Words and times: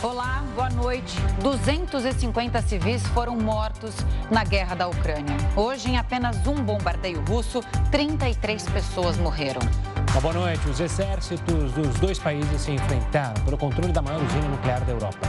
Olá, 0.00 0.44
boa 0.54 0.70
noite. 0.70 1.16
250 1.42 2.62
civis 2.62 3.04
foram 3.08 3.36
mortos 3.36 3.96
na 4.30 4.44
guerra 4.44 4.76
da 4.76 4.86
Ucrânia. 4.86 5.36
Hoje, 5.56 5.90
em 5.90 5.98
apenas 5.98 6.46
um 6.46 6.54
bombardeio 6.54 7.20
russo, 7.28 7.60
33 7.90 8.62
pessoas 8.68 9.18
morreram. 9.18 9.60
Uma 10.12 10.20
boa 10.20 10.34
noite. 10.34 10.68
Os 10.68 10.78
exércitos 10.78 11.72
dos 11.72 11.98
dois 11.98 12.16
países 12.16 12.60
se 12.60 12.70
enfrentaram 12.70 13.42
pelo 13.42 13.58
controle 13.58 13.92
da 13.92 14.00
maior 14.00 14.22
usina 14.22 14.46
nuclear 14.46 14.80
da 14.84 14.92
Europa. 14.92 15.26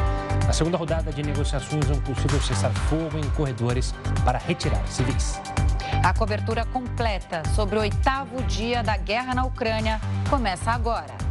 A 0.47 0.53
segunda 0.53 0.77
rodada 0.77 1.11
de 1.11 1.23
negociações 1.23 1.89
é 1.89 1.93
um 1.93 2.01
possível 2.01 2.39
cessar-fogo 2.39 3.17
em 3.17 3.27
corredores 3.31 3.95
para 4.23 4.37
retirar 4.37 4.85
civis. 4.87 5.41
A 6.03 6.13
cobertura 6.13 6.63
completa 6.65 7.41
sobre 7.55 7.75
o 7.75 7.81
oitavo 7.81 8.43
dia 8.43 8.83
da 8.83 8.95
guerra 8.97 9.33
na 9.33 9.45
Ucrânia 9.45 9.99
começa 10.29 10.69
agora. 10.69 11.28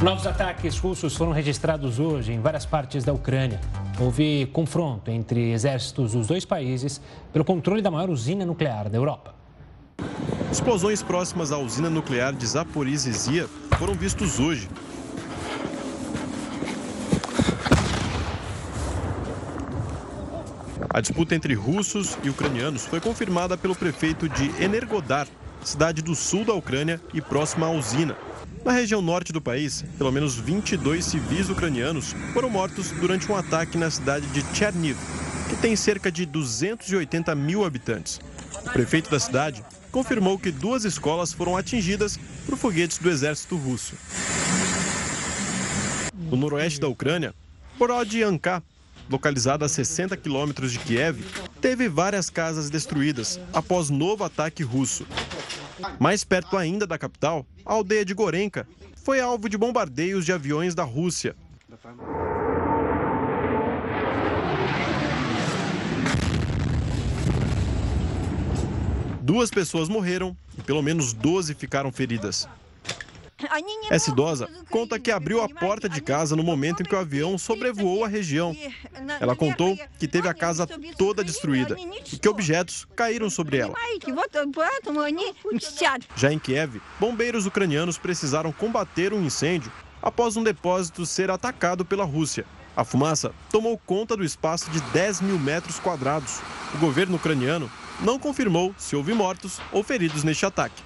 Novos 0.00 0.28
ataques 0.28 0.78
russos 0.78 1.16
foram 1.16 1.32
registrados 1.32 1.98
hoje 1.98 2.32
em 2.32 2.40
várias 2.40 2.64
partes 2.64 3.02
da 3.02 3.12
Ucrânia. 3.12 3.60
Houve 3.98 4.46
confronto 4.52 5.10
entre 5.10 5.50
exércitos 5.50 6.12
dos 6.12 6.28
dois 6.28 6.44
países 6.44 7.00
pelo 7.32 7.44
controle 7.44 7.82
da 7.82 7.90
maior 7.90 8.08
usina 8.08 8.46
nuclear 8.46 8.88
da 8.88 8.96
Europa. 8.96 9.34
Explosões 10.52 11.02
próximas 11.02 11.50
à 11.50 11.58
usina 11.58 11.90
nuclear 11.90 12.32
de 12.32 12.46
Zaporizhzhia 12.46 13.48
foram 13.76 13.94
vistos 13.94 14.38
hoje. 14.38 14.68
A 20.90 21.00
disputa 21.00 21.34
entre 21.34 21.54
russos 21.54 22.16
e 22.22 22.30
ucranianos 22.30 22.86
foi 22.86 23.00
confirmada 23.00 23.58
pelo 23.58 23.74
prefeito 23.74 24.28
de 24.28 24.62
Energodar, 24.62 25.26
cidade 25.64 26.02
do 26.02 26.14
sul 26.14 26.44
da 26.44 26.54
Ucrânia 26.54 27.00
e 27.12 27.20
próxima 27.20 27.66
à 27.66 27.70
usina. 27.70 28.16
Na 28.64 28.72
região 28.72 29.00
norte 29.00 29.32
do 29.32 29.40
país, 29.40 29.84
pelo 29.96 30.12
menos 30.12 30.34
22 30.34 31.04
civis 31.04 31.48
ucranianos 31.48 32.14
foram 32.32 32.50
mortos 32.50 32.90
durante 32.90 33.30
um 33.30 33.36
ataque 33.36 33.78
na 33.78 33.90
cidade 33.90 34.26
de 34.28 34.42
Cherniv, 34.56 34.96
que 35.48 35.56
tem 35.56 35.74
cerca 35.76 36.10
de 36.10 36.26
280 36.26 37.34
mil 37.34 37.64
habitantes. 37.64 38.20
O 38.66 38.70
prefeito 38.70 39.10
da 39.10 39.18
cidade 39.18 39.64
confirmou 39.90 40.38
que 40.38 40.50
duas 40.50 40.84
escolas 40.84 41.32
foram 41.32 41.56
atingidas 41.56 42.18
por 42.46 42.58
foguetes 42.58 42.98
do 42.98 43.08
exército 43.10 43.56
russo. 43.56 43.94
No 46.14 46.36
noroeste 46.36 46.80
da 46.80 46.88
Ucrânia, 46.88 47.34
Borodyanka, 47.78 48.62
localizada 49.08 49.64
a 49.64 49.68
60 49.68 50.16
quilômetros 50.16 50.72
de 50.72 50.78
Kiev, 50.80 51.24
teve 51.60 51.88
várias 51.88 52.28
casas 52.28 52.68
destruídas 52.68 53.40
após 53.52 53.88
novo 53.88 54.24
ataque 54.24 54.62
russo. 54.62 55.06
Mais 55.98 56.24
perto 56.24 56.56
ainda 56.56 56.86
da 56.86 56.98
capital, 56.98 57.46
a 57.64 57.72
aldeia 57.72 58.04
de 58.04 58.14
Gorenka 58.14 58.66
foi 58.96 59.20
alvo 59.20 59.48
de 59.48 59.56
bombardeios 59.56 60.24
de 60.24 60.32
aviões 60.32 60.74
da 60.74 60.84
Rússia. 60.84 61.34
Duas 69.22 69.50
pessoas 69.50 69.88
morreram 69.88 70.36
e 70.56 70.62
pelo 70.62 70.82
menos 70.82 71.12
12 71.12 71.54
ficaram 71.54 71.92
feridas. 71.92 72.48
Essa 73.90 74.10
idosa 74.10 74.48
conta 74.70 74.98
que 74.98 75.10
abriu 75.10 75.42
a 75.42 75.48
porta 75.48 75.88
de 75.88 76.00
casa 76.00 76.34
no 76.34 76.42
momento 76.42 76.82
em 76.82 76.84
que 76.84 76.94
o 76.94 76.98
avião 76.98 77.38
sobrevoou 77.38 78.04
a 78.04 78.08
região. 78.08 78.56
Ela 79.20 79.36
contou 79.36 79.78
que 79.98 80.08
teve 80.08 80.28
a 80.28 80.34
casa 80.34 80.66
toda 80.96 81.24
destruída 81.24 81.76
e 82.12 82.18
que 82.18 82.28
objetos 82.28 82.86
caíram 82.96 83.30
sobre 83.30 83.58
ela. 83.58 83.74
Já 86.16 86.32
em 86.32 86.38
Kiev, 86.38 86.80
bombeiros 86.98 87.46
ucranianos 87.46 87.98
precisaram 87.98 88.52
combater 88.52 89.12
um 89.12 89.24
incêndio 89.24 89.70
após 90.02 90.36
um 90.36 90.42
depósito 90.42 91.06
ser 91.06 91.30
atacado 91.30 91.84
pela 91.84 92.04
Rússia. 92.04 92.44
A 92.76 92.84
fumaça 92.84 93.32
tomou 93.50 93.76
conta 93.76 94.16
do 94.16 94.24
espaço 94.24 94.70
de 94.70 94.80
10 94.92 95.22
mil 95.22 95.38
metros 95.38 95.80
quadrados. 95.80 96.40
O 96.74 96.78
governo 96.78 97.16
ucraniano 97.16 97.70
não 98.00 98.18
confirmou 98.18 98.72
se 98.78 98.94
houve 98.94 99.12
mortos 99.12 99.60
ou 99.72 99.82
feridos 99.82 100.22
neste 100.22 100.46
ataque. 100.46 100.80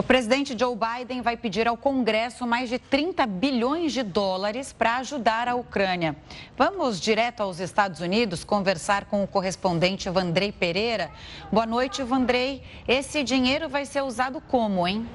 O 0.00 0.02
presidente 0.02 0.58
Joe 0.58 0.74
Biden 0.74 1.20
vai 1.20 1.36
pedir 1.36 1.68
ao 1.68 1.76
Congresso 1.76 2.46
mais 2.46 2.70
de 2.70 2.78
30 2.78 3.26
bilhões 3.26 3.92
de 3.92 4.02
dólares 4.02 4.72
para 4.72 4.96
ajudar 4.96 5.46
a 5.46 5.54
Ucrânia. 5.54 6.16
Vamos 6.56 6.98
direto 6.98 7.42
aos 7.42 7.60
Estados 7.60 8.00
Unidos 8.00 8.42
conversar 8.42 9.04
com 9.04 9.22
o 9.22 9.26
correspondente 9.26 10.08
Vandrei 10.08 10.52
Pereira. 10.52 11.10
Boa 11.52 11.66
noite, 11.66 12.02
Vandrei. 12.02 12.62
Esse 12.88 13.22
dinheiro 13.22 13.68
vai 13.68 13.84
ser 13.84 14.02
usado 14.02 14.40
como, 14.40 14.88
hein? 14.88 15.06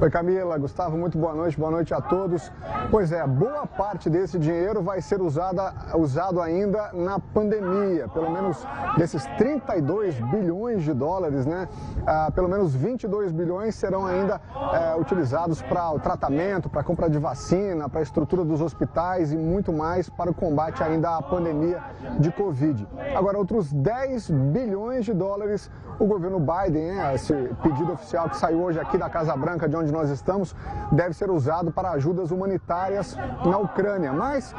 Oi 0.00 0.10
Camila, 0.10 0.56
Gustavo, 0.56 0.96
muito 0.96 1.18
boa 1.18 1.34
noite, 1.34 1.58
boa 1.58 1.72
noite 1.72 1.92
a 1.92 2.00
todos. 2.00 2.52
Pois 2.88 3.10
é, 3.10 3.26
boa 3.26 3.66
parte 3.66 4.08
desse 4.08 4.38
dinheiro 4.38 4.80
vai 4.80 5.00
ser 5.00 5.20
usada, 5.20 5.74
usado 5.96 6.40
ainda 6.40 6.92
na 6.92 7.18
pandemia. 7.18 8.06
Pelo 8.06 8.30
menos 8.30 8.64
desses 8.96 9.26
32 9.36 10.20
bilhões 10.20 10.84
de 10.84 10.94
dólares, 10.94 11.44
né? 11.44 11.68
Ah, 12.06 12.30
pelo 12.32 12.48
menos 12.48 12.76
22 12.76 13.32
bilhões 13.32 13.74
serão 13.74 14.06
ainda 14.06 14.40
eh, 14.72 14.96
utilizados 15.00 15.60
para 15.62 15.90
o 15.90 15.98
tratamento, 15.98 16.70
para 16.70 16.82
a 16.82 16.84
compra 16.84 17.10
de 17.10 17.18
vacina, 17.18 17.88
para 17.88 17.98
a 17.98 18.02
estrutura 18.02 18.44
dos 18.44 18.60
hospitais 18.60 19.32
e 19.32 19.36
muito 19.36 19.72
mais 19.72 20.08
para 20.08 20.30
o 20.30 20.34
combate 20.34 20.80
ainda 20.80 21.16
à 21.16 21.22
pandemia 21.22 21.82
de 22.20 22.30
Covid. 22.30 22.86
Agora, 23.16 23.36
outros 23.36 23.72
10 23.72 24.30
bilhões 24.30 25.04
de 25.04 25.12
dólares 25.12 25.68
o 25.98 26.06
governo 26.06 26.38
Biden, 26.38 26.94
né, 26.94 27.14
esse 27.14 27.34
pedido 27.62 27.92
oficial 27.92 28.28
que 28.28 28.36
saiu 28.36 28.62
hoje 28.62 28.78
aqui 28.78 28.96
da 28.96 29.10
Casa 29.10 29.36
Branca, 29.36 29.68
de 29.68 29.76
onde 29.76 29.87
nós 29.92 30.10
estamos, 30.10 30.54
deve 30.92 31.14
ser 31.14 31.30
usado 31.30 31.70
para 31.70 31.90
ajudas 31.90 32.30
humanitárias 32.30 33.16
na 33.44 33.58
Ucrânia. 33.58 34.12
Mas 34.12 34.54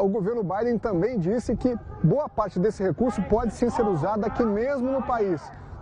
o 0.00 0.08
governo 0.08 0.42
Biden 0.42 0.78
também 0.78 1.18
disse 1.18 1.56
que 1.56 1.76
boa 2.02 2.28
parte 2.28 2.58
desse 2.58 2.82
recurso 2.82 3.22
pode 3.22 3.52
sim 3.54 3.70
ser 3.70 3.86
usado 3.86 4.24
aqui 4.24 4.44
mesmo 4.44 4.90
no 4.90 5.02
país 5.02 5.40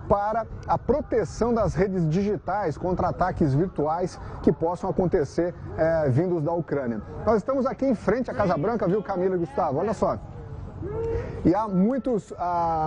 para 0.09 0.47
a 0.67 0.79
proteção 0.79 1.53
das 1.53 1.75
redes 1.75 2.09
digitais 2.09 2.79
contra 2.79 3.09
ataques 3.09 3.53
virtuais 3.53 4.19
que 4.43 4.51
possam 4.51 4.89
acontecer 4.89 5.55
é, 5.77 6.09
vindos 6.09 6.43
da 6.43 6.53
Ucrânia. 6.53 7.03
Nós 7.27 7.37
estamos 7.37 7.67
aqui 7.67 7.85
em 7.85 7.95
frente 7.95 8.31
à 8.31 8.35
Casa 8.35 8.57
Branca, 8.57 8.89
viu, 8.89 9.03
Camila 9.03 9.37
e 9.37 9.39
Gustavo? 9.39 9.79
Olha 9.79 9.93
só. 9.93 10.19
E 11.45 11.55
há 11.55 11.69
muitos, 11.69 12.33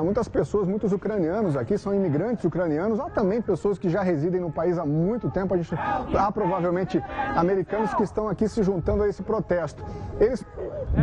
muitas 0.04 0.28
pessoas, 0.28 0.68
muitos 0.68 0.92
ucranianos 0.92 1.56
aqui, 1.56 1.78
são 1.78 1.94
imigrantes 1.94 2.44
ucranianos, 2.46 3.00
há 3.00 3.10
também 3.10 3.42
pessoas 3.42 3.78
que 3.78 3.90
já 3.90 4.02
residem 4.02 4.42
no 4.42 4.52
país 4.52 4.78
há 4.78 4.86
muito 4.86 5.30
tempo. 5.30 5.54
A 5.54 5.58
gente, 5.58 5.74
há 5.76 6.32
provavelmente 6.32 7.02
americanos 7.36 7.94
que 7.94 8.04
estão 8.04 8.28
aqui 8.28 8.48
se 8.48 8.62
juntando 8.62 9.04
a 9.04 9.08
esse 9.08 9.24
protesto. 9.24 9.84
Eles, 10.20 10.46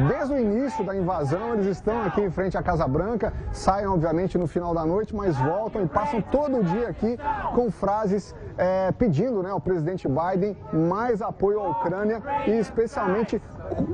desde 0.09 0.35
o 0.35 0.39
início 0.39 0.85
da 0.85 0.95
invasão, 0.97 1.55
eles 1.55 1.67
estão 1.67 2.03
aqui 2.03 2.21
em 2.21 2.31
frente 2.31 2.57
à 2.57 2.63
Casa 2.63 2.87
Branca, 2.87 3.33
saem 3.53 3.87
obviamente 3.87 4.39
no 4.39 4.47
final 4.47 4.75
da 4.75 4.85
noite, 4.85 5.15
mas 5.15 5.37
voltam 5.37 5.83
e 5.83 5.89
passam 5.89 6.21
todo 6.21 6.59
o 6.59 6.65
dia 6.65 6.89
aqui 6.89 7.19
com 7.55 7.71
frases 7.71 8.35
é, 8.57 8.91
pedindo 8.93 9.43
né, 9.43 9.51
ao 9.51 9.61
presidente 9.61 10.09
Biden 10.09 10.57
mais 10.73 11.23
apoio 11.23 11.61
à 11.61 11.69
Ucrânia 11.71 12.21
e 12.47 12.59
especialmente 12.59 13.41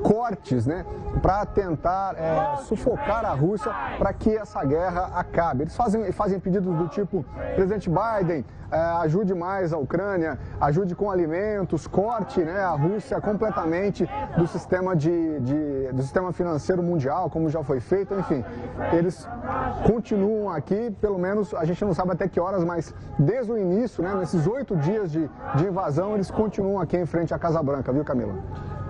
cortes 0.03 0.65
né, 0.65 0.85
para 1.21 1.45
tentar 1.45 2.15
é, 2.17 2.57
sufocar 2.63 3.25
a 3.25 3.33
Rússia 3.33 3.71
para 3.97 4.13
que 4.13 4.35
essa 4.35 4.63
guerra 4.63 5.11
acabe. 5.15 5.63
Eles 5.63 5.75
fazem, 5.75 6.11
fazem 6.11 6.39
pedidos 6.39 6.75
do 6.75 6.87
tipo, 6.87 7.25
presidente 7.55 7.89
Biden, 7.89 8.45
é, 8.71 8.77
ajude 8.77 9.33
mais 9.33 9.71
a 9.71 9.77
Ucrânia, 9.77 10.37
ajude 10.59 10.95
com 10.95 11.09
alimentos, 11.09 11.87
corte 11.87 12.41
né, 12.41 12.59
a 12.59 12.71
Rússia 12.71 13.19
completamente 13.21 14.07
do 14.37 14.47
sistema, 14.47 14.95
de, 14.95 15.39
de, 15.39 15.91
do 15.93 16.01
sistema 16.01 16.31
financeiro 16.31 16.83
mundial, 16.83 17.29
como 17.29 17.49
já 17.49 17.63
foi 17.63 17.79
feito, 17.79 18.13
enfim. 18.13 18.43
Eles 18.91 19.27
continuam 19.85 20.49
aqui, 20.49 20.91
pelo 20.99 21.17
menos 21.17 21.53
a 21.53 21.65
gente 21.65 21.83
não 21.85 21.93
sabe 21.93 22.11
até 22.11 22.27
que 22.27 22.39
horas, 22.39 22.63
mas 22.63 22.93
desde 23.17 23.51
o 23.51 23.57
início, 23.57 24.03
né, 24.03 24.13
nesses 24.15 24.45
oito 24.47 24.75
dias 24.75 25.11
de, 25.11 25.29
de 25.55 25.65
invasão, 25.65 26.15
eles 26.15 26.29
continuam 26.29 26.79
aqui 26.79 26.97
em 26.97 27.05
frente 27.05 27.33
à 27.33 27.39
Casa 27.39 27.61
Branca, 27.61 27.91
viu 27.91 28.03
Camila? 28.03 28.33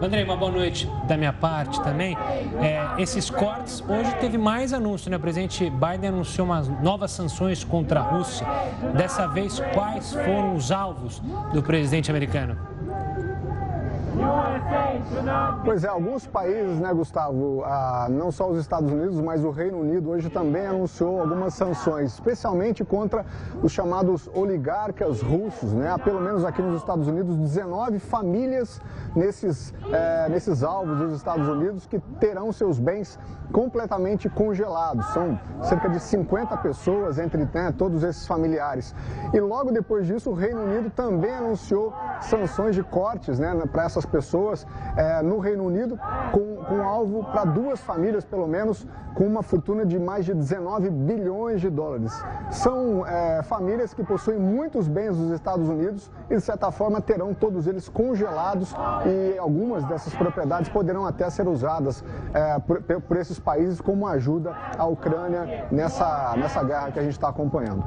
Andrei, 0.01 0.25
uma 0.25 0.35
boa 0.35 0.51
noite 0.51 0.75
da 1.07 1.18
minha 1.18 1.33
parte 1.33 1.81
também. 1.81 2.18
É, 2.62 3.01
esses 3.01 3.30
cortes, 3.30 3.83
hoje 3.88 4.13
teve 4.16 4.38
mais 4.38 4.74
anúncio, 4.74 5.10
né? 5.10 5.18
O 5.18 5.19
presidente 5.19 5.69
Biden 5.69 6.10
anunciou 6.10 6.45
umas 6.45 6.68
novas 6.81 7.12
sanções 7.12 7.63
contra 7.63 8.00
a 8.00 8.04
Rússia. 8.04 8.45
Dessa 8.95 9.27
vez, 9.27 9.60
quais 9.74 10.13
foram 10.13 10.56
os 10.56 10.72
alvos 10.72 11.22
do 11.54 11.63
presidente 11.63 12.12
americano? 12.12 12.57
Pois 15.63 15.83
é, 15.83 15.88
alguns 15.88 16.25
países, 16.27 16.79
né, 16.79 16.94
Gustavo, 16.94 17.63
ah, 17.65 18.07
não 18.09 18.31
só 18.31 18.50
os 18.50 18.57
Estados 18.59 18.91
Unidos, 18.91 19.19
mas 19.19 19.44
o 19.44 19.50
Reino 19.50 19.79
Unido 19.79 20.09
hoje 20.09 20.29
também 20.29 20.65
anunciou 20.65 21.19
algumas 21.19 21.53
sanções, 21.53 22.13
especialmente 22.13 22.83
contra 22.83 23.25
os 23.62 23.71
chamados 23.71 24.29
oligarcas 24.33 25.21
russos, 25.21 25.73
né? 25.73 25.91
Há 25.91 26.00
pelo 26.00 26.21
menos 26.21 26.45
aqui 26.45 26.62
nos 26.62 26.77
Estados 26.77 27.07
Unidos 27.07 27.38
19 27.38 28.00
famílias 28.00 28.81
nesses, 29.15 29.73
é, 29.91 30.29
nesses 30.29 30.63
alvos 30.63 30.97
dos 30.97 31.13
Estados 31.13 31.47
Unidos 31.47 31.85
que 31.85 32.00
terão 32.19 32.51
seus 32.51 32.79
bens 32.79 33.19
completamente 33.51 34.29
congelados. 34.29 35.06
São 35.07 35.39
cerca 35.63 35.89
de 35.89 36.00
50 36.00 36.57
pessoas 36.57 37.17
entre 37.19 37.47
né, 37.53 37.73
todos 37.77 38.03
esses 38.03 38.25
familiares. 38.27 38.94
E 39.33 39.39
logo 39.39 39.71
depois 39.71 40.07
disso, 40.07 40.31
o 40.31 40.33
Reino 40.33 40.63
Unido 40.63 40.89
também 40.89 41.33
anunciou 41.33 41.94
sanções 42.21 42.75
de 42.75 42.83
cortes 42.83 43.39
né, 43.39 43.53
para 43.71 43.83
essas 43.83 44.04
pessoas 44.05 44.65
é, 44.95 45.21
no 45.21 45.39
Reino 45.39 45.63
Unido, 45.65 45.99
com, 46.31 46.57
com 46.65 46.81
alvo 46.81 47.23
para 47.25 47.45
duas 47.45 47.79
famílias, 47.79 48.23
pelo 48.23 48.47
menos, 48.47 48.87
com 49.13 49.25
uma 49.25 49.41
fortuna 49.41 49.85
de 49.85 49.97
mais 49.97 50.25
de 50.25 50.33
19 50.33 50.89
bilhões 50.89 51.61
de 51.61 51.69
dólares. 51.69 52.11
São 52.51 53.05
é, 53.07 53.41
famílias 53.43 53.93
que 53.93 54.03
possuem 54.03 54.37
muitos 54.37 54.87
bens 54.87 55.15
dos 55.15 55.31
Estados 55.31 55.67
Unidos 55.69 56.11
e, 56.29 56.35
de 56.35 56.41
certa 56.41 56.69
forma, 56.71 56.99
terão 56.99 57.33
todos 57.33 57.65
eles 57.65 57.87
congelados 57.87 58.75
e 59.05 59.37
algumas 59.37 59.83
dessas 59.85 60.13
propriedades 60.13 60.69
poderão 60.69 61.05
até 61.05 61.29
ser 61.29 61.47
usadas 61.47 62.03
é, 62.33 62.59
por, 62.59 62.81
por 62.81 63.17
esses 63.17 63.39
países 63.39 63.79
como 63.79 64.07
ajuda 64.07 64.53
à 64.77 64.85
Ucrânia 64.85 65.67
nessa, 65.71 66.33
nessa 66.37 66.63
guerra 66.63 66.91
que 66.91 66.99
a 66.99 67.03
gente 67.03 67.13
está 67.13 67.29
acompanhando. 67.29 67.83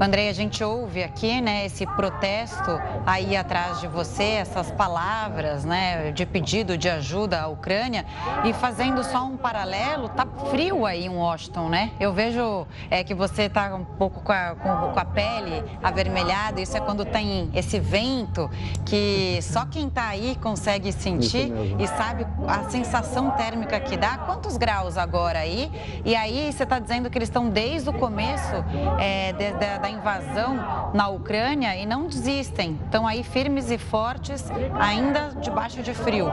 Andrei, 0.00 0.30
a 0.30 0.32
gente 0.32 0.64
ouve 0.64 1.02
aqui, 1.02 1.42
né, 1.42 1.66
esse 1.66 1.84
protesto 1.84 2.80
aí 3.04 3.36
atrás 3.36 3.80
de 3.80 3.86
você, 3.86 4.24
essas 4.24 4.70
palavras, 4.70 5.66
né, 5.66 6.10
de 6.10 6.24
pedido 6.24 6.78
de 6.78 6.88
ajuda 6.88 7.42
à 7.42 7.48
Ucrânia 7.48 8.06
e 8.42 8.54
fazendo 8.54 9.04
só 9.04 9.24
um 9.24 9.36
paralelo, 9.36 10.08
tá 10.08 10.26
frio 10.48 10.86
aí 10.86 11.04
em 11.04 11.10
Washington, 11.10 11.68
né? 11.68 11.90
Eu 12.00 12.14
vejo 12.14 12.66
é, 12.90 13.04
que 13.04 13.12
você 13.12 13.46
tá 13.46 13.74
um 13.74 13.84
pouco 13.84 14.22
com 14.22 14.32
a, 14.32 14.54
com, 14.54 14.92
com 14.92 14.98
a 14.98 15.04
pele 15.04 15.62
avermelhada, 15.82 16.62
isso 16.62 16.74
é 16.74 16.80
quando 16.80 17.04
tem 17.04 17.50
esse 17.54 17.78
vento 17.78 18.50
que 18.86 19.38
só 19.42 19.66
quem 19.66 19.90
tá 19.90 20.08
aí 20.08 20.34
consegue 20.40 20.92
sentir 20.92 21.52
e 21.78 21.86
sabe 21.86 22.26
a 22.48 22.70
sensação 22.70 23.32
térmica 23.32 23.78
que 23.78 23.98
dá. 23.98 24.16
Quantos 24.16 24.56
graus 24.56 24.96
agora 24.96 25.40
aí? 25.40 25.70
E 26.06 26.16
aí 26.16 26.50
você 26.50 26.62
está 26.62 26.78
dizendo 26.78 27.10
que 27.10 27.18
eles 27.18 27.28
estão 27.28 27.50
desde 27.50 27.90
o 27.90 27.92
começo 27.92 28.64
é, 28.98 29.32
de, 29.34 29.52
de, 29.52 29.78
da 29.78 29.89
invasão 29.90 30.92
na 30.94 31.08
Ucrânia 31.08 31.76
e 31.76 31.84
não 31.84 32.06
desistem. 32.06 32.78
Estão 32.84 33.06
aí 33.06 33.22
firmes 33.22 33.70
e 33.70 33.78
fortes, 33.78 34.50
ainda 34.78 35.32
debaixo 35.40 35.82
de 35.82 35.92
frio. 35.92 36.26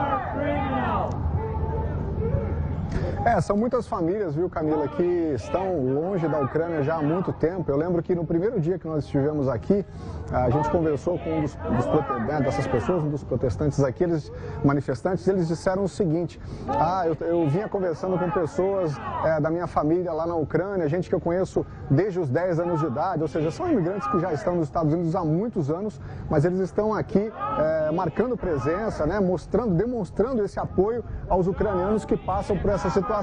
É, 3.28 3.42
são 3.42 3.58
muitas 3.58 3.86
famílias, 3.86 4.34
viu, 4.34 4.48
Camila, 4.48 4.88
que 4.88 5.02
estão 5.34 5.84
longe 5.84 6.26
da 6.26 6.40
Ucrânia 6.40 6.82
já 6.82 6.94
há 6.94 7.02
muito 7.02 7.30
tempo. 7.30 7.70
Eu 7.70 7.76
lembro 7.76 8.02
que 8.02 8.14
no 8.14 8.24
primeiro 8.24 8.58
dia 8.58 8.78
que 8.78 8.86
nós 8.86 9.04
estivemos 9.04 9.48
aqui, 9.48 9.84
a 10.32 10.48
gente 10.48 10.70
conversou 10.70 11.18
com 11.18 11.36
um 11.36 11.42
dos, 11.42 11.54
dos 11.54 12.26
né, 12.26 12.40
dessas 12.40 12.66
pessoas, 12.66 13.04
um 13.04 13.10
dos 13.10 13.22
protestantes 13.22 13.84
aqui, 13.84 14.04
eles, 14.04 14.32
manifestantes, 14.64 15.28
eles 15.28 15.46
disseram 15.46 15.84
o 15.84 15.88
seguinte: 15.88 16.40
Ah, 16.66 17.04
eu, 17.06 17.14
eu 17.26 17.46
vinha 17.50 17.68
conversando 17.68 18.18
com 18.18 18.30
pessoas 18.30 18.96
é, 19.22 19.38
da 19.38 19.50
minha 19.50 19.66
família 19.66 20.10
lá 20.10 20.26
na 20.26 20.34
Ucrânia, 20.34 20.88
gente 20.88 21.06
que 21.06 21.14
eu 21.14 21.20
conheço 21.20 21.66
desde 21.90 22.18
os 22.18 22.30
10 22.30 22.60
anos 22.60 22.80
de 22.80 22.86
idade, 22.86 23.20
ou 23.20 23.28
seja, 23.28 23.50
são 23.50 23.70
imigrantes 23.70 24.08
que 24.08 24.18
já 24.20 24.32
estão 24.32 24.56
nos 24.56 24.68
Estados 24.68 24.94
Unidos 24.94 25.14
há 25.14 25.22
muitos 25.22 25.70
anos, 25.70 26.00
mas 26.30 26.46
eles 26.46 26.60
estão 26.60 26.94
aqui 26.94 27.30
é, 27.58 27.90
marcando 27.90 28.38
presença, 28.38 29.04
né, 29.04 29.20
mostrando, 29.20 29.74
demonstrando 29.74 30.42
esse 30.42 30.58
apoio 30.58 31.04
aos 31.28 31.46
ucranianos 31.46 32.06
que 32.06 32.16
passam 32.16 32.56
por 32.56 32.70
essa 32.70 32.88
situação 32.88 33.17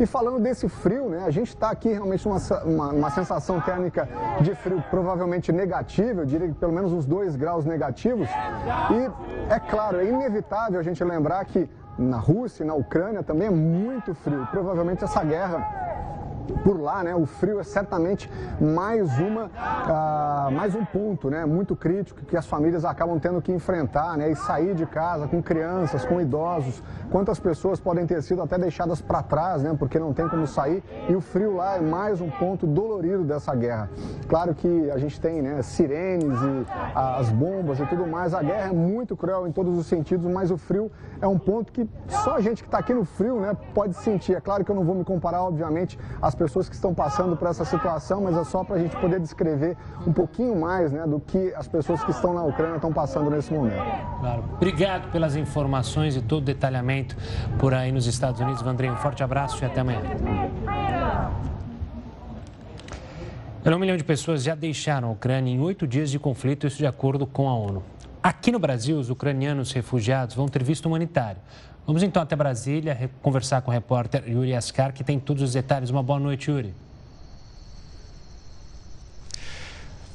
E 0.00 0.06
falando 0.06 0.38
desse 0.40 0.68
frio, 0.68 1.08
né, 1.08 1.24
a 1.26 1.30
gente 1.30 1.48
está 1.48 1.70
aqui 1.70 1.88
realmente 1.88 2.26
uma, 2.26 2.38
uma, 2.64 2.88
uma, 2.92 3.10
sensação 3.10 3.60
térmica 3.60 4.08
de 4.40 4.54
frio 4.54 4.82
provavelmente 4.90 5.50
negativa, 5.50 6.20
eu 6.20 6.26
diria 6.26 6.46
que 6.46 6.54
pelo 6.54 6.72
menos 6.72 6.92
uns 6.92 7.04
2 7.04 7.34
graus 7.36 7.64
negativos. 7.64 8.28
E 8.28 9.52
é 9.52 9.58
claro, 9.58 9.98
é 9.98 10.04
inevitável 10.04 10.78
a 10.78 10.82
gente 10.82 11.02
lembrar 11.02 11.44
que 11.44 11.68
na 11.98 12.18
Rússia 12.18 12.62
e 12.62 12.66
na 12.66 12.74
Ucrânia 12.74 13.22
também 13.22 13.48
é 13.48 13.50
muito 13.50 14.14
frio. 14.14 14.46
Provavelmente 14.50 15.02
essa 15.02 15.22
guerra 15.24 15.66
por 16.52 16.80
lá, 16.80 17.02
né, 17.02 17.14
o 17.14 17.26
frio 17.26 17.60
é 17.60 17.62
certamente 17.62 18.30
mais 18.60 19.18
uma, 19.18 19.46
uh, 19.46 20.50
mais 20.52 20.74
um 20.74 20.84
ponto, 20.84 21.30
né, 21.30 21.44
muito 21.44 21.76
crítico 21.76 22.20
que 22.22 22.36
as 22.36 22.46
famílias 22.46 22.84
acabam 22.84 23.18
tendo 23.18 23.40
que 23.40 23.52
enfrentar, 23.52 24.16
né, 24.16 24.30
e 24.30 24.36
sair 24.36 24.74
de 24.74 24.86
casa 24.86 25.26
com 25.26 25.42
crianças, 25.42 26.04
com 26.04 26.20
idosos. 26.20 26.82
Quantas 27.10 27.38
pessoas 27.38 27.80
podem 27.80 28.06
ter 28.06 28.22
sido 28.22 28.42
até 28.42 28.58
deixadas 28.58 29.00
para 29.00 29.22
trás, 29.22 29.62
né, 29.62 29.74
porque 29.78 29.98
não 29.98 30.12
tem 30.12 30.28
como 30.28 30.46
sair. 30.46 30.82
E 31.08 31.14
o 31.14 31.20
frio 31.20 31.56
lá 31.56 31.76
é 31.76 31.80
mais 31.80 32.20
um 32.20 32.30
ponto 32.30 32.66
dolorido 32.66 33.24
dessa 33.24 33.54
guerra. 33.54 33.88
Claro 34.28 34.54
que 34.54 34.90
a 34.90 34.98
gente 34.98 35.20
tem, 35.20 35.40
né, 35.42 35.62
sirenes 35.62 36.38
e 36.42 36.66
as 36.94 37.30
bombas 37.30 37.80
e 37.80 37.86
tudo 37.86 38.06
mais. 38.06 38.34
A 38.34 38.42
guerra 38.42 38.68
é 38.68 38.72
muito 38.72 39.16
cruel 39.16 39.46
em 39.46 39.52
todos 39.52 39.78
os 39.78 39.86
sentidos, 39.86 40.30
mas 40.30 40.50
o 40.50 40.56
frio 40.56 40.90
é 41.20 41.26
um 41.26 41.38
ponto 41.38 41.72
que 41.72 41.88
só 42.08 42.36
a 42.36 42.40
gente 42.40 42.62
que 42.62 42.68
está 42.68 42.78
aqui 42.78 42.92
no 42.94 43.04
frio, 43.04 43.40
né, 43.40 43.56
pode 43.74 43.94
sentir. 43.94 44.34
É 44.34 44.40
claro 44.40 44.64
que 44.64 44.70
eu 44.70 44.74
não 44.74 44.84
vou 44.84 44.94
me 44.94 45.04
comparar, 45.04 45.42
obviamente, 45.42 45.98
às 46.20 46.34
pessoas 46.38 46.68
que 46.68 46.74
estão 46.74 46.94
passando 46.94 47.36
por 47.36 47.48
essa 47.48 47.64
situação, 47.64 48.22
mas 48.22 48.36
é 48.36 48.44
só 48.44 48.62
para 48.64 48.76
a 48.76 48.78
gente 48.78 48.96
poder 48.96 49.20
descrever 49.20 49.76
um 50.06 50.12
pouquinho 50.12 50.56
mais 50.58 50.92
né, 50.92 51.06
do 51.06 51.20
que 51.20 51.52
as 51.54 51.66
pessoas 51.66 52.02
que 52.04 52.10
estão 52.10 52.32
na 52.32 52.42
Ucrânia 52.44 52.76
estão 52.76 52.92
passando 52.92 53.28
nesse 53.28 53.52
momento. 53.52 53.82
Claro. 54.20 54.44
Obrigado 54.54 55.10
pelas 55.10 55.36
informações 55.36 56.16
e 56.16 56.22
todo 56.22 56.42
o 56.42 56.46
detalhamento 56.46 57.16
por 57.58 57.74
aí 57.74 57.92
nos 57.92 58.06
Estados 58.06 58.40
Unidos. 58.40 58.62
Vandrei, 58.62 58.88
um 58.88 58.96
forte 58.96 59.22
abraço 59.22 59.62
e 59.62 59.66
até 59.66 59.80
amanhã. 59.80 60.00
Um 63.66 63.78
milhão 63.78 63.98
de 63.98 64.04
pessoas 64.04 64.42
já 64.42 64.54
deixaram 64.54 65.08
a 65.08 65.10
Ucrânia 65.10 65.52
em 65.52 65.60
oito 65.60 65.86
dias 65.86 66.10
de 66.10 66.18
conflito, 66.18 66.66
isso 66.66 66.78
de 66.78 66.86
acordo 66.86 67.26
com 67.26 67.50
a 67.50 67.54
ONU. 67.54 67.82
Aqui 68.22 68.50
no 68.50 68.58
Brasil, 68.58 68.98
os 68.98 69.10
ucranianos 69.10 69.72
refugiados 69.72 70.34
vão 70.34 70.48
ter 70.48 70.62
visto 70.64 70.86
humanitário. 70.86 71.40
Vamos 71.88 72.02
então 72.02 72.22
até 72.22 72.36
Brasília 72.36 73.10
conversar 73.22 73.62
com 73.62 73.70
o 73.70 73.72
repórter 73.72 74.22
Yuri 74.28 74.54
Ascar, 74.54 74.92
que 74.92 75.02
tem 75.02 75.18
todos 75.18 75.42
os 75.42 75.54
detalhes. 75.54 75.88
Uma 75.88 76.02
boa 76.02 76.20
noite, 76.20 76.50
Yuri. 76.50 76.74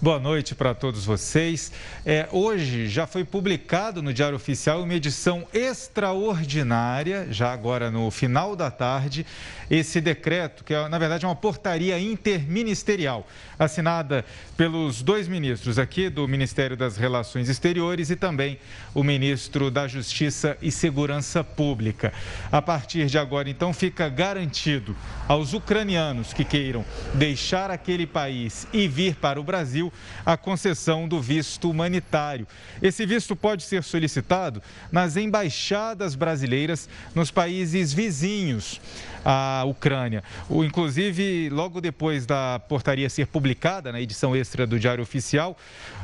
Boa 0.04 0.20
noite 0.20 0.54
para 0.54 0.74
todos 0.74 1.06
vocês. 1.06 1.72
É, 2.06 2.28
hoje 2.30 2.90
já 2.90 3.08
foi 3.08 3.24
publicado 3.24 4.02
no 4.02 4.14
Diário 4.14 4.36
Oficial 4.36 4.84
uma 4.84 4.94
edição 4.94 5.48
extraordinária, 5.54 7.26
já 7.32 7.54
agora 7.54 7.90
no 7.90 8.12
final 8.12 8.54
da 8.54 8.70
tarde, 8.70 9.26
esse 9.72 10.02
decreto, 10.02 10.66
que 10.66 10.74
é, 10.74 10.90
na 10.90 11.00
verdade 11.00 11.24
é 11.24 11.28
uma 11.30 11.38
portaria 11.38 11.98
interministerial, 11.98 13.26
assinada 13.58 14.26
pelos 14.58 15.02
dois 15.02 15.30
ministros 15.30 15.80
aqui 15.80 16.10
do 16.10 16.28
Ministério 16.28 16.76
das 16.76 16.98
Relações 16.98 17.48
Exteriores 17.48 18.10
e 18.10 18.18
também 18.18 18.60
o 18.94 19.06
ministro 19.06 19.72
da 19.72 19.88
Justiça 19.88 20.58
e 20.62 20.70
Segurança 20.70 21.46
Pública. 21.46 22.12
A 22.52 22.62
partir 22.62 23.06
de 23.06 23.18
agora, 23.18 23.50
então, 23.50 23.72
fica 23.72 24.10
garantido 24.10 24.94
aos 25.30 25.54
ucranianos 25.54 26.34
que 26.34 26.44
queiram 26.44 26.84
deixar 27.14 27.72
aquele 27.72 28.06
país 28.06 28.68
e 28.74 28.86
vir 28.86 29.16
para 29.16 29.40
o 29.40 29.44
Brasil 29.46 29.93
a 30.26 30.38
concessão 30.38 31.08
do 31.08 31.22
visto 31.22 31.70
humanitário. 31.70 32.48
Esse 32.82 33.06
visto 33.06 33.36
pode 33.36 33.64
ser 33.64 33.84
solicitado 33.84 34.62
nas 34.92 35.18
embaixadas 35.18 36.16
brasileiras 36.16 36.90
nos 37.16 37.32
países 37.32 37.94
vizinhos 37.94 38.80
à 39.26 39.64
Ucrânia. 39.66 40.24
O, 40.50 40.64
inclusive, 40.64 41.50
logo 41.50 41.80
depois 41.80 42.26
da 42.26 42.60
portaria 42.68 43.10
ser 43.10 43.28
publicada 43.28 43.92
na 43.92 44.02
edição 44.02 44.36
extra 44.36 44.68
do 44.68 44.80
Diário 44.80 45.04
Oficial, 45.04 45.58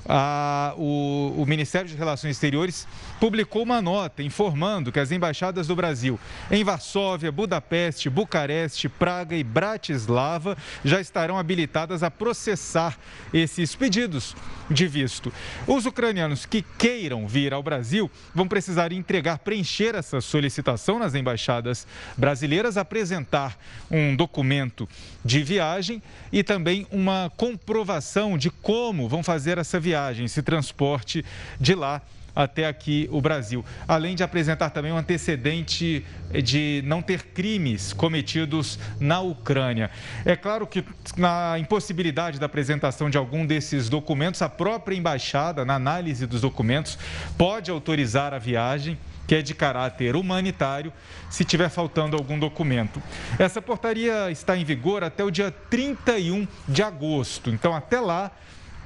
a, 0.07 0.73
o, 0.77 1.35
o 1.37 1.45
Ministério 1.45 1.89
de 1.89 1.95
Relações 1.95 2.31
Exteriores 2.31 2.87
publicou 3.19 3.63
uma 3.63 3.81
nota 3.81 4.23
informando 4.23 4.91
que 4.91 4.99
as 4.99 5.11
embaixadas 5.11 5.67
do 5.67 5.75
Brasil 5.75 6.19
em 6.49 6.63
Varsóvia, 6.63 7.31
Budapeste, 7.31 8.09
Bucareste, 8.09 8.89
Praga 8.89 9.35
e 9.35 9.43
Bratislava 9.43 10.57
já 10.83 10.99
estarão 10.99 11.37
habilitadas 11.37 12.03
a 12.03 12.11
processar 12.11 12.97
esses 13.33 13.75
pedidos 13.75 14.35
de 14.69 14.87
visto. 14.87 15.33
Os 15.65 15.85
ucranianos 15.85 16.45
que 16.45 16.61
queiram 16.61 17.27
vir 17.27 17.53
ao 17.53 17.63
Brasil 17.63 18.09
vão 18.33 18.47
precisar 18.47 18.91
entregar, 18.91 19.39
preencher 19.39 19.95
essa 19.95 20.21
solicitação 20.21 20.99
nas 20.99 21.15
embaixadas 21.15 21.87
brasileiras, 22.17 22.77
apresentar 22.77 23.57
um 23.89 24.15
documento 24.15 24.87
de 25.23 25.43
viagem 25.43 26.01
e 26.31 26.43
também 26.43 26.85
uma 26.91 27.31
comprovação 27.35 28.37
de 28.37 28.49
como 28.49 29.07
vão 29.07 29.23
fazer 29.23 29.57
essa 29.57 29.79
viagem, 29.79 30.25
esse 30.25 30.41
transporte 30.41 31.25
de 31.59 31.75
lá 31.75 32.01
até 32.35 32.67
aqui 32.67 33.07
o 33.11 33.21
Brasil, 33.21 33.63
além 33.87 34.15
de 34.15 34.23
apresentar 34.23 34.69
também 34.69 34.91
um 34.91 34.97
antecedente 34.97 36.05
de 36.43 36.81
não 36.85 37.01
ter 37.01 37.23
crimes 37.27 37.93
cometidos 37.93 38.79
na 38.99 39.19
Ucrânia. 39.19 39.89
É 40.25 40.35
claro 40.35 40.67
que 40.67 40.83
na 41.17 41.57
impossibilidade 41.59 42.39
da 42.39 42.45
apresentação 42.45 43.09
de 43.09 43.17
algum 43.17 43.45
desses 43.45 43.89
documentos, 43.89 44.41
a 44.41 44.49
própria 44.49 44.95
embaixada, 44.95 45.65
na 45.65 45.75
análise 45.75 46.25
dos 46.25 46.41
documentos, 46.41 46.97
pode 47.37 47.71
autorizar 47.71 48.33
a 48.33 48.39
viagem 48.39 48.97
que 49.29 49.35
é 49.35 49.43
de 49.43 49.53
caráter 49.53 50.15
humanitário, 50.15 50.91
se 51.29 51.45
tiver 51.45 51.69
faltando 51.69 52.17
algum 52.17 52.39
documento. 52.39 52.99
Essa 53.37 53.61
portaria 53.61 54.31
está 54.31 54.57
em 54.57 54.65
vigor 54.65 55.03
até 55.03 55.23
o 55.23 55.29
dia 55.29 55.51
31 55.51 56.47
de 56.67 56.81
agosto. 56.81 57.51
Então, 57.51 57.75
até 57.75 57.99
lá, 57.99 58.31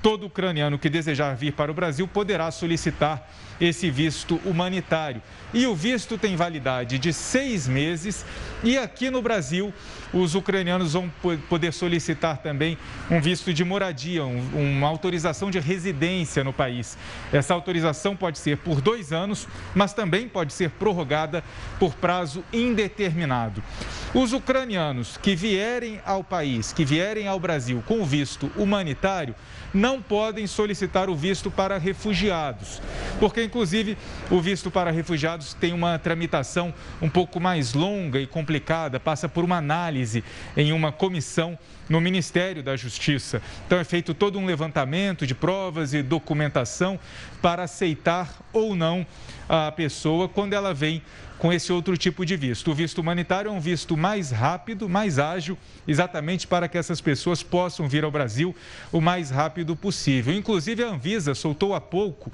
todo 0.04 0.28
ucraniano 0.28 0.78
que 0.78 0.90
desejar 0.90 1.34
vir 1.38 1.54
para 1.54 1.72
o 1.72 1.74
Brasil 1.74 2.06
poderá 2.06 2.52
solicitar 2.52 3.26
esse 3.60 3.90
visto 3.90 4.40
humanitário. 4.46 5.22
E 5.54 5.68
o 5.68 5.76
visto 5.76 6.18
tem 6.18 6.36
validade 6.36 6.98
de 6.98 7.14
seis 7.14 7.68
meses. 7.68 8.26
E 8.64 8.78
aqui 8.78 9.10
no 9.10 9.22
Brasil, 9.22 9.74
os 10.14 10.36
ucranianos 10.36 10.94
vão 10.94 11.12
poder 11.50 11.74
solicitar 11.74 12.38
também 12.38 12.78
um 13.10 13.20
visto 13.20 13.54
de 13.54 13.64
moradia, 13.64 14.24
um, 14.26 14.78
uma 14.78 14.88
autorização 14.88 15.52
de 15.52 15.60
residência 15.60 16.44
no 16.44 16.54
país. 16.54 16.98
Essa 17.32 17.54
autorização 17.54 18.16
pode 18.16 18.40
ser 18.40 18.58
por 18.58 18.82
dois 18.82 19.12
anos, 19.12 19.48
mas 19.76 19.94
também 19.94 20.28
pode 20.28 20.54
ser 20.54 20.70
prorrogada 20.72 21.44
por 21.80 21.94
prazo 21.96 22.44
indeterminado. 22.54 23.62
Os 24.14 24.34
ucranianos 24.34 25.18
que 25.18 25.36
vierem 25.36 26.00
ao 26.06 26.24
país, 26.24 26.72
que 26.72 26.86
vierem 26.86 27.28
ao 27.28 27.40
Brasil 27.40 27.84
com 27.88 28.06
visto 28.06 28.52
humanitário, 28.56 29.36
não 29.74 30.00
podem 30.02 30.46
solicitar 30.46 31.10
o 31.10 31.16
visto 31.16 31.50
para 31.50 31.80
refugiados, 31.80 32.80
porque 33.20 33.42
inclusive 33.54 33.96
o 34.32 34.42
visto 34.42 34.72
para 34.72 34.90
refugiados 34.90 35.54
tem 35.54 35.74
uma 35.74 36.00
tramitação 36.00 36.74
um 37.00 37.08
pouco 37.08 37.40
mais 37.40 37.76
longa 37.76 38.20
e 38.20 38.26
complicada, 38.26 39.00
passa 39.00 39.30
por 39.30 39.44
uma 39.44 39.58
análise 39.58 40.24
em 40.58 40.72
uma 40.72 40.92
comissão 40.92 41.58
no 41.88 42.02
Ministério 42.02 42.64
da 42.64 42.76
Justiça. 42.76 43.44
Então 43.68 43.78
é 43.78 43.84
feito 43.84 44.16
todo 44.16 44.40
um 44.40 44.46
levantamento 44.48 45.28
de 45.28 45.36
provas 45.36 45.94
e 45.94 46.02
documentação 46.02 47.00
para 47.44 47.64
aceitar 47.64 48.42
ou 48.52 48.76
não 48.76 49.06
a 49.48 49.72
pessoa 49.72 50.28
quando 50.28 50.54
ela 50.54 50.74
vem 50.74 51.04
com 51.44 51.52
esse 51.52 51.74
outro 51.74 51.98
tipo 51.98 52.26
de 52.26 52.38
visto. 52.38 52.72
O 52.72 52.74
visto 52.74 53.00
humanitário 53.00 53.50
é 53.50 53.52
um 53.52 53.60
visto 53.60 53.98
mais 53.98 54.32
rápido, 54.32 54.88
mais 54.88 55.20
ágil, 55.20 55.58
exatamente 55.86 56.48
para 56.48 56.70
que 56.70 56.78
essas 56.78 57.02
pessoas 57.02 57.44
possam 57.44 57.86
vir 57.86 58.06
ao 58.06 58.10
Brasil 58.10 58.56
o 58.94 59.02
mais 59.02 59.30
rápido 59.30 59.76
possível. 59.76 60.34
Inclusive, 60.34 60.86
a 60.86 60.92
Anvisa 60.92 61.36
soltou 61.36 61.76
há 61.76 61.82
pouco 61.82 62.32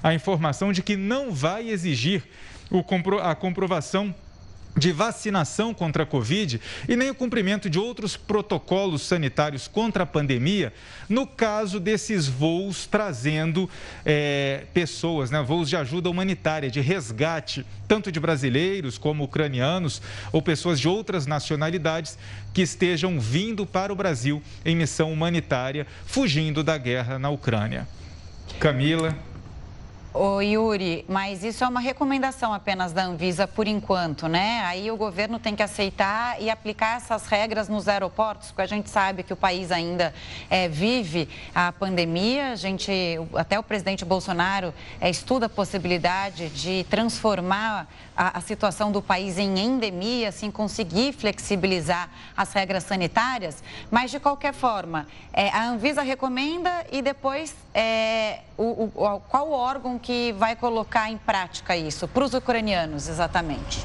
a 0.00 0.14
informação 0.14 0.72
de 0.72 0.80
que 0.80 0.96
não 0.96 1.32
vai 1.32 1.70
exigir 1.70 2.22
a 3.20 3.34
comprovação 3.34 4.14
de 4.76 4.90
vacinação 4.90 5.74
contra 5.74 6.04
a 6.04 6.06
Covid 6.06 6.60
e 6.88 6.96
nem 6.96 7.10
o 7.10 7.14
cumprimento 7.14 7.68
de 7.68 7.78
outros 7.78 8.16
protocolos 8.16 9.02
sanitários 9.02 9.68
contra 9.68 10.04
a 10.04 10.06
pandemia, 10.06 10.72
no 11.08 11.26
caso 11.26 11.78
desses 11.78 12.26
voos 12.26 12.86
trazendo 12.86 13.68
é, 14.04 14.64
pessoas, 14.72 15.30
né, 15.30 15.42
voos 15.42 15.68
de 15.68 15.76
ajuda 15.76 16.08
humanitária, 16.08 16.70
de 16.70 16.80
resgate, 16.80 17.66
tanto 17.86 18.10
de 18.10 18.18
brasileiros 18.18 18.96
como 18.96 19.24
ucranianos 19.24 20.00
ou 20.32 20.40
pessoas 20.40 20.80
de 20.80 20.88
outras 20.88 21.26
nacionalidades 21.26 22.18
que 22.54 22.62
estejam 22.62 23.20
vindo 23.20 23.66
para 23.66 23.92
o 23.92 23.96
Brasil 23.96 24.42
em 24.64 24.74
missão 24.74 25.12
humanitária, 25.12 25.86
fugindo 26.06 26.64
da 26.64 26.78
guerra 26.78 27.18
na 27.18 27.28
Ucrânia. 27.28 27.86
Camila. 28.58 29.31
Ô 30.14 30.42
Yuri, 30.42 31.06
mas 31.08 31.42
isso 31.42 31.64
é 31.64 31.66
uma 31.66 31.80
recomendação 31.80 32.52
apenas 32.52 32.92
da 32.92 33.02
Anvisa 33.02 33.48
por 33.48 33.66
enquanto, 33.66 34.28
né? 34.28 34.60
Aí 34.66 34.90
o 34.90 34.96
governo 34.96 35.38
tem 35.38 35.56
que 35.56 35.62
aceitar 35.62 36.38
e 36.38 36.50
aplicar 36.50 36.98
essas 36.98 37.26
regras 37.26 37.66
nos 37.66 37.88
aeroportos, 37.88 38.48
porque 38.48 38.60
a 38.60 38.66
gente 38.66 38.90
sabe 38.90 39.22
que 39.22 39.32
o 39.32 39.36
país 39.36 39.72
ainda 39.72 40.12
é, 40.50 40.68
vive 40.68 41.30
a 41.54 41.72
pandemia. 41.72 42.52
A 42.52 42.56
gente, 42.56 42.92
até 43.34 43.58
o 43.58 43.62
presidente 43.62 44.04
Bolsonaro 44.04 44.74
é, 45.00 45.08
estuda 45.08 45.46
a 45.46 45.48
possibilidade 45.48 46.50
de 46.50 46.84
transformar 46.90 47.88
a, 48.16 48.38
a, 48.38 48.40
situação 48.40 48.92
do 48.92 49.00
país 49.00 49.38
em 49.38 49.58
endemia, 49.58 50.28
assim 50.28 50.50
conseguir 50.50 51.12
flexibilizar 51.12 52.10
as 52.36 52.52
regras 52.52 52.84
sanitárias. 52.84 53.62
Mas 53.90 54.10
de 54.10 54.20
qualquer 54.20 54.52
forma, 54.52 55.06
é, 55.32 55.48
a 55.50 55.68
Anvisa 55.68 56.02
recomenda 56.02 56.84
e 56.90 57.02
depois 57.02 57.54
é, 57.74 58.40
o, 58.56 58.90
o, 58.94 59.20
qual 59.20 59.50
órgão 59.50 59.98
que 59.98 60.32
vai 60.32 60.54
colocar 60.54 61.10
em 61.10 61.16
prática 61.16 61.76
isso 61.76 62.06
para 62.06 62.24
os 62.24 62.34
ucranianos, 62.34 63.08
exatamente? 63.08 63.84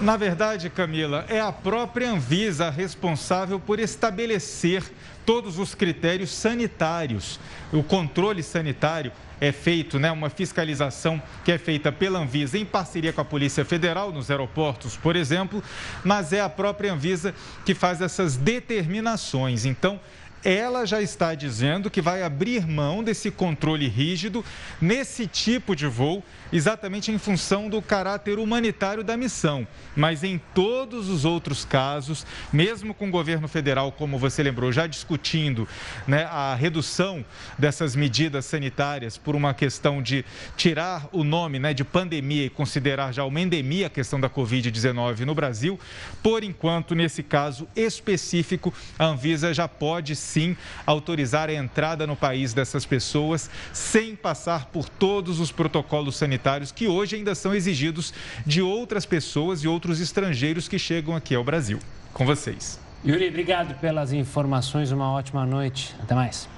Na 0.00 0.16
verdade, 0.16 0.68
Camila, 0.68 1.24
é 1.28 1.40
a 1.40 1.52
própria 1.52 2.10
Anvisa 2.10 2.68
responsável 2.70 3.60
por 3.60 3.78
estabelecer 3.78 4.82
todos 5.24 5.60
os 5.60 5.76
critérios 5.76 6.30
sanitários, 6.30 7.38
o 7.72 7.84
controle 7.84 8.42
sanitário 8.42 9.12
é 9.42 9.50
feito, 9.50 9.98
né, 9.98 10.12
uma 10.12 10.30
fiscalização 10.30 11.20
que 11.44 11.50
é 11.50 11.58
feita 11.58 11.90
pela 11.90 12.20
Anvisa 12.20 12.56
em 12.56 12.64
parceria 12.64 13.12
com 13.12 13.20
a 13.20 13.24
Polícia 13.24 13.64
Federal 13.64 14.12
nos 14.12 14.30
aeroportos, 14.30 14.96
por 14.96 15.16
exemplo, 15.16 15.60
mas 16.04 16.32
é 16.32 16.40
a 16.40 16.48
própria 16.48 16.92
Anvisa 16.92 17.34
que 17.66 17.74
faz 17.74 18.00
essas 18.00 18.36
determinações. 18.36 19.64
Então, 19.64 19.98
ela 20.44 20.84
já 20.84 21.00
está 21.00 21.34
dizendo 21.34 21.90
que 21.90 22.00
vai 22.00 22.22
abrir 22.22 22.66
mão 22.66 23.02
desse 23.02 23.30
controle 23.30 23.88
rígido 23.88 24.44
nesse 24.80 25.26
tipo 25.26 25.76
de 25.76 25.86
voo, 25.86 26.22
exatamente 26.52 27.10
em 27.10 27.18
função 27.18 27.68
do 27.68 27.80
caráter 27.80 28.38
humanitário 28.38 29.04
da 29.04 29.16
missão. 29.16 29.66
Mas 29.94 30.24
em 30.24 30.40
todos 30.54 31.08
os 31.08 31.24
outros 31.24 31.64
casos, 31.64 32.26
mesmo 32.52 32.92
com 32.92 33.08
o 33.08 33.10
governo 33.10 33.46
federal, 33.46 33.92
como 33.92 34.18
você 34.18 34.42
lembrou, 34.42 34.72
já 34.72 34.86
discutindo 34.86 35.68
né, 36.06 36.24
a 36.24 36.54
redução 36.54 37.24
dessas 37.58 37.94
medidas 37.94 38.44
sanitárias 38.44 39.16
por 39.16 39.36
uma 39.36 39.54
questão 39.54 40.02
de 40.02 40.24
tirar 40.56 41.08
o 41.12 41.24
nome 41.24 41.58
né, 41.58 41.72
de 41.72 41.84
pandemia 41.84 42.46
e 42.46 42.50
considerar 42.50 43.12
já 43.12 43.24
uma 43.24 43.40
endemia 43.40 43.86
a 43.86 43.90
questão 43.90 44.20
da 44.20 44.28
Covid-19 44.28 45.20
no 45.20 45.34
Brasil, 45.34 45.78
por 46.22 46.42
enquanto, 46.42 46.94
nesse 46.94 47.22
caso 47.22 47.68
específico, 47.76 48.72
a 48.98 49.06
Anvisa 49.06 49.54
já 49.54 49.68
pode 49.68 50.14
sim 50.32 50.56
autorizar 50.86 51.48
a 51.50 51.54
entrada 51.54 52.06
no 52.06 52.16
país 52.16 52.54
dessas 52.54 52.86
pessoas 52.86 53.50
sem 53.72 54.16
passar 54.16 54.66
por 54.66 54.88
todos 54.88 55.38
os 55.38 55.52
protocolos 55.52 56.16
sanitários 56.16 56.72
que 56.72 56.88
hoje 56.88 57.16
ainda 57.16 57.34
são 57.34 57.54
exigidos 57.54 58.14
de 58.46 58.62
outras 58.62 59.04
pessoas 59.04 59.62
e 59.62 59.68
outros 59.68 60.00
estrangeiros 60.00 60.68
que 60.68 60.78
chegam 60.78 61.14
aqui 61.14 61.34
ao 61.34 61.44
Brasil. 61.44 61.78
Com 62.12 62.24
vocês. 62.24 62.80
Yuri, 63.04 63.28
obrigado 63.28 63.78
pelas 63.80 64.12
informações. 64.12 64.92
Uma 64.92 65.10
ótima 65.12 65.44
noite. 65.44 65.94
Até 66.02 66.14
mais. 66.14 66.48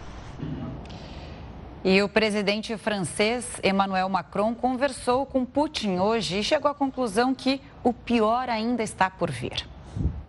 E 1.83 2.03
o 2.03 2.09
presidente 2.09 2.77
francês 2.77 3.47
Emmanuel 3.63 4.09
Macron 4.09 4.55
conversou 4.55 5.27
com 5.27 5.45
Putin 5.45 5.99
hoje 5.99 6.39
e 6.39 6.45
chegou 6.45 6.71
à 6.71 6.75
conclusão 6.75 7.35
que 7.35 7.61
o 7.83 7.93
pior 7.93 8.49
ainda 8.49 8.83
está 8.83 9.11
por 9.11 9.31
vir. 9.31 9.67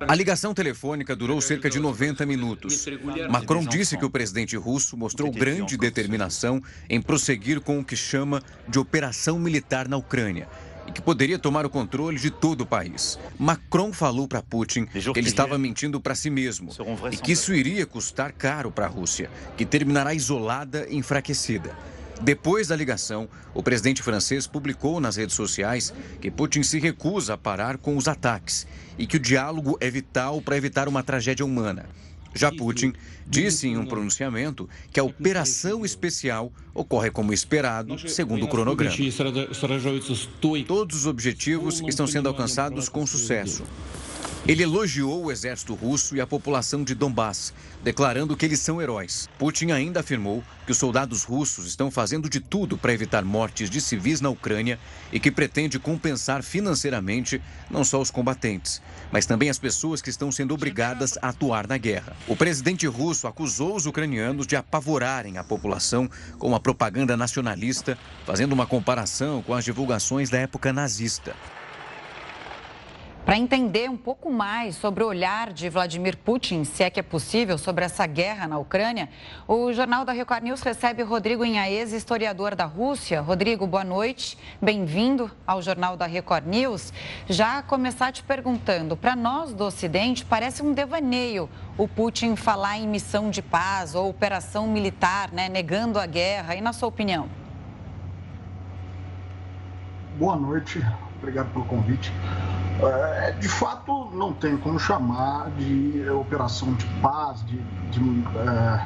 A 0.07 0.13
ligação 0.13 0.53
telefônica 0.53 1.15
durou 1.15 1.41
cerca 1.41 1.69
de 1.69 1.79
90 1.79 2.25
minutos. 2.25 2.86
Macron 3.29 3.65
disse 3.65 3.98
que 3.98 4.05
o 4.05 4.10
presidente 4.10 4.55
russo 4.55 4.95
mostrou 4.95 5.31
grande 5.31 5.77
determinação 5.77 6.62
em 6.89 7.01
prosseguir 7.01 7.60
com 7.60 7.79
o 7.79 7.84
que 7.84 7.95
chama 7.95 8.41
de 8.67 8.77
operação 8.77 9.39
militar 9.39 9.88
na 9.88 9.98
Ucrânia 9.98 10.48
e 10.88 10.91
que 10.91 11.01
poderia 11.01 11.39
tomar 11.39 11.65
o 11.65 11.69
controle 11.69 12.19
de 12.19 12.29
todo 12.29 12.62
o 12.62 12.65
país. 12.65 13.17
Macron 13.39 13.91
falou 13.91 14.27
para 14.27 14.43
Putin 14.43 14.86
que 14.86 15.00
ele 15.17 15.27
estava 15.27 15.57
mentindo 15.57 16.00
para 16.00 16.13
si 16.13 16.29
mesmo 16.29 16.69
e 17.12 17.17
que 17.17 17.31
isso 17.31 17.53
iria 17.53 17.86
custar 17.86 18.31
caro 18.31 18.72
para 18.72 18.86
a 18.86 18.89
Rússia, 18.89 19.29
que 19.57 19.65
terminará 19.65 20.13
isolada 20.13 20.86
e 20.89 20.98
enfraquecida. 20.98 21.75
Depois 22.22 22.67
da 22.67 22.75
ligação, 22.75 23.27
o 23.53 23.62
presidente 23.62 24.01
francês 24.01 24.48
publicou 24.48 25.01
nas 25.01 25.17
redes 25.17 25.36
sociais 25.36 25.93
que 26.22 26.31
Putin 26.31 26.63
se 26.63 26.79
recusa 26.79 27.34
a 27.34 27.38
parar 27.38 27.77
com 27.77 27.98
os 27.98 28.07
ataques 28.07 28.65
e 28.98 29.06
que 29.06 29.18
o 29.18 29.20
diálogo 29.20 29.78
é 29.80 29.90
vital 29.90 30.42
para 30.42 30.58
evitar 30.58 30.88
uma 30.88 31.04
tragédia 31.04 31.46
humana. 31.46 31.86
Já 32.36 32.52
Putin 32.52 32.92
disse 33.25 33.68
em 33.68 33.78
um 33.78 33.86
pronunciamento 33.86 34.70
que 34.92 35.00
a 35.00 35.04
operação 35.04 35.86
especial 35.86 36.52
ocorre 36.74 37.10
como 37.10 37.32
esperado, 37.32 37.98
segundo 38.10 38.44
o 38.44 38.50
cronograma. 38.50 38.94
Todos 40.68 40.98
os 40.98 41.06
objetivos 41.06 41.82
estão 41.88 42.06
sendo 42.06 42.28
alcançados 42.28 42.90
com 42.90 43.08
sucesso. 43.08 43.64
Ele 44.48 44.62
elogiou 44.62 45.25
o 45.25 45.32
exército 45.32 45.74
russo 45.74 46.16
e 46.16 46.22
a 46.22 46.28
população 46.28 46.84
de 46.84 46.94
Donbass, 46.94 47.52
declarando 47.84 48.38
que 48.38 48.46
eles 48.46 48.60
são 48.60 48.80
heróis. 48.80 49.28
Putin 49.40 49.72
ainda 49.72 50.02
afirmou 50.02 50.44
que 50.68 50.72
os 50.72 50.78
soldados 50.78 51.24
russos 51.24 51.66
estão 51.66 51.90
fazendo 51.90 52.30
de 52.30 52.40
tudo 52.40 52.78
para 52.78 52.94
evitar 52.94 53.25
mortes 53.25 53.72
de 53.72 53.82
civis 53.82 54.22
na 54.22 54.30
Ucrânia 54.30 54.78
e 55.12 55.20
que 55.20 55.32
pretende 55.32 55.80
compensar 55.80 56.44
financeiramente 56.44 57.42
não 57.72 57.84
só 57.84 58.00
os 58.00 58.12
combatentes, 58.12 58.84
mas 59.12 59.25
também 59.25 59.50
as 59.50 59.58
pessoas 59.58 60.00
que 60.00 60.12
estão 60.12 60.32
sendo 60.32 60.54
obrigadas 60.54 61.18
a 61.24 61.30
atuar 61.30 61.68
na 61.68 61.80
guerra. 61.80 62.16
O 62.28 62.36
presidente 62.36 62.86
russo 62.86 63.25
acusou 63.25 63.75
os 63.75 63.88
ucranianos 63.88 64.46
de 64.46 64.56
apavorarem 64.56 65.40
a 65.40 65.44
população 65.44 66.08
com 66.38 66.50
uma 66.50 66.60
propaganda 66.60 67.18
nacionalista, 67.18 67.98
fazendo 68.28 68.54
uma 68.54 68.68
comparação 68.68 69.42
com 69.42 69.56
as 69.56 69.66
divulgações 69.66 70.30
da 70.30 70.38
época 70.38 70.72
nazista. 70.72 71.36
Para 73.25 73.39
entender 73.39 73.89
um 73.89 73.98
pouco 73.98 74.32
mais 74.32 74.75
sobre 74.75 75.03
o 75.03 75.08
olhar 75.08 75.51
de 75.51 75.67
Vladimir 75.67 76.15
Putin, 76.15 76.63
se 76.63 76.84
é 76.84 76.91
que 76.91 77.00
é 77.00 77.03
possível, 77.03 77.58
sobre 77.58 77.84
essa 77.84 78.05
guerra 78.05 78.48
na 78.48 78.60
Ucrânia, 78.60 79.10
o 79.48 79.74
Jornal 79.74 80.05
da 80.05 80.12
Record 80.12 80.44
News 80.44 80.62
recebe 80.62 81.01
Rodrigo 81.01 81.44
Inhaez, 81.44 81.91
historiador 81.91 82.53
da 82.53 82.65
Rússia. 82.65 83.22
Rodrigo, 83.22 83.65
boa 83.65 83.84
noite, 83.84 84.38
bem-vindo 84.62 85.32
ao 85.48 85.60
Jornal 85.60 85.98
da 85.98 86.05
Record 86.05 86.46
News. 86.46 86.94
Já 87.27 87.63
começar 87.63 88.12
te 88.12 88.22
perguntando, 88.22 88.96
para 88.96 89.15
nós 89.15 89.55
do 89.55 89.63
Ocidente, 89.63 90.24
parece 90.24 90.62
um 90.62 90.72
devaneio 90.72 91.50
o 91.79 91.88
Putin 91.88 92.36
falar 92.36 92.77
em 92.77 92.88
missão 92.88 93.32
de 93.32 93.41
paz 93.41 93.96
ou 93.96 94.08
operação 94.08 94.67
militar, 94.67 95.32
né, 95.32 95.50
negando 95.50 95.98
a 95.98 96.05
guerra. 96.05 96.55
E 96.55 96.62
na 96.62 96.72
sua 96.72 96.89
opinião? 96.89 97.27
Boa 100.20 100.36
noite, 100.36 100.79
obrigado 101.17 101.51
pelo 101.51 101.65
convite. 101.65 102.13
É, 102.82 103.32
de 103.32 103.48
fato, 103.48 104.10
não 104.13 104.34
tem 104.34 104.58
como 104.58 104.77
chamar 104.77 105.50
de 105.51 106.10
operação 106.10 106.74
de 106.74 106.86
paz, 107.01 107.46
de, 107.46 107.58
de 107.58 108.24
é, 108.38 108.86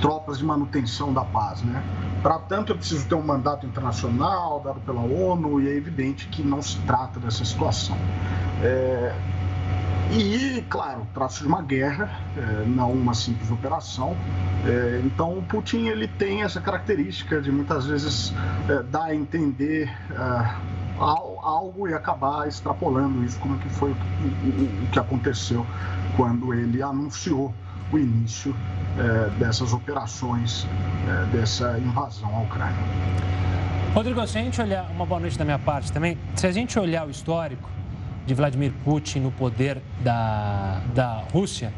tropas 0.00 0.38
de 0.38 0.44
manutenção 0.44 1.12
da 1.12 1.24
paz. 1.24 1.62
Né? 1.62 1.82
Para 2.22 2.38
tanto, 2.38 2.72
é 2.72 2.76
preciso 2.76 3.08
ter 3.08 3.14
um 3.14 3.22
mandato 3.22 3.66
internacional 3.66 4.60
dado 4.60 4.80
pela 4.80 5.00
ONU 5.00 5.60
e 5.62 5.68
é 5.68 5.74
evidente 5.74 6.28
que 6.28 6.42
não 6.42 6.60
se 6.60 6.78
trata 6.80 7.18
dessa 7.18 7.44
situação. 7.44 7.96
É, 8.62 9.14
e, 10.10 10.62
claro, 10.68 11.06
trata-se 11.14 11.40
de 11.40 11.46
uma 11.46 11.62
guerra, 11.62 12.10
é, 12.36 12.66
não 12.66 12.92
uma 12.92 13.14
simples 13.14 13.50
operação. 13.50 14.14
É, 14.66 15.00
então, 15.06 15.38
o 15.38 15.42
Putin 15.42 15.86
ele 15.86 16.06
tem 16.06 16.42
essa 16.42 16.60
característica 16.60 17.40
de 17.40 17.50
muitas 17.50 17.86
vezes 17.86 18.34
dar 18.90 19.04
a 19.04 19.14
entender 19.14 19.90
algo 21.02 21.88
e 21.88 21.94
acabar 21.94 22.46
extrapolando 22.46 23.24
isso, 23.24 23.38
como 23.40 23.58
que 23.58 23.68
foi 23.68 23.90
o 23.90 24.90
que 24.90 24.98
aconteceu 24.98 25.66
quando 26.16 26.54
ele 26.54 26.82
anunciou 26.82 27.52
o 27.92 27.98
início 27.98 28.54
é, 28.98 29.30
dessas 29.38 29.72
operações, 29.72 30.66
é, 31.08 31.36
dessa 31.36 31.78
invasão 31.78 32.34
à 32.34 32.40
Ucrânia. 32.42 32.82
Rodrigo, 33.94 34.26
se 34.26 34.38
a 34.38 34.42
gente 34.42 34.60
olhar, 34.60 34.90
uma 34.90 35.04
boa 35.04 35.20
noite 35.20 35.38
da 35.38 35.44
minha 35.44 35.58
parte 35.58 35.92
também, 35.92 36.16
se 36.34 36.46
a 36.46 36.52
gente 36.52 36.78
olhar 36.78 37.06
o 37.06 37.10
histórico 37.10 37.68
de 38.26 38.34
Vladimir 38.34 38.72
Putin 38.84 39.20
no 39.20 39.30
poder 39.30 39.82
da, 40.00 40.80
da 40.94 41.24
Rússia, 41.32 41.72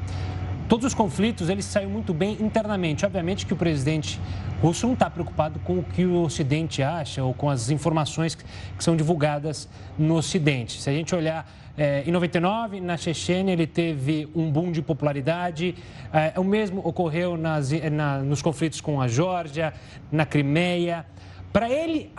todos 0.68 0.86
os 0.86 0.94
conflitos 0.94 1.48
eles 1.48 1.64
saem 1.64 1.86
muito 1.86 2.14
bem 2.14 2.36
internamente. 2.40 3.04
Obviamente 3.04 3.46
que 3.46 3.52
o 3.52 3.56
presidente 3.56 4.20
russo 4.60 4.86
não 4.86 4.94
está 4.94 5.10
preocupado 5.10 5.58
com 5.60 5.78
o 5.78 5.82
que 5.82 6.04
o 6.04 6.22
Ocidente 6.22 6.82
acha 6.82 7.22
ou 7.22 7.34
com 7.34 7.50
as 7.50 7.70
informações 7.70 8.34
que, 8.34 8.44
são 8.78 8.96
divulgadas 8.96 9.68
no 9.98 10.14
Ocidente. 10.16 10.80
Se 10.80 10.88
a 10.88 10.92
gente 10.92 11.14
olhar 11.14 11.50
é, 11.76 12.02
em 12.06 12.10
99, 12.10 12.80
na 12.80 12.96
Chechênia, 12.96 13.52
ele 13.52 13.66
teve 13.66 14.28
um 14.34 14.50
boom 14.50 14.72
de 14.72 14.80
popularidade. 14.80 15.74
É, 16.12 16.38
o 16.38 16.44
mesmo 16.44 16.80
ocorreu 16.86 17.36
nas, 17.36 17.70
na, 17.90 18.18
nos 18.18 18.40
conflitos 18.40 18.80
com 18.80 19.00
a 19.00 19.08
Geórgia, 19.08 19.74
na 20.10 20.24
Crimeia. 20.24 21.04
Para 21.52 21.68
ele, 21.70 22.10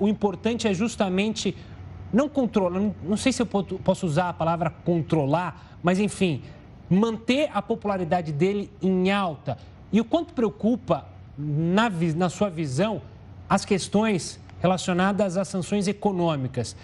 o 0.00 0.08
importante 0.08 0.66
é 0.66 0.74
justamente 0.74 1.56
não 2.12 2.28
controlar, 2.28 2.78
não, 2.78 2.94
não 3.02 3.16
sei 3.16 3.32
se 3.32 3.42
eu 3.42 3.46
posso 3.46 4.06
usar 4.06 4.30
a 4.30 4.32
palavra 4.32 4.70
controlar, 4.70 5.78
mas 5.82 6.00
enfim, 6.00 6.42
manter 6.88 7.50
a 7.52 7.60
popularidade 7.60 8.32
dele 8.32 8.70
em 8.80 9.10
alta. 9.10 9.58
E 9.92 10.00
o 10.00 10.04
quanto 10.04 10.32
preocupa, 10.32 11.06
na, 11.36 11.90
na 12.16 12.28
sua 12.28 12.48
visão, 12.48 13.02
as 13.48 13.64
questões 13.64 14.40
relacionadas 14.60 15.36
às 15.36 15.48
sanções 15.48 15.86
econômicas. 15.86 16.76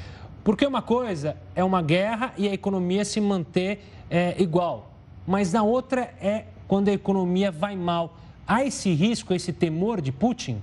Porque 0.45 0.67
uma 0.67 0.83
coisa 0.83 1.37
é 1.55 1.63
uma 1.63 1.81
guerra 1.81 2.33
e 2.37 2.49
a 2.49 2.53
economia 2.53 3.05
se 3.05 3.21
manter 3.21 3.85
é, 4.11 4.41
igual, 4.43 4.91
mas 5.27 5.53
na 5.53 5.63
outra 5.63 6.13
é 6.21 6.47
quando 6.67 6.89
a 6.89 6.93
economia 6.93 7.51
vai 7.51 7.77
mal. 7.77 8.17
Há 8.47 8.65
esse 8.65 8.93
risco, 8.93 9.33
esse 9.33 9.53
temor 9.53 10.01
de 10.01 10.11
Putin? 10.11 10.61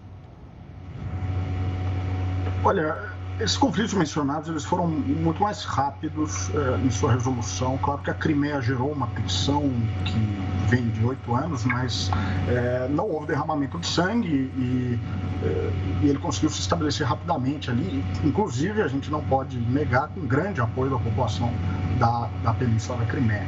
Olha, 2.63 3.13
esses 3.39 3.57
conflitos 3.57 3.93
mencionados 3.93 4.49
eles 4.49 4.65
foram 4.65 4.87
muito 4.87 5.41
mais 5.41 5.63
rápidos 5.63 6.49
eh, 6.53 6.79
em 6.83 6.91
sua 6.91 7.13
resolução. 7.13 7.77
Claro 7.77 8.01
que 8.01 8.09
a 8.09 8.13
Crimeia 8.13 8.61
gerou 8.61 8.91
uma 8.91 9.07
tensão 9.07 9.71
que 10.03 10.67
vem 10.67 10.89
de 10.89 11.03
oito 11.05 11.33
anos, 11.33 11.63
mas 11.63 12.11
eh, 12.49 12.87
não 12.89 13.09
houve 13.09 13.27
derramamento 13.27 13.79
de 13.79 13.87
sangue 13.87 14.27
e, 14.27 14.99
eh, 15.43 15.71
e, 16.03 16.09
ele 16.09 16.19
conseguiu 16.19 16.49
se 16.49 16.59
estabelecer 16.59 17.07
rapidamente 17.07 17.71
ali. 17.71 18.03
Inclusive, 18.25 18.81
a 18.81 18.87
gente 18.87 19.09
não 19.09 19.21
pode 19.23 19.57
negar 19.57 20.09
com 20.09 20.21
grande 20.21 20.59
apoio 20.59 20.91
da 20.91 20.99
população 20.99 21.51
da, 21.97 22.29
da 22.43 22.53
Península 22.53 22.99
da 22.99 23.05
Crimeia. 23.05 23.47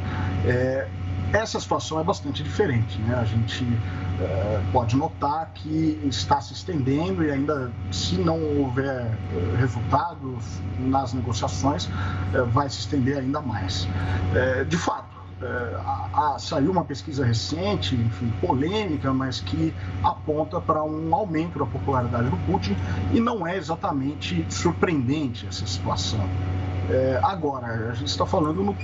Essa 1.32 1.58
situação 1.58 1.98
é 1.98 2.04
bastante 2.04 2.42
diferente. 2.42 3.00
Né? 3.02 3.14
A 3.14 3.24
gente 3.24 3.66
é, 4.20 4.60
pode 4.72 4.96
notar 4.96 5.50
que 5.54 6.00
está 6.04 6.40
se 6.40 6.52
estendendo 6.52 7.24
e 7.24 7.30
ainda, 7.30 7.72
se 7.90 8.16
não 8.16 8.38
houver 8.58 9.06
é, 9.06 9.56
resultados 9.56 10.60
nas 10.78 11.12
negociações, 11.12 11.88
é, 12.34 12.42
vai 12.42 12.68
se 12.68 12.80
estender 12.80 13.18
ainda 13.18 13.40
mais. 13.40 13.88
De 14.68 14.76
fato, 14.76 15.12
a, 15.84 16.34
a, 16.34 16.38
saiu 16.38 16.70
uma 16.70 16.84
pesquisa 16.84 17.24
recente, 17.24 17.94
enfim, 17.94 18.32
polêmica, 18.40 19.12
mas 19.12 19.40
que 19.40 19.74
aponta 20.02 20.60
para 20.60 20.82
um 20.84 21.14
aumento 21.14 21.58
da 21.58 21.66
popularidade 21.66 22.28
do 22.28 22.36
Putin 22.46 22.76
e 23.12 23.20
não 23.20 23.46
é 23.46 23.56
exatamente 23.56 24.46
surpreendente 24.48 25.46
essa 25.46 25.66
situação. 25.66 26.20
É, 26.92 27.18
agora, 27.22 27.88
a 27.90 27.94
gente 27.94 28.08
está 28.08 28.26
falando 28.26 28.62
no 28.62 28.76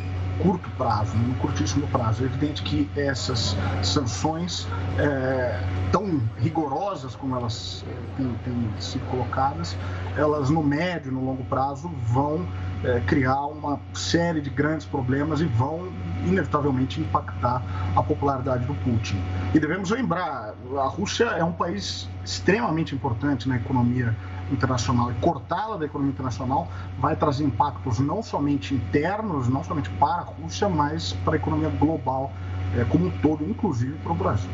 curto 0.42 0.71
prazo, 0.79 1.14
no 1.16 1.35
curtíssimo 1.35 1.87
prazo. 1.88 2.23
É 2.23 2.27
evidente 2.27 2.62
que 2.62 2.88
essas 2.97 3.55
sanções, 3.83 4.66
é, 4.99 5.61
tão 5.92 6.18
rigorosas 6.38 7.14
como 7.14 7.37
elas 7.37 7.85
é, 7.87 8.16
têm, 8.16 8.35
têm 8.44 8.71
sido 8.81 9.05
colocadas, 9.11 9.77
elas 10.16 10.49
no 10.49 10.62
médio, 10.62 11.12
no 11.12 11.23
longo 11.23 11.44
prazo, 11.44 11.90
vão 12.07 12.47
é, 12.83 13.01
criar 13.01 13.44
uma 13.47 13.79
série 13.92 14.40
de 14.40 14.49
grandes 14.49 14.87
problemas 14.87 15.42
e 15.42 15.44
vão 15.44 15.88
inevitavelmente 16.25 17.01
impactar 17.01 17.62
a 17.94 18.03
popularidade 18.03 18.64
do 18.64 18.75
Putin. 18.77 19.21
E 19.53 19.61
devemos 19.61 19.90
lembrar, 19.90 20.55
a 20.79 20.87
Rússia 20.87 21.25
é 21.25 21.44
um 21.44 21.53
país 21.53 22.09
extremamente 22.25 22.94
importante 22.94 23.49
na 23.49 23.57
economia 23.57 24.16
internacional 24.50 25.11
e 25.11 25.14
cortá-la 25.14 25.76
da 25.76 25.84
economia 25.84 26.12
internacional 26.12 26.68
vai 26.98 27.16
trazer 27.16 27.44
impactos 27.44 27.98
não 27.98 28.22
somente 28.22 28.74
internos, 28.74 29.48
não 29.48 29.62
somente 29.62 29.90
para 29.90 30.22
a 30.22 30.24
Rússia, 30.24 30.68
mas 30.68 31.12
para 31.12 31.34
a 31.34 31.37
economia 31.37 31.68
global 31.68 32.32
é, 32.74 32.84
como 32.84 33.06
um 33.06 33.11
todo, 33.11 33.44
inclusive 33.44 33.96
para 33.98 34.12
o 34.12 34.14
Brasil. 34.14 34.50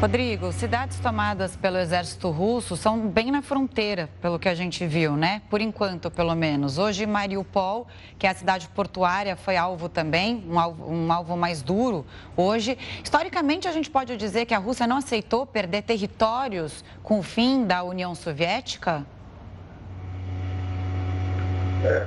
Rodrigo, 0.00 0.52
cidades 0.52 1.00
tomadas 1.00 1.56
pelo 1.56 1.76
exército 1.76 2.30
russo 2.30 2.76
são 2.76 3.08
bem 3.08 3.32
na 3.32 3.42
fronteira, 3.42 4.08
pelo 4.22 4.38
que 4.38 4.48
a 4.48 4.54
gente 4.54 4.86
viu, 4.86 5.16
né? 5.16 5.42
Por 5.50 5.60
enquanto, 5.60 6.08
pelo 6.08 6.36
menos. 6.36 6.78
Hoje, 6.78 7.04
Mariupol, 7.04 7.84
que 8.16 8.24
é 8.24 8.30
a 8.30 8.34
cidade 8.34 8.68
portuária, 8.68 9.34
foi 9.34 9.56
alvo 9.56 9.88
também, 9.88 10.44
um 10.48 10.56
alvo, 10.56 10.88
um 10.88 11.12
alvo 11.12 11.36
mais 11.36 11.62
duro 11.62 12.06
hoje. 12.36 12.78
Historicamente, 13.02 13.66
a 13.66 13.72
gente 13.72 13.90
pode 13.90 14.16
dizer 14.16 14.46
que 14.46 14.54
a 14.54 14.58
Rússia 14.58 14.86
não 14.86 14.98
aceitou 14.98 15.44
perder 15.44 15.82
territórios 15.82 16.84
com 17.02 17.18
o 17.18 17.22
fim 17.22 17.66
da 17.66 17.82
União 17.82 18.14
Soviética? 18.14 19.04
É, 21.84 22.06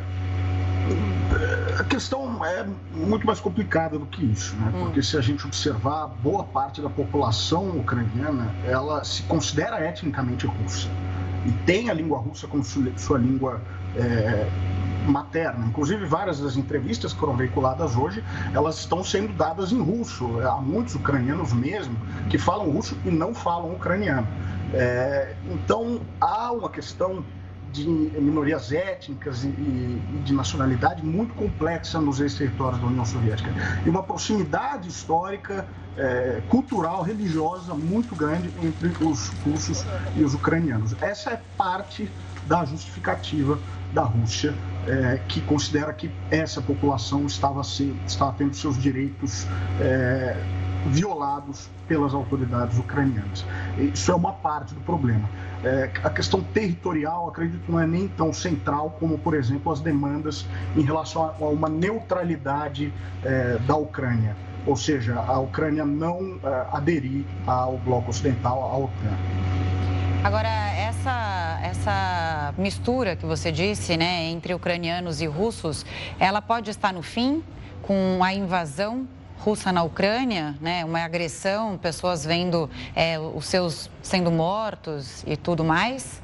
a 1.81 1.83
questão 1.83 2.45
é 2.45 2.65
muito 2.93 3.25
mais 3.25 3.39
complicada 3.39 3.97
do 3.97 4.05
que 4.05 4.23
isso, 4.23 4.55
né? 4.55 4.71
Hum. 4.73 4.85
porque 4.85 5.01
se 5.01 5.17
a 5.17 5.21
gente 5.21 5.45
observar, 5.45 6.07
boa 6.07 6.43
parte 6.43 6.81
da 6.81 6.89
população 6.89 7.69
ucraniana 7.71 8.53
ela 8.65 9.03
se 9.03 9.23
considera 9.23 9.83
etnicamente 9.83 10.45
russa 10.45 10.87
e 11.45 11.51
tem 11.65 11.89
a 11.89 11.93
língua 11.93 12.19
russa 12.19 12.47
como 12.47 12.63
sua 12.63 13.17
língua 13.17 13.59
é, 13.95 14.47
materna. 15.07 15.65
Inclusive, 15.65 16.05
várias 16.05 16.39
das 16.39 16.55
entrevistas 16.55 17.13
que 17.13 17.19
foram 17.19 17.35
veiculadas 17.35 17.95
hoje, 17.95 18.23
elas 18.53 18.77
estão 18.77 19.03
sendo 19.03 19.33
dadas 19.33 19.71
em 19.71 19.81
russo. 19.81 20.39
Há 20.41 20.61
muitos 20.61 20.93
ucranianos 20.93 21.51
mesmo 21.51 21.95
que 22.29 22.37
falam 22.37 22.69
russo 22.69 22.95
e 23.03 23.09
não 23.09 23.33
falam 23.33 23.73
ucraniano. 23.73 24.27
É, 24.71 25.33
então, 25.51 25.99
há 26.19 26.51
uma 26.51 26.69
questão 26.69 27.23
de 27.71 27.87
minorias 27.87 28.71
étnicas 28.71 29.43
e, 29.43 29.47
e, 29.47 30.21
de 30.23 30.33
nacionalidade 30.33 31.03
muito 31.03 31.33
complexa 31.35 31.99
nos 31.99 32.19
ex-territórios 32.19 32.81
da 32.81 32.87
União 32.87 33.05
Soviética. 33.05 33.49
E 33.85 33.89
uma 33.89 34.03
proximidade 34.03 34.89
histórica, 34.89 35.65
é, 35.97 36.41
cultural, 36.49 37.01
religiosa 37.03 37.73
muito 37.73 38.15
grande 38.15 38.51
entre 38.61 38.89
os 39.03 39.29
russos 39.45 39.85
e 40.15 40.23
os 40.23 40.33
ucranianos. 40.33 40.95
Essa 41.01 41.31
é 41.31 41.41
parte 41.57 42.09
da 42.47 42.65
justificativa 42.65 43.57
da 43.93 44.03
Rússia, 44.03 44.53
é, 44.87 45.19
que 45.27 45.41
considera 45.41 45.93
que 45.93 46.11
essa 46.29 46.61
população 46.61 47.25
estava, 47.25 47.63
se, 47.63 47.95
estava 48.07 48.33
tendo 48.37 48.55
seus 48.55 48.77
direitos 48.77 49.45
é, 49.79 50.35
violados 50.87 51.69
pelas 51.91 52.13
autoridades 52.13 52.77
ucranianas. 52.77 53.45
Isso 53.77 54.09
é 54.13 54.15
uma 54.15 54.31
parte 54.31 54.73
do 54.73 54.79
problema. 54.79 55.29
É, 55.61 55.91
a 56.01 56.09
questão 56.09 56.41
territorial, 56.41 57.27
acredito, 57.27 57.69
não 57.69 57.81
é 57.81 57.85
nem 57.85 58.07
tão 58.07 58.31
central 58.31 58.95
como, 58.97 59.17
por 59.17 59.33
exemplo, 59.33 59.69
as 59.73 59.81
demandas 59.81 60.47
em 60.73 60.83
relação 60.83 61.35
a 61.37 61.45
uma 61.49 61.67
neutralidade 61.67 62.93
é, 63.25 63.57
da 63.67 63.75
Ucrânia, 63.75 64.37
ou 64.65 64.77
seja, 64.77 65.19
a 65.19 65.37
Ucrânia 65.39 65.83
não 65.83 66.39
é, 66.41 66.67
aderir 66.71 67.25
ao 67.45 67.77
bloco 67.79 68.09
ocidental, 68.09 68.63
à 68.63 68.77
OTAN. 68.77 69.17
Agora, 70.23 70.47
essa, 70.47 71.59
essa 71.61 72.53
mistura 72.57 73.17
que 73.17 73.25
você 73.25 73.51
disse, 73.51 73.97
né, 73.97 74.29
entre 74.29 74.53
ucranianos 74.53 75.19
e 75.19 75.25
russos, 75.25 75.85
ela 76.17 76.41
pode 76.41 76.69
estar 76.69 76.93
no 76.93 77.01
fim 77.01 77.43
com 77.81 78.23
a 78.23 78.33
invasão 78.33 79.05
russa 79.41 79.71
na 79.71 79.81
Ucrânia, 79.81 80.55
né, 80.61 80.85
uma 80.85 81.03
agressão, 81.03 81.77
pessoas 81.77 82.23
vendo 82.23 82.69
é, 82.95 83.19
os 83.19 83.45
seus 83.45 83.89
sendo 84.01 84.29
mortos 84.31 85.23
e 85.25 85.35
tudo 85.35 85.63
mais? 85.63 86.21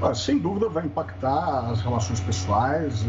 Ah, 0.00 0.14
sem 0.14 0.38
dúvida 0.38 0.68
vai 0.68 0.86
impactar 0.86 1.70
as 1.70 1.82
relações 1.82 2.20
pessoais. 2.20 3.04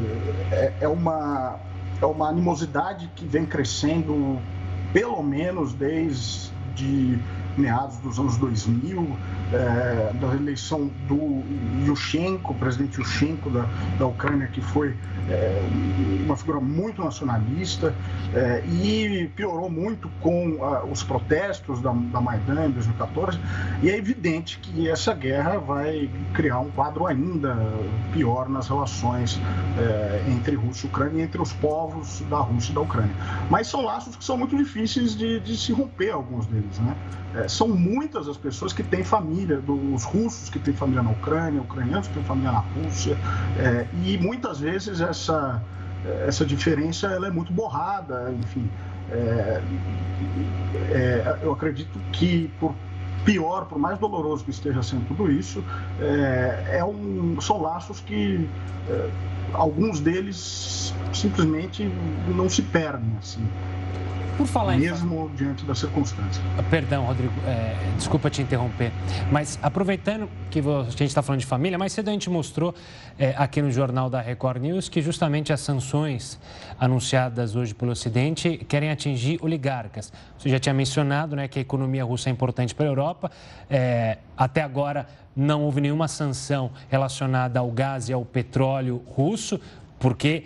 É, 0.52 0.74
é, 0.82 0.88
uma, 0.88 1.56
é 2.02 2.06
uma 2.06 2.28
animosidade 2.28 3.10
que 3.15 3.26
vem 3.26 3.46
crescendo, 3.46 4.42
pelo 4.92 5.22
menos 5.24 5.74
desde 5.74 7.18
meados 7.60 7.98
dos 7.98 8.19
anos 8.19 8.38
2000, 8.38 9.17
é, 9.52 10.13
da 10.13 10.36
eleição 10.36 10.89
do 11.08 11.43
Yushchenko, 11.86 12.54
presidente 12.56 13.00
Yushchenko 13.00 13.50
da, 13.50 13.65
da 13.98 14.08
Ucrânia, 14.08 14.48
que 14.48 14.62
foi 14.62 14.95
é, 15.30 15.62
uma 16.26 16.36
figura 16.36 16.60
muito 16.60 17.04
nacionalista 17.04 17.93
é, 18.34 18.63
e 18.65 19.30
piorou 19.36 19.69
muito 19.69 20.10
com 20.22 20.58
ah, 20.63 20.84
os 20.86 21.04
protestos 21.04 21.82
da, 21.82 21.91
da 21.91 22.22
Maidan 22.22 22.67
em 22.67 22.72
2014. 22.72 23.39
E 23.82 23.89
é 23.89 23.98
evidente 23.98 24.60
que 24.60 24.89
essa 24.89 25.13
guerra 25.13 25.58
vai 25.58 26.10
criar 26.34 26.60
um 26.60 26.72
quadro 26.72 27.06
ainda 27.06 27.58
pior 28.13 28.50
nas 28.50 28.67
relações 28.67 29.39
é, 29.78 30.24
entre 30.30 30.56
Rússia 30.56 30.88
e 30.88 30.89
Ucrânia 30.89 31.24
entre 31.24 31.41
os 31.41 31.54
povos 31.54 32.22
da 32.30 32.38
Rússia 32.38 32.72
e 32.72 32.76
da 32.76 32.82
Ucrânia. 32.82 33.15
Mas 33.50 33.67
são 33.67 33.84
laços 33.84 34.15
que 34.15 34.24
são 34.24 34.38
muito 34.38 34.56
difíceis 34.56 35.15
de, 35.15 35.39
de 35.39 35.58
se 35.58 35.72
romper, 35.74 36.12
alguns 36.12 36.45
deles. 36.45 36.80
Né? 36.80 36.95
São 37.50 37.68
muitas 37.68 38.28
as 38.28 38.38
pessoas 38.38 38.72
que 38.72 38.84
têm 38.84 39.04
família, 39.04 39.58
dos 39.58 40.04
russos 40.04 40.50
que 40.50 40.60
têm 40.60 40.74
família 40.74 41.04
na 41.04 41.10
Ucrânia, 41.12 41.62
ucranianos 41.62 42.08
que 42.08 42.14
têm 42.14 42.24
família 42.24 42.52
na 42.52 42.60
Rússia, 42.60 43.18
é, 43.58 43.88
e 44.04 44.18
muitas 44.18 44.60
vezes 44.60 45.02
essa, 45.02 45.62
essa 46.28 46.46
diferença 46.46 47.08
ela 47.08 47.28
é 47.28 47.32
muito 47.32 47.52
borrada, 47.52 48.34
enfim. 48.40 48.70
É, 49.12 49.62
é, 50.92 51.40
eu 51.42 51.52
acredito 51.52 51.98
que 52.12 52.50
por 52.60 52.76
pior, 53.26 53.66
por 53.66 53.78
mais 53.78 53.98
doloroso 53.98 54.44
que 54.44 54.52
esteja 54.52 54.82
sendo 54.82 55.06
tudo 55.08 55.32
isso, 55.32 55.64
é, 56.00 56.78
é 56.78 56.86
um, 56.86 57.40
são 57.42 57.62
laços 57.62 58.00
que 58.00 58.48
é, 58.88 59.10
alguns 59.54 60.00
deles 60.00 60.94
simplesmente 61.14 61.92
não 62.28 62.50
se 62.50 62.62
perdem 62.62 63.10
assim. 63.20 63.46
Por 64.39 64.47
falar 64.47 64.78
Mesmo 64.78 65.30
em... 65.34 65.36
diante 65.36 65.65
das 65.65 65.80
circunstâncias. 65.80 66.41
Ah, 66.58 66.63
perdão, 66.63 67.04
Rodrigo, 67.04 67.34
é, 67.45 67.75
desculpa 67.97 68.30
te 68.30 68.41
interromper, 68.41 68.89
mas 69.30 69.60
aproveitando 69.62 70.30
que 70.49 70.62
a 70.62 70.84
gente 70.91 71.08
está 71.08 71.21
falando 71.21 71.41
de 71.41 71.45
família, 71.45 71.78
mais 71.78 71.91
cedo 71.91 72.08
a 72.08 72.13
gente 72.13 72.30
mostrou 72.30 72.73
é, 73.17 73.34
aqui 73.36 73.62
no 73.62 73.69
jornal 73.69 74.10
da 74.10 74.21
Record 74.21 74.62
News 74.62 74.88
que 74.88 75.02
justamente 75.02 75.52
as 75.52 75.60
sanções 75.60 76.39
anunciadas 76.80 77.58
hoje 77.58 77.75
pelo 77.75 77.91
Ocidente 77.91 78.65
querem 78.69 78.89
atingir 78.89 79.39
oligarcas. 79.41 80.10
Você 80.38 80.47
já 80.47 80.58
tinha 80.58 80.73
mencionado 80.73 81.36
né, 81.36 81.49
que 81.49 81.60
a 81.60 81.62
economia 81.62 82.06
russa 82.06 82.30
é 82.30 82.32
importante 82.32 82.73
para 82.73 82.86
a 82.86 82.88
Europa. 82.88 83.30
É, 83.69 84.19
até 84.38 84.62
agora 84.62 85.06
não 85.36 85.63
houve 85.63 85.82
nenhuma 85.82 86.08
sanção 86.08 86.71
relacionada 86.88 87.60
ao 87.60 87.69
gás 87.71 88.08
e 88.08 88.13
ao 88.13 88.23
petróleo 88.23 89.04
russo, 89.06 89.60
porque 89.99 90.45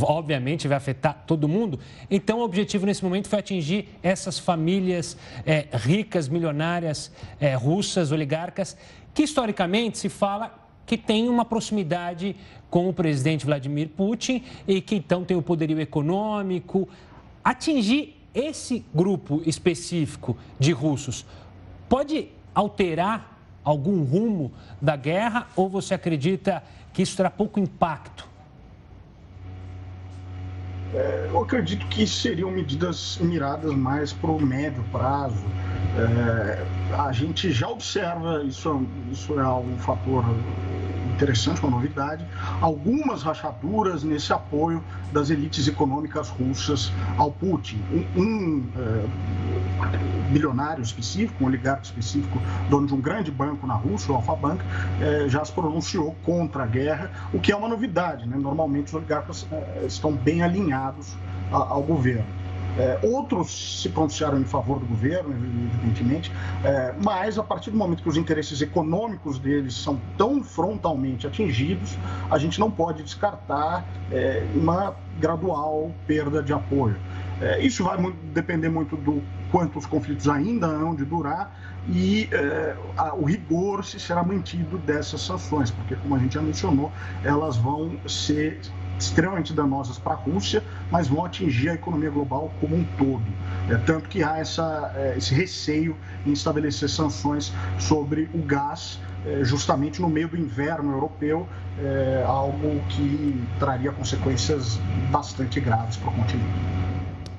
obviamente 0.00 0.66
vai 0.66 0.76
afetar 0.76 1.24
todo 1.26 1.48
mundo. 1.48 1.78
Então, 2.10 2.38
o 2.38 2.42
objetivo 2.42 2.86
nesse 2.86 3.04
momento 3.04 3.28
foi 3.28 3.38
atingir 3.38 3.88
essas 4.02 4.38
famílias 4.38 5.16
é, 5.44 5.66
ricas, 5.72 6.28
milionárias, 6.28 7.12
é, 7.40 7.54
russas, 7.54 8.10
oligarcas, 8.10 8.76
que 9.12 9.22
historicamente 9.22 9.98
se 9.98 10.08
fala 10.08 10.54
que 10.86 10.98
tem 10.98 11.28
uma 11.28 11.44
proximidade 11.44 12.36
com 12.70 12.88
o 12.88 12.92
presidente 12.92 13.46
Vladimir 13.46 13.88
Putin 13.88 14.42
e 14.66 14.80
que 14.80 14.96
então 14.96 15.24
tem 15.24 15.36
o 15.36 15.42
poderio 15.42 15.80
econômico. 15.80 16.88
Atingir 17.42 18.20
esse 18.34 18.84
grupo 18.92 19.42
específico 19.46 20.36
de 20.58 20.72
russos 20.72 21.24
pode 21.88 22.28
alterar 22.54 23.38
algum 23.62 24.02
rumo 24.02 24.52
da 24.80 24.96
guerra 24.96 25.46
ou 25.56 25.68
você 25.68 25.94
acredita 25.94 26.62
que 26.92 27.02
isso 27.02 27.16
terá 27.16 27.30
pouco 27.30 27.58
impacto? 27.58 28.33
É, 30.94 31.28
eu 31.30 31.42
acredito 31.42 31.86
que 31.86 32.06
seriam 32.06 32.50
medidas 32.50 33.18
miradas 33.20 33.74
mais 33.74 34.12
para 34.12 34.30
o 34.30 34.40
médio 34.40 34.84
prazo. 34.92 35.44
É, 35.96 36.64
a 36.96 37.12
gente 37.12 37.50
já 37.50 37.68
observa, 37.68 38.42
isso, 38.44 38.86
isso 39.10 39.38
é 39.38 39.48
um 39.48 39.76
fator 39.78 40.24
interessante, 41.14 41.60
uma 41.60 41.70
novidade, 41.70 42.26
algumas 42.60 43.22
rachaduras 43.22 44.02
nesse 44.02 44.32
apoio 44.32 44.82
das 45.12 45.30
elites 45.30 45.66
econômicas 45.68 46.28
russas 46.28 46.92
ao 47.16 47.30
Putin. 47.30 47.80
Um, 48.16 48.20
um 48.20 48.64
é, 48.76 50.32
bilionário 50.32 50.82
específico, 50.82 51.44
um 51.44 51.46
oligarca 51.46 51.84
específico, 51.84 52.38
dono 52.68 52.86
de 52.86 52.94
um 52.94 53.00
grande 53.00 53.30
banco 53.30 53.66
na 53.66 53.74
Rússia, 53.74 54.12
o 54.12 54.16
Alfa 54.16 54.34
Bank, 54.34 54.62
é, 55.00 55.28
já 55.28 55.44
se 55.44 55.52
pronunciou 55.52 56.14
contra 56.24 56.64
a 56.64 56.66
guerra, 56.66 57.10
o 57.32 57.38
que 57.38 57.52
é 57.52 57.56
uma 57.56 57.68
novidade. 57.68 58.28
Né? 58.28 58.36
Normalmente 58.36 58.88
os 58.88 58.94
oligarcas 58.94 59.46
é, 59.50 59.84
estão 59.86 60.12
bem 60.12 60.42
alinhados 60.42 61.16
a, 61.50 61.56
ao 61.56 61.82
governo. 61.82 62.43
É, 62.76 62.98
outros 63.02 63.82
se 63.82 63.88
pronunciaram 63.88 64.40
em 64.40 64.44
favor 64.44 64.80
do 64.80 64.86
governo, 64.86 65.32
evidentemente, 65.32 66.32
é, 66.64 66.92
mas 67.02 67.38
a 67.38 67.42
partir 67.42 67.70
do 67.70 67.76
momento 67.76 68.02
que 68.02 68.08
os 68.08 68.16
interesses 68.16 68.60
econômicos 68.60 69.38
deles 69.38 69.74
são 69.74 70.00
tão 70.18 70.42
frontalmente 70.42 71.26
atingidos, 71.26 71.96
a 72.30 72.38
gente 72.38 72.58
não 72.58 72.70
pode 72.70 73.02
descartar 73.02 73.86
é, 74.10 74.44
uma 74.54 74.96
gradual 75.20 75.92
perda 76.06 76.42
de 76.42 76.52
apoio. 76.52 76.96
É, 77.40 77.60
isso 77.60 77.84
vai 77.84 77.96
muito, 77.96 78.16
depender 78.32 78.68
muito 78.68 78.96
do 78.96 79.22
quanto 79.50 79.78
os 79.78 79.86
conflitos 79.86 80.28
ainda 80.28 80.66
hão 80.66 80.94
de 80.94 81.04
durar 81.04 81.54
e 81.88 82.28
é, 82.32 82.76
a, 82.96 83.14
o 83.14 83.24
rigor 83.24 83.84
se 83.84 84.00
será 84.00 84.22
mantido 84.22 84.78
dessas 84.78 85.20
sanções, 85.20 85.70
porque, 85.70 85.94
como 85.96 86.14
a 86.14 86.18
gente 86.18 86.34
já 86.34 86.42
mencionou, 86.42 86.90
elas 87.22 87.56
vão 87.56 87.96
ser 88.06 88.60
extremamente 88.98 89.52
danosas 89.52 89.98
para 89.98 90.12
a 90.12 90.16
Rússia, 90.16 90.62
mas 90.90 91.08
vão 91.08 91.24
atingir 91.24 91.70
a 91.70 91.74
economia 91.74 92.10
global 92.10 92.52
como 92.60 92.76
um 92.76 92.84
todo. 92.96 93.24
É, 93.68 93.76
tanto 93.76 94.08
que 94.08 94.22
há 94.22 94.38
essa, 94.38 94.92
é, 94.94 95.14
esse 95.16 95.34
receio 95.34 95.96
em 96.24 96.32
estabelecer 96.32 96.88
sanções 96.88 97.52
sobre 97.78 98.28
o 98.34 98.38
gás, 98.38 99.00
é, 99.26 99.42
justamente 99.42 100.00
no 100.00 100.08
meio 100.08 100.28
do 100.28 100.36
inverno 100.36 100.92
europeu, 100.92 101.48
é, 101.78 102.24
algo 102.26 102.80
que 102.88 103.42
traria 103.58 103.90
consequências 103.92 104.78
bastante 105.10 105.60
graves 105.60 105.96
para 105.96 106.10
o 106.10 106.12
continente. 106.12 106.84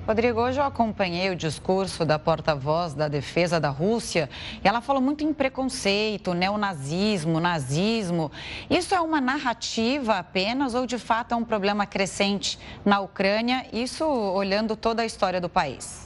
Rodrigo, 0.07 0.39
hoje 0.39 0.59
eu 0.59 0.63
acompanhei 0.63 1.31
o 1.31 1.35
discurso 1.35 2.05
da 2.05 2.19
porta-voz 2.19 2.93
da 2.93 3.07
defesa 3.07 3.59
da 3.59 3.69
Rússia 3.69 4.29
e 4.63 4.67
ela 4.67 4.79
falou 4.79 5.01
muito 5.01 5.23
em 5.23 5.33
preconceito, 5.33 6.35
neonazismo, 6.35 7.39
nazismo. 7.39 8.31
Isso 8.69 8.93
é 8.93 9.01
uma 9.01 9.19
narrativa 9.19 10.19
apenas 10.19 10.75
ou 10.75 10.85
de 10.85 10.99
fato 10.99 11.31
é 11.31 11.35
um 11.35 11.43
problema 11.43 11.87
crescente 11.87 12.59
na 12.85 12.99
Ucrânia? 12.99 13.65
Isso 13.73 14.05
olhando 14.05 14.75
toda 14.75 15.01
a 15.01 15.07
história 15.07 15.41
do 15.41 15.49
país. 15.49 16.04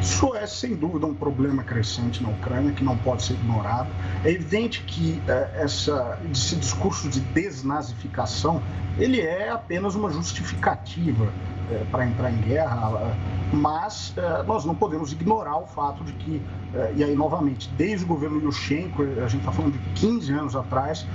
Isso 0.00 0.34
é 0.34 0.46
sem 0.46 0.74
dúvida 0.74 1.06
um 1.06 1.14
problema 1.14 1.62
crescente 1.62 2.22
na 2.22 2.30
Ucrânia 2.30 2.72
que 2.72 2.82
não 2.82 2.96
pode 2.96 3.22
ser 3.22 3.34
ignorado. 3.34 3.90
É 4.24 4.30
evidente 4.30 4.82
que 4.84 5.20
é, 5.28 5.62
essa, 5.62 6.18
esse 6.32 6.56
discurso 6.56 7.08
de 7.08 7.20
desnazificação 7.20 8.62
ele 8.98 9.20
é 9.20 9.50
apenas 9.50 9.94
uma 9.94 10.10
justificativa 10.10 11.30
é, 11.70 11.84
para 11.90 12.06
entrar 12.06 12.30
em 12.30 12.38
guerra, 12.38 13.14
mas 13.52 14.14
é, 14.16 14.42
nós 14.44 14.64
não 14.64 14.74
podemos 14.74 15.12
ignorar 15.12 15.58
o 15.58 15.66
fato 15.66 16.02
de 16.02 16.12
que, 16.14 16.42
e 16.96 17.04
aí 17.04 17.14
novamente, 17.14 17.68
desde 17.76 18.04
o 18.04 18.08
governo 18.08 18.40
Yushchenko, 18.40 19.02
a 19.02 19.28
gente 19.28 19.40
está 19.40 19.52
falando 19.52 19.72
de 19.72 20.00
15 20.00 20.32
anos 20.32 20.56
atrás, 20.56 21.06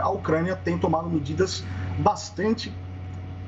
a 0.00 0.08
Ucrânia 0.10 0.54
tem 0.54 0.78
tomado 0.78 1.08
medidas 1.08 1.64
bastante 1.98 2.72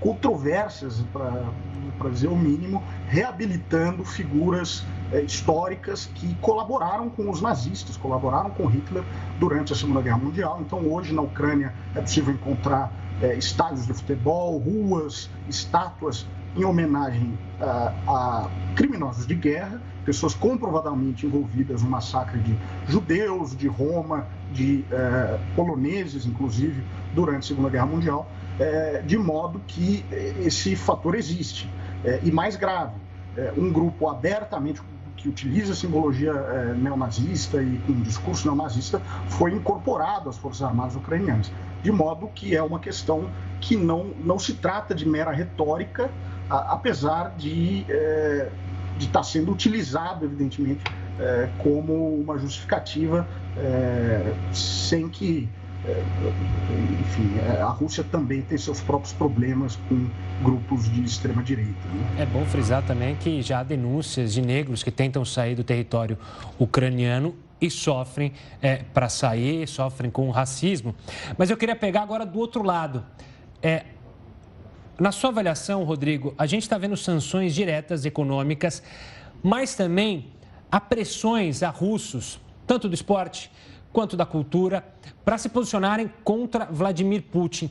controversas, 0.05 1.03
para 1.13 2.11
dizer 2.11 2.29
o 2.29 2.37
mínimo, 2.37 2.83
reabilitando 3.09 4.05
figuras 4.05 4.85
é, 5.11 5.23
históricas 5.23 6.11
que 6.15 6.35
colaboraram 6.43 7.09
com 7.09 7.31
os 7.31 7.41
nazistas, 7.41 7.97
colaboraram 7.97 8.51
com 8.51 8.67
Hitler 8.67 9.03
durante 9.41 9.73
a 9.73 9.77
Segunda 9.77 10.03
Guerra 10.03 10.19
Mundial. 10.19 10.59
Então, 10.61 10.81
hoje 10.93 11.15
na 11.15 11.23
Ucrânia 11.23 11.73
é 11.95 12.03
possível 12.03 12.35
encontrar 12.35 12.93
é, 13.23 13.35
estádios 13.35 13.87
de 13.87 13.95
futebol, 13.95 14.59
ruas, 14.59 15.31
estátuas 15.49 16.27
em 16.55 16.65
homenagem 16.65 17.39
a, 17.59 17.93
a 18.07 18.51
criminosos 18.77 19.27
de 19.27 19.35
guerra, 19.35 19.81
pessoas 20.05 20.35
comprovadamente 20.35 21.25
envolvidas 21.25 21.83
no 21.83 21.89
massacre 21.89 22.39
de 22.41 22.55
judeus, 22.87 23.57
de 23.57 23.67
Roma, 23.67 24.27
de 24.53 24.85
eh, 24.93 25.41
poloneses, 25.57 26.27
inclusive, 26.27 26.85
durante 27.15 27.39
a 27.39 27.43
Segunda 27.49 27.71
Guerra 27.71 27.87
Mundial, 27.87 28.29
eh, 28.59 29.03
de 29.05 29.19
modo 29.19 29.61
que 29.67 30.05
esse 30.41 30.77
fator 30.77 31.15
existe. 31.15 31.69
Eh, 32.05 32.21
e 32.25 32.31
mais 32.31 32.57
grave, 32.57 32.95
um 33.57 33.73
grupo 33.73 34.09
abertamente 34.09 34.81
que 35.17 35.29
utiliza 35.29 35.75
simbologia 35.75 36.33
neonazista 36.77 37.61
e 37.61 37.79
com 37.79 37.93
um 37.93 38.01
discurso 38.01 38.47
neonazista 38.47 39.03
foi 39.29 39.53
incorporado 39.53 40.29
às 40.29 40.37
Forças 40.37 40.63
Armadas 40.63 40.95
ucranianas. 40.95 41.51
De 41.83 41.91
modo 41.91 42.29
que 42.29 42.55
é 42.55 42.63
uma 42.63 42.79
questão 42.79 43.29
que 43.61 43.77
não, 43.77 44.13
não 44.25 44.39
se 44.39 44.55
trata 44.55 44.95
de 44.95 45.09
mera 45.09 45.33
retórica, 45.33 46.09
a, 46.49 46.75
apesar 46.75 47.35
de 47.37 47.85
de 48.97 49.07
estar 49.07 49.21
tá 49.21 49.25
sendo 49.25 49.53
utilizado, 49.53 50.25
evidentemente, 50.25 50.83
é, 51.19 51.49
como 51.59 52.15
uma 52.15 52.39
justificativa, 52.39 53.27
é, 53.57 54.35
sem 54.53 55.09
que, 55.09 55.49
é, 55.49 55.64
enfim, 57.01 57.39
é, 57.39 57.61
a 57.61 57.69
Rússia 57.69 58.03
também 58.03 58.41
tem 58.43 58.57
seus 58.57 58.81
próprios 58.81 59.13
problemas 59.13 59.77
com 59.89 60.09
grupos 60.43 60.91
de 60.91 61.03
extrema 61.03 61.43
direita. 61.43 61.89
Né? 61.93 62.23
É 62.23 62.27
bom 62.27 62.45
frisar 62.47 62.83
também 62.83 63.15
que 63.17 63.43
já 63.43 63.61
há 63.61 63.63
denúncias 63.63 64.33
de 64.33 64.41
negros 64.41 64.83
que 64.83 64.91
tentam 64.91 65.25
sair 65.25 65.55
do 65.55 65.63
território 65.63 66.19
ucraniano 66.59 67.35
e 67.61 67.71
sofrem 67.71 68.33
é, 68.63 68.77
para 68.95 69.09
sair, 69.09 69.67
sofrem 69.69 70.11
com 70.11 70.31
racismo. 70.31 70.95
Mas 71.37 71.51
eu 71.51 71.57
queria 71.57 71.77
pegar 71.77 72.03
agora 72.03 72.25
do 72.25 72.39
outro 72.39 72.63
lado. 72.63 73.05
É, 73.63 73.85
na 74.99 75.13
sua 75.13 75.31
avaliação, 75.31 75.85
Rodrigo, 75.85 76.35
a 76.39 76.47
gente 76.47 76.63
está 76.63 76.79
vendo 76.79 76.97
sanções 76.97 77.55
diretas 77.55 78.05
econômicas, 78.05 78.83
mas 79.43 79.75
também 79.75 80.33
há 80.71 80.81
pressões 80.81 81.63
a 81.63 81.69
russos, 81.69 82.41
tanto 82.67 82.89
do 82.89 82.95
esporte 82.95 83.51
quanto 83.95 84.17
da 84.17 84.27
cultura, 84.27 84.85
para 85.25 85.39
se 85.39 85.49
posicionarem 85.49 86.11
contra 86.25 86.67
Vladimir 86.67 87.23
Putin. 87.23 87.71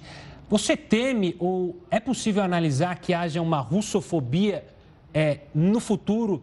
Você 0.49 0.77
teme 0.77 1.36
ou 1.38 1.75
é 1.91 1.99
possível 1.99 2.41
analisar 2.41 2.97
que 2.99 3.13
haja 3.13 3.41
uma 3.41 3.59
russofobia 3.59 4.65
é, 5.13 5.41
no 5.53 5.79
futuro 5.79 6.41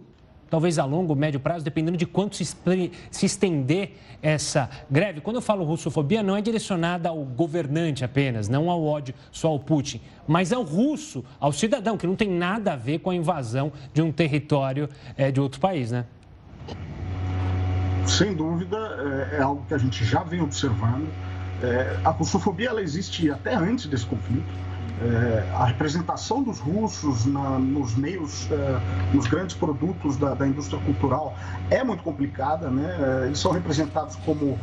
talvez 0.50 0.80
a 0.80 0.84
longo, 0.84 1.14
médio 1.14 1.38
prazo, 1.38 1.64
dependendo 1.64 1.96
de 1.96 2.04
quanto 2.04 2.36
se, 2.36 2.44
se 2.44 3.24
estender 3.26 3.96
essa 4.20 4.68
greve. 4.90 5.20
Quando 5.20 5.36
eu 5.36 5.42
falo 5.42 5.64
russofobia, 5.64 6.24
não 6.24 6.36
é 6.36 6.42
direcionada 6.42 7.08
ao 7.08 7.24
governante 7.24 8.04
apenas, 8.04 8.48
não 8.48 8.68
ao 8.68 8.84
ódio 8.84 9.14
só 9.30 9.48
ao 9.48 9.60
Putin, 9.60 10.00
mas 10.26 10.52
ao 10.52 10.64
russo, 10.64 11.24
ao 11.38 11.52
cidadão, 11.52 11.96
que 11.96 12.06
não 12.06 12.16
tem 12.16 12.28
nada 12.28 12.72
a 12.72 12.76
ver 12.76 12.98
com 12.98 13.10
a 13.10 13.14
invasão 13.14 13.72
de 13.94 14.02
um 14.02 14.10
território 14.10 14.88
é, 15.16 15.30
de 15.30 15.40
outro 15.40 15.60
país, 15.60 15.92
né? 15.92 16.04
Sem 18.06 18.34
dúvida, 18.34 18.76
é, 19.32 19.36
é 19.36 19.42
algo 19.42 19.64
que 19.66 19.74
a 19.74 19.78
gente 19.78 20.04
já 20.04 20.22
vem 20.22 20.40
observando. 20.40 21.08
É, 21.62 21.96
a 22.04 22.10
russofobia 22.10 22.70
ela 22.70 22.80
existe 22.80 23.30
até 23.30 23.54
antes 23.54 23.86
desse 23.86 24.06
conflito 24.06 24.69
é, 25.02 25.48
a 25.54 25.64
representação 25.64 26.42
dos 26.42 26.58
russos 26.58 27.24
na, 27.24 27.58
nos 27.58 27.96
meios, 27.96 28.50
é, 28.50 28.80
nos 29.14 29.26
grandes 29.26 29.56
produtos 29.56 30.18
da, 30.18 30.34
da, 30.34 30.46
indústria 30.46 30.78
cultural 30.82 31.34
é 31.70 31.82
muito 31.82 32.02
complicada, 32.02 32.68
né? 32.68 33.22
É, 33.22 33.26
eles 33.26 33.38
são 33.38 33.50
representados 33.50 34.16
como 34.16 34.58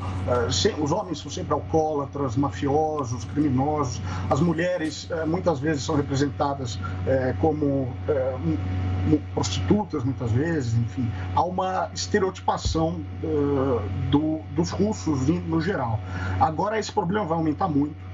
se, 0.52 0.76
os 0.78 0.92
homens 0.92 1.20
são 1.20 1.32
sempre 1.32 1.54
alcoólatras, 1.54 2.36
mafiosos, 2.36 3.24
criminosos, 3.26 4.02
as 4.30 4.40
mulheres 4.40 5.10
muitas 5.26 5.60
vezes 5.60 5.84
são 5.84 5.96
representadas 5.96 6.80
como 7.40 7.92
prostitutas, 9.34 10.04
muitas 10.04 10.32
vezes, 10.32 10.74
enfim, 10.74 11.10
há 11.36 11.44
uma 11.44 11.90
estereotipação 11.94 13.02
do, 14.12 14.42
dos 14.52 14.70
russos 14.72 15.28
no 15.28 15.62
geral. 15.62 16.00
Agora 16.40 16.78
esse 16.78 16.92
problema 16.92 17.26
vai 17.26 17.38
aumentar 17.38 17.68
muito 17.68 18.07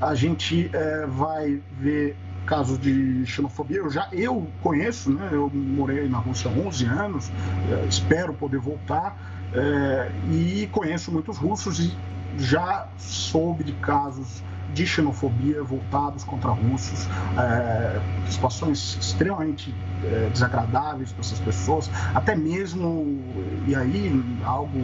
a 0.00 0.14
gente 0.14 0.70
é, 0.72 1.06
vai 1.06 1.60
ver 1.80 2.16
casos 2.46 2.78
de 2.78 3.26
xenofobia. 3.26 3.78
Eu 3.78 3.90
já 3.90 4.08
eu 4.10 4.48
conheço, 4.62 5.12
né? 5.12 5.28
Eu 5.30 5.50
morei 5.52 6.08
na 6.08 6.18
Rússia 6.18 6.50
há 6.50 6.54
11 6.54 6.84
anos, 6.86 7.30
é, 7.70 7.86
espero 7.86 8.32
poder 8.32 8.58
voltar 8.58 9.16
é, 9.52 10.10
e 10.30 10.68
conheço 10.72 11.12
muitos 11.12 11.36
russos 11.36 11.78
e 11.78 11.94
já 12.38 12.86
soube 12.96 13.64
de 13.64 13.72
casos 13.74 14.42
de 14.72 14.86
xenofobia 14.86 15.62
voltados 15.62 16.24
contra 16.24 16.50
russos, 16.50 17.08
é, 17.38 18.00
situações 18.28 18.98
extremamente 19.00 19.74
é, 20.04 20.28
desagradáveis 20.30 21.12
para 21.12 21.20
essas 21.20 21.40
pessoas, 21.40 21.90
até 22.14 22.36
mesmo, 22.36 23.18
e 23.66 23.74
aí 23.74 24.22
algo 24.44 24.78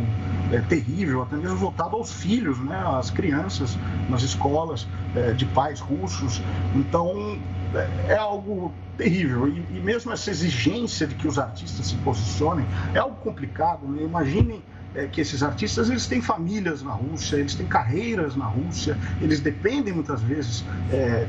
é, 0.53 0.61
terrível, 0.61 1.23
até 1.23 1.37
mesmo 1.37 1.57
voltado 1.57 1.97
aos 1.97 2.13
filhos, 2.13 2.59
né, 2.61 2.83
às 2.87 3.11
crianças 3.11 3.79
nas 4.09 4.23
escolas 4.23 4.87
é, 5.15 5.33
de 5.33 5.45
pais 5.47 5.81
russos. 5.81 6.43
Então, 6.75 7.39
é, 7.75 8.13
é 8.13 8.17
algo 8.17 8.73
terrível. 8.97 9.49
E, 9.49 9.65
e, 9.71 9.81
mesmo 9.81 10.13
essa 10.13 10.31
exigência 10.31 11.07
de 11.07 11.15
que 11.15 11.27
os 11.27 11.39
artistas 11.39 11.87
se 11.87 11.95
posicionem 11.97 12.67
é 12.95 12.99
algo 12.99 13.17
complicado. 13.17 13.87
Né? 13.87 14.03
Imaginem 14.03 14.63
é, 14.95 15.07
que 15.07 15.21
esses 15.21 15.43
artistas 15.43 15.91
eles 15.91 16.07
têm 16.07 16.21
famílias 16.21 16.83
na 16.83 16.93
Rússia, 16.93 17.37
eles 17.37 17.55
têm 17.55 17.67
carreiras 17.67 18.37
na 18.37 18.47
Rússia, 18.47 18.97
eles 19.21 19.41
dependem 19.41 19.93
muitas 19.93 20.23
vezes 20.23 20.65
é, 20.93 21.27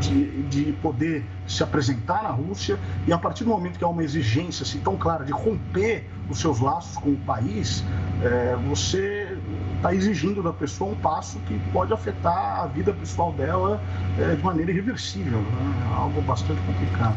de, 0.00 0.42
de 0.44 0.72
poder 0.74 1.24
se 1.46 1.62
apresentar 1.62 2.22
na 2.22 2.30
Rússia 2.30 2.78
e 3.06 3.12
a 3.12 3.18
partir 3.18 3.44
do 3.44 3.50
momento 3.50 3.78
que 3.78 3.84
há 3.84 3.88
uma 3.88 4.02
exigência 4.02 4.62
assim, 4.62 4.78
tão 4.80 4.96
clara 4.96 5.24
de 5.24 5.32
romper 5.32 6.08
os 6.28 6.40
seus 6.40 6.60
laços 6.60 6.96
com 6.98 7.10
o 7.10 7.16
país, 7.18 7.84
é, 8.22 8.56
você 8.68 9.36
está 9.76 9.94
exigindo 9.94 10.42
da 10.42 10.52
pessoa 10.52 10.92
um 10.92 10.96
passo 10.96 11.38
que 11.40 11.58
pode 11.72 11.92
afetar 11.92 12.60
a 12.62 12.66
vida 12.66 12.92
pessoal 12.92 13.32
dela 13.32 13.80
é, 14.18 14.34
de 14.34 14.42
maneira 14.42 14.70
irreversível, 14.70 15.38
né? 15.40 15.94
algo 15.94 16.20
bastante 16.22 16.60
complicado. 16.62 17.16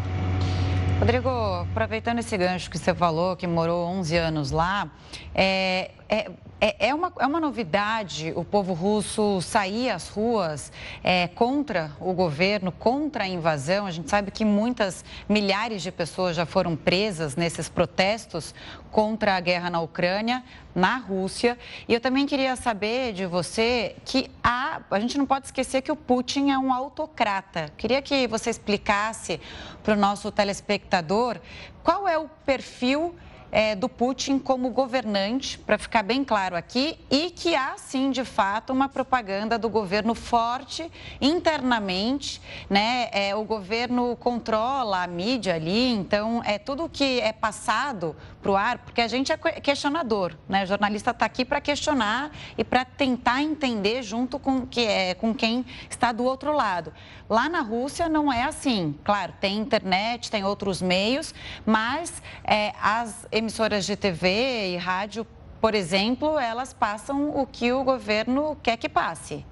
Rodrigo, 1.02 1.30
aproveitando 1.72 2.20
esse 2.20 2.38
gancho 2.38 2.70
que 2.70 2.78
você 2.78 2.94
falou, 2.94 3.36
que 3.36 3.48
morou 3.48 3.88
11 3.88 4.18
anos 4.18 4.52
lá, 4.52 4.88
é, 5.34 5.90
é, 6.08 6.30
é, 6.64 6.90
é, 6.90 6.94
uma, 6.94 7.12
é 7.20 7.26
uma 7.26 7.40
novidade 7.40 8.32
o 8.36 8.46
povo 8.46 8.74
russo 8.74 9.42
sair 9.42 9.90
às 9.90 10.08
ruas 10.08 10.72
é, 11.04 11.28
contra 11.28 11.92
o 12.00 12.14
governo, 12.14 12.72
contra 12.72 13.24
a 13.24 13.28
invasão. 13.28 13.88
A 13.88 13.92
gente 13.92 14.08
sabe 14.08 14.30
que 14.30 14.46
muitas, 14.46 15.04
milhares 15.28 15.82
de 15.82 15.92
pessoas 15.92 16.36
já 16.36 16.46
foram 16.46 16.76
presas 16.76 17.36
nesses 17.36 17.68
protestos 17.68 18.54
contra 18.92 19.36
a 19.36 19.40
guerra 19.40 19.72
na 19.72 19.82
Ucrânia, 19.82 20.44
na 20.76 20.98
Rússia. 20.98 21.58
E 21.88 21.96
eu 21.96 22.00
também 22.00 22.28
queria 22.28 22.56
saber 22.56 23.14
de 23.14 23.26
você 23.26 23.96
que 24.06 24.30
há, 24.44 24.82
a 24.92 25.00
gente 25.00 25.18
não 25.18 25.26
pode 25.26 25.48
esquecer 25.48 25.82
que 25.82 25.92
o 25.92 25.96
Putin 25.96 26.52
é 26.52 26.60
um 26.60 26.72
autocrata. 26.72 27.72
Queria 27.76 28.04
que 28.04 28.28
você 28.28 28.52
explicasse 28.52 29.42
para 29.82 29.96
o 29.96 29.98
nosso 29.98 30.32
telespectador 30.32 31.40
qual 31.84 32.08
é 32.08 32.20
o 32.20 32.30
perfil 32.46 33.16
é, 33.52 33.76
do 33.76 33.90
Putin 33.90 34.40
como 34.40 34.70
governante, 34.70 35.58
para 35.60 35.78
ficar 35.78 36.04
bem 36.04 36.24
claro 36.24 36.56
aqui, 36.56 36.98
e 37.10 37.30
que 37.32 37.56
há 37.56 37.76
sim, 37.78 38.10
de 38.10 38.24
fato, 38.24 38.72
uma 38.72 38.88
propaganda 38.88 39.58
do 39.58 39.70
governo 39.70 40.16
forte 40.16 40.90
internamente, 41.20 42.42
né? 42.70 43.10
É, 43.12 43.36
o 43.36 43.44
governo 43.44 44.16
controla 44.16 45.04
a 45.04 45.08
mídia 45.08 45.56
ali, 45.56 45.90
então 45.90 46.42
é 46.46 46.58
tudo 46.58 46.88
que 46.88 47.20
é 47.20 47.34
passado 47.34 48.16
para 48.42 48.52
o 48.52 48.56
ar, 48.56 48.80
porque 48.80 49.02
a 49.02 49.08
gente 49.08 49.32
é 49.32 49.38
questionador, 49.38 50.36
né? 50.48 50.64
O 50.64 50.68
jornalista 50.68 51.12
está 51.12 51.26
aqui 51.26 51.46
para 51.46 51.62
questionar 51.62 52.32
e 52.58 52.64
para 52.64 52.84
tentar 52.84 53.42
entender 53.42 54.02
junto 54.02 54.40
com, 54.40 54.66
que 54.66 54.82
é, 54.82 55.14
com 55.14 55.34
quem 55.34 55.66
está 55.90 56.12
do 56.12 56.24
outro 56.24 56.54
lado. 56.54 56.94
Lá 57.30 57.48
na 57.48 57.62
Rússia 57.62 58.10
não 58.10 58.32
é 58.32 58.44
assim. 58.44 58.98
Claro, 59.04 59.34
tem 59.40 59.58
internet, 59.58 60.30
tem 60.30 60.44
outros 60.44 60.82
meios, 60.82 61.34
mas 61.66 62.22
é, 62.44 62.74
as 62.82 63.26
emissoras 63.42 63.86
de 63.86 63.96
TV 63.96 64.74
e 64.74 64.78
rádio, 64.78 65.26
por 65.60 65.74
exemplo, 65.74 66.40
elas 66.40 66.74
passam 66.74 67.36
o 67.36 67.46
que 67.46 67.72
o 67.72 67.84
governo 67.84 68.56
quer 68.62 68.78
que 68.78 68.88
passe. 68.88 69.46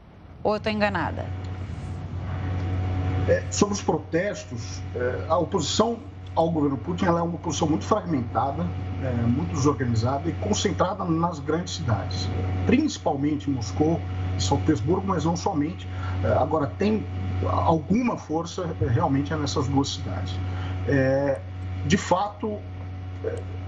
Ou 0.44 0.56
estou 0.56 0.72
enganada? 0.72 1.26
É, 3.28 3.44
sobre 3.52 3.74
os 3.74 3.82
protestos, 3.82 4.82
é, 4.96 5.26
a 5.28 5.38
oposição 5.38 6.00
ao 6.36 6.50
governo 6.52 6.78
Putin 6.78 7.06
é 7.06 7.12
uma 7.12 7.36
oposição 7.36 7.68
muito 7.68 7.84
fragmentada, 7.84 8.66
é, 9.04 9.12
muito 9.24 9.54
desorganizada 9.54 10.30
e 10.30 10.34
concentrada 10.34 11.04
nas 11.04 11.40
grandes 11.40 11.76
cidades, 11.76 12.30
principalmente 12.66 13.50
Moscou 13.50 14.00
e 14.38 14.42
São 14.42 14.58
Petersburgo, 14.60 15.06
mas 15.06 15.26
não 15.26 15.36
somente. 15.36 15.88
É, 16.24 16.28
agora, 16.34 16.68
tem 16.78 17.06
alguma 17.48 18.18
força 18.18 18.70
é, 18.82 18.88
realmente 18.88 19.34
é 19.34 19.36
nessas 19.36 19.68
duas 19.68 19.90
cidades. 19.96 20.40
De 21.86 21.98
fato, 21.98 22.60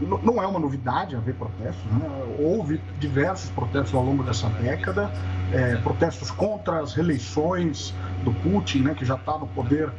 não 0.02 0.42
é 0.42 0.48
uma 0.48 0.60
novidade 0.60 1.16
haver 1.16 1.36
protestos, 1.36 1.84
né? 1.92 2.10
houve 2.40 2.82
diversos 3.00 3.50
protestos 3.52 3.94
ao 3.94 4.04
longo 4.04 4.24
dessa 4.24 4.48
década, 4.50 5.12
é, 5.52 5.76
protestos 5.78 6.32
contra 6.32 6.80
as 6.80 6.94
reeleições 6.94 7.94
do 8.24 8.32
Putin, 8.34 8.80
né, 8.80 8.94
que 8.94 9.06
já 9.06 9.16
está 9.16 9.38
no 9.38 9.48
poder 9.48 9.92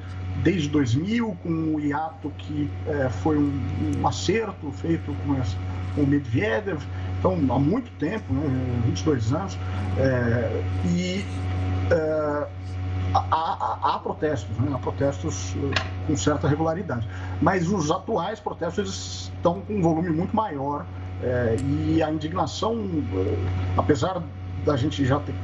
desde 0.42 0.68
2000, 0.70 1.36
com 1.42 1.74
o 1.74 1.80
hiato 1.80 2.30
que 2.38 2.70
é, 2.86 3.08
foi 3.10 3.36
um, 3.36 3.52
um, 3.98 4.06
acerto 4.06 4.72
feito 4.72 5.14
com, 5.24 5.34
essa, 5.34 5.56
com 5.94 6.02
o 6.02 6.06
Medvedev, 6.06 6.80
então 7.18 7.32
há 7.50 7.58
muito 7.58 7.90
tempo, 7.98 8.32
né, 8.32 8.82
22 8.86 9.32
anos, 9.32 9.58
é, 9.98 10.62
e 10.86 11.24
é, 11.90 12.46
há, 13.14 13.24
há, 13.30 13.94
há, 13.94 13.98
protestos, 13.98 14.56
né, 14.58 14.72
há 14.74 14.78
protestos 14.78 15.54
com 16.06 16.16
certa 16.16 16.48
regularidade, 16.48 17.08
mas 17.40 17.68
os 17.68 17.90
atuais 17.90 18.40
protestos 18.40 19.30
estão 19.36 19.60
com 19.60 19.74
um 19.74 19.82
volume 19.82 20.10
muito 20.10 20.34
maior 20.34 20.84
e 21.64 22.02
a 22.02 22.10
indignação, 22.10 22.76
apesar 23.76 24.20
da 24.64 24.76
gente 24.76 25.04
já 25.04 25.20
ter 25.20 25.34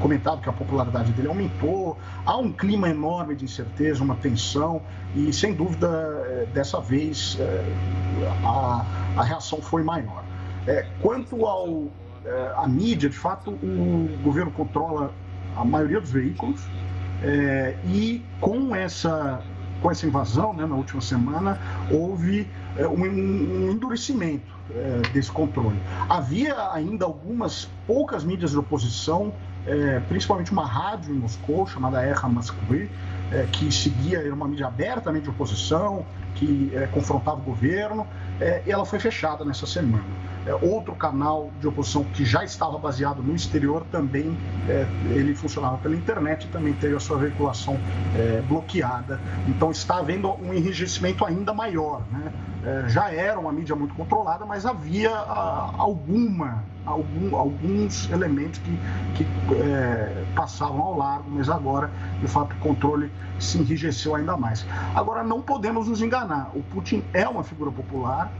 comentado 0.00 0.40
que 0.40 0.48
a 0.48 0.52
popularidade 0.52 1.12
dele 1.12 1.28
aumentou, 1.28 1.98
há 2.24 2.36
um 2.36 2.50
clima 2.50 2.88
enorme 2.88 3.34
de 3.34 3.44
incerteza, 3.44 4.02
uma 4.02 4.14
tensão, 4.16 4.80
e 5.14 5.32
sem 5.32 5.52
dúvida, 5.52 5.88
eh, 6.26 6.46
dessa 6.54 6.80
vez, 6.80 7.36
eh, 7.38 7.74
a, 8.44 8.84
a 9.16 9.22
reação 9.22 9.60
foi 9.60 9.82
maior. 9.82 10.24
É, 10.66 10.86
quanto 11.00 11.44
ao 11.46 11.88
a 12.56 12.66
mídia, 12.66 13.10
de 13.10 13.18
fato, 13.18 13.50
o 13.50 14.08
governo 14.22 14.50
controla 14.50 15.12
a 15.54 15.62
maioria 15.62 16.00
dos 16.00 16.10
veículos 16.10 16.66
é, 17.24 17.76
e 17.84 18.22
com 18.40 18.74
essa 18.74 19.42
com 19.80 19.90
essa 19.90 20.06
invasão, 20.06 20.54
né, 20.54 20.64
na 20.64 20.76
última 20.76 21.02
semana, 21.02 21.58
houve 21.90 22.48
é, 22.74 22.86
um, 22.86 23.02
um, 23.02 23.70
endurecimento 23.70 24.50
é, 24.70 25.02
desse 25.12 25.30
controle. 25.30 25.78
Havia 26.08 26.72
ainda 26.72 27.04
algumas 27.04 27.68
poucas 27.86 28.24
mídias 28.24 28.52
de 28.52 28.58
oposição 28.58 29.34
é, 29.66 30.00
principalmente 30.08 30.52
uma 30.52 30.66
rádio 30.66 31.14
em 31.14 31.18
Moscou 31.18 31.66
chamada 31.66 32.02
Erra 32.02 32.28
Moskvy, 32.28 32.90
é, 33.32 33.46
que 33.50 33.72
seguia, 33.72 34.18
era 34.18 34.34
uma 34.34 34.46
mídia 34.46 34.66
abertamente 34.66 35.24
de 35.24 35.30
oposição, 35.30 36.04
que 36.34 36.70
é, 36.74 36.86
confrontava 36.86 37.38
o 37.38 37.42
governo, 37.42 38.06
é, 38.40 38.62
ela 38.66 38.84
foi 38.84 38.98
fechada 38.98 39.44
nessa 39.44 39.66
semana. 39.66 40.04
É, 40.46 40.54
outro 40.54 40.94
canal 40.94 41.50
de 41.58 41.66
oposição 41.66 42.04
que 42.04 42.24
já 42.24 42.44
estava 42.44 42.76
baseado 42.78 43.22
no 43.22 43.34
exterior 43.34 43.84
também, 43.90 44.36
é, 44.68 44.86
ele 45.10 45.34
funcionava 45.34 45.78
pela 45.78 45.96
internet 45.96 46.44
e 46.44 46.48
também 46.48 46.74
teve 46.74 46.94
a 46.94 47.00
sua 47.00 47.16
veiculação 47.16 47.78
bloqueada. 48.48 49.20
Então 49.48 49.70
está 49.70 49.98
havendo 49.98 50.30
um 50.42 50.52
enrijecimento 50.52 51.24
ainda 51.24 51.52
maior. 51.52 52.02
Né? 52.10 52.32
já 52.88 53.12
era 53.12 53.38
uma 53.38 53.52
mídia 53.52 53.76
muito 53.76 53.94
controlada, 53.94 54.46
mas 54.46 54.64
havia 54.64 55.10
a, 55.10 55.70
alguma 55.76 56.64
algum, 56.86 57.36
alguns 57.36 58.10
elementos 58.10 58.60
que, 58.60 58.78
que 59.16 59.26
é, 59.54 60.24
passavam 60.34 60.80
ao 60.80 60.96
largo, 60.96 61.30
mas 61.30 61.48
agora, 61.48 61.90
de 62.20 62.28
fato, 62.28 62.54
o 62.54 62.58
controle 62.58 63.10
se 63.38 63.58
enrijeceu 63.58 64.14
ainda 64.14 64.36
mais. 64.36 64.66
Agora, 64.94 65.22
não 65.22 65.40
podemos 65.40 65.88
nos 65.88 66.00
enganar. 66.02 66.50
O 66.54 66.62
Putin 66.62 67.02
é 67.12 67.28
uma 67.28 67.42
figura 67.42 67.70
popular, 67.70 68.30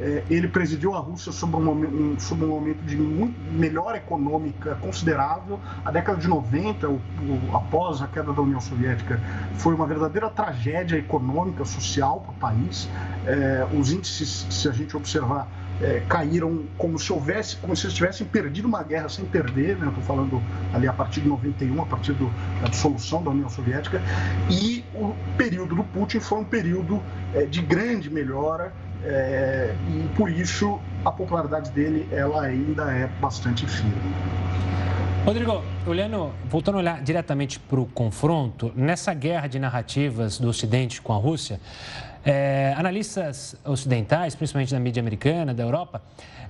é, 0.00 0.24
ele 0.28 0.48
presidiu 0.48 0.94
a 0.94 0.98
Rússia 0.98 1.30
sob 1.30 1.56
um, 1.56 1.62
momento, 1.62 2.34
um, 2.34 2.46
momento 2.46 2.82
de 2.82 2.96
muito 2.96 3.38
melhor 3.52 3.94
econômica 3.94 4.74
considerável. 4.76 5.60
A 5.84 5.90
década 5.90 6.18
de 6.18 6.26
90, 6.26 6.88
o, 6.88 6.94
o, 6.94 7.56
após 7.56 8.02
a 8.02 8.08
queda 8.08 8.32
da 8.32 8.42
União 8.42 8.60
Soviética, 8.60 9.20
foi 9.54 9.74
uma 9.74 9.86
verdadeira 9.86 10.28
tragédia 10.28 10.96
econômica, 10.96 11.64
social 11.64 12.20
para 12.20 12.32
o 12.32 12.34
país. 12.34 12.88
É, 13.24 13.66
os 13.72 13.92
índices, 13.92 14.46
se 14.50 14.68
a 14.68 14.72
gente 14.72 14.96
observar, 14.96 15.48
é, 15.80 16.02
caíram 16.08 16.64
como 16.78 16.98
se 16.98 17.12
houvesse, 17.12 17.56
como 17.56 17.74
se 17.76 17.86
eles 17.86 17.94
tivessem 17.94 18.26
perdido 18.26 18.66
uma 18.66 18.82
guerra 18.82 19.08
sem 19.08 19.24
perder, 19.24 19.76
né? 19.76 19.88
Estou 19.88 20.02
falando 20.04 20.42
ali 20.72 20.86
a 20.86 20.92
partir 20.92 21.20
de 21.20 21.28
91, 21.28 21.82
a 21.82 21.86
partir 21.86 22.12
do, 22.12 22.30
da 22.60 22.68
dissolução 22.68 23.22
da 23.22 23.30
União 23.30 23.48
Soviética, 23.48 24.00
e 24.50 24.84
o 24.94 25.14
período 25.36 25.74
do 25.74 25.84
Putin 25.84 26.20
foi 26.20 26.38
um 26.38 26.44
período 26.44 27.02
é, 27.34 27.44
de 27.44 27.60
grande 27.60 28.10
melhora 28.10 28.72
é, 29.04 29.74
e 29.88 30.08
por 30.16 30.30
isso 30.30 30.80
a 31.04 31.12
popularidade 31.12 31.70
dele 31.70 32.08
ela 32.10 32.42
ainda 32.42 32.90
é 32.92 33.06
bastante 33.20 33.66
firme. 33.66 33.92
Rodrigo, 35.24 35.62
olhando, 35.86 36.32
voltando 36.50 36.74
a 36.76 36.78
olhar 36.78 37.02
diretamente 37.02 37.58
para 37.58 37.80
o 37.80 37.86
confronto, 37.86 38.70
nessa 38.76 39.14
guerra 39.14 39.46
de 39.46 39.58
narrativas 39.58 40.38
do 40.38 40.48
Ocidente 40.48 41.00
com 41.00 41.14
a 41.14 41.16
Rússia, 41.16 41.58
é, 42.24 42.74
analistas 42.76 43.56
ocidentais, 43.64 44.34
principalmente 44.34 44.72
da 44.72 44.80
mídia 44.80 45.00
americana, 45.00 45.52
da 45.52 45.62
Europa, 45.62 46.02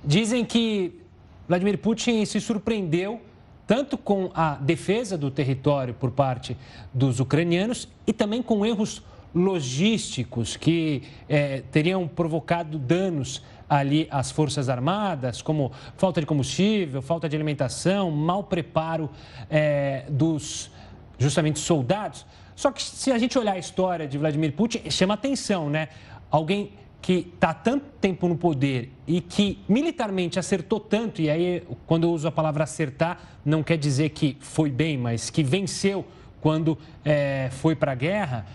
dizem 0.03 0.45
que 0.45 1.01
Vladimir 1.47 1.77
Putin 1.77 2.23
se 2.25 2.39
surpreendeu 2.39 3.21
tanto 3.67 3.97
com 3.97 4.29
a 4.33 4.55
defesa 4.55 5.17
do 5.17 5.31
território 5.31 5.93
por 5.93 6.11
parte 6.11 6.55
dos 6.93 7.19
ucranianos 7.19 7.87
e 8.05 8.13
também 8.13 8.41
com 8.41 8.65
erros 8.65 9.03
logísticos 9.33 10.55
que 10.55 11.03
é, 11.27 11.61
teriam 11.71 12.07
provocado 12.07 12.79
danos 12.79 13.43
ali 13.67 14.07
às 14.09 14.31
Forças 14.31 14.69
Armadas, 14.69 15.41
como 15.41 15.71
falta 15.97 16.21
de 16.21 16.27
combustível, 16.27 17.01
falta 17.01 17.27
de 17.27 17.35
alimentação, 17.35 18.11
mau 18.11 18.43
preparo 18.43 19.09
é, 19.49 20.05
dos 20.09 20.71
justamente 21.17 21.59
soldados. 21.59 22.25
Só 22.55 22.71
que 22.71 22.81
se 22.81 23.11
a 23.11 23.17
gente 23.17 23.37
olhar 23.37 23.53
a 23.53 23.59
história 23.59 24.07
de 24.07 24.17
Vladimir 24.17 24.53
Putin, 24.53 24.89
chama 24.89 25.13
atenção, 25.13 25.69
né? 25.69 25.89
Alguém 26.31 26.71
que 27.01 27.31
está 27.35 27.53
tanto 27.53 27.85
tempo 28.01 28.27
no 28.27 28.35
poder 28.35 28.91
e 29.05 29.21
que 29.21 29.59
militarmente 29.69 30.39
acertou 30.39 30.79
tanto, 30.79 31.21
e 31.21 31.29
aí 31.29 31.61
quando 31.85 32.05
eu 32.05 32.11
uso 32.11 32.27
a 32.27 32.31
palavra 32.31 32.63
acertar, 32.63 33.19
não 33.45 33.61
quer 33.61 33.77
dizer 33.77 34.09
que 34.09 34.37
foi 34.39 34.71
bem, 34.71 34.97
mas 34.97 35.29
que 35.29 35.43
venceu 35.43 36.03
quando 36.41 36.77
é, 37.03 37.49
foi 37.51 37.75
para 37.75 37.91
a 37.91 37.95
guerra. 37.95 38.47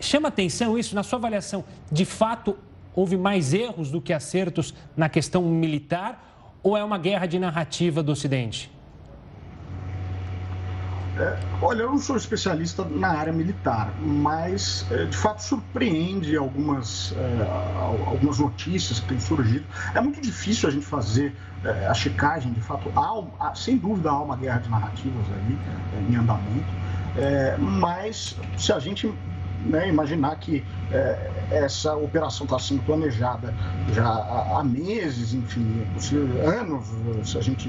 Chama 0.00 0.28
atenção 0.28 0.76
isso, 0.76 0.96
na 0.96 1.04
sua 1.04 1.18
avaliação, 1.18 1.64
de 1.92 2.04
fato 2.04 2.58
houve 2.92 3.16
mais 3.16 3.54
erros 3.54 3.90
do 3.90 4.00
que 4.00 4.12
acertos 4.12 4.74
na 4.96 5.08
questão 5.08 5.42
militar 5.42 6.58
ou 6.62 6.76
é 6.76 6.82
uma 6.82 6.98
guerra 6.98 7.26
de 7.26 7.38
narrativa 7.38 8.02
do 8.02 8.10
Ocidente? 8.10 8.68
É, 11.18 11.34
olha, 11.62 11.82
eu 11.82 11.90
não 11.90 11.98
sou 11.98 12.16
especialista 12.16 12.84
na 12.84 13.08
área 13.08 13.32
militar, 13.32 13.90
mas 14.00 14.86
é, 14.90 15.06
de 15.06 15.16
fato 15.16 15.42
surpreende 15.42 16.36
algumas, 16.36 17.14
é, 17.16 17.42
algumas 18.06 18.38
notícias 18.38 19.00
que 19.00 19.08
têm 19.08 19.20
surgido. 19.20 19.64
É 19.94 20.00
muito 20.00 20.20
difícil 20.20 20.68
a 20.68 20.72
gente 20.72 20.84
fazer 20.84 21.34
a 21.88 21.94
checagem, 21.94 22.52
de 22.52 22.60
fato, 22.60 22.92
há, 22.94 23.52
sem 23.54 23.76
dúvida 23.76 24.10
há 24.10 24.20
uma 24.20 24.36
guerra 24.36 24.58
de 24.58 24.68
narrativas 24.68 25.24
aí 25.32 25.58
em 26.08 26.14
andamento, 26.14 26.68
mas 27.58 28.36
se 28.56 28.72
a 28.72 28.78
gente 28.78 29.12
né, 29.68 29.88
imaginar 29.88 30.36
que 30.36 30.64
é, 30.90 31.30
essa 31.50 31.94
operação 31.96 32.44
está 32.44 32.58
sendo 32.58 32.82
planejada 32.82 33.54
já 33.92 34.06
há, 34.06 34.62
meses, 34.64 35.34
enfim, 35.34 35.86
anos, 36.44 36.86
se 37.28 37.38
a 37.38 37.40
gente 37.40 37.68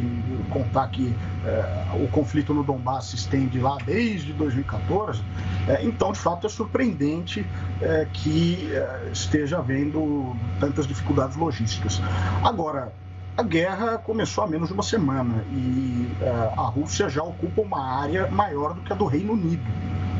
contar 0.50 0.88
que 0.90 1.14
é, 1.46 2.04
o 2.04 2.08
conflito 2.10 2.54
no 2.54 2.64
Donbass 2.64 3.06
se 3.06 3.16
estende 3.16 3.60
lá 3.60 3.78
desde 3.86 4.34
2014, 4.34 5.22
é, 5.68 5.84
então, 5.84 6.12
de 6.12 6.20
fato, 6.20 6.48
é 6.48 6.50
surpreendente 6.50 7.46
é, 7.82 8.08
que 8.12 8.70
é, 8.72 9.10
esteja 9.12 9.58
havendo 9.58 10.36
tantas 10.60 10.88
dificuldades 10.88 11.36
logísticas. 11.36 12.02
Agora, 12.44 12.92
a 13.38 13.44
guerra 13.44 14.00
começou 14.00 14.44
há 14.44 14.48
menos 14.48 14.68
de 14.68 14.74
uma 14.74 14.82
semana 14.82 15.46
e 15.52 16.10
é, 16.22 16.30
a 16.58 16.64
Rússia 16.64 17.08
já 17.08 17.22
ocupa 17.22 17.62
uma 17.62 18.02
área 18.02 18.28
maior 18.32 18.74
do 18.74 18.82
que 18.82 18.92
a 18.92 18.96
do 18.96 19.06
Reino 19.06 19.34
Unido. 19.34 19.64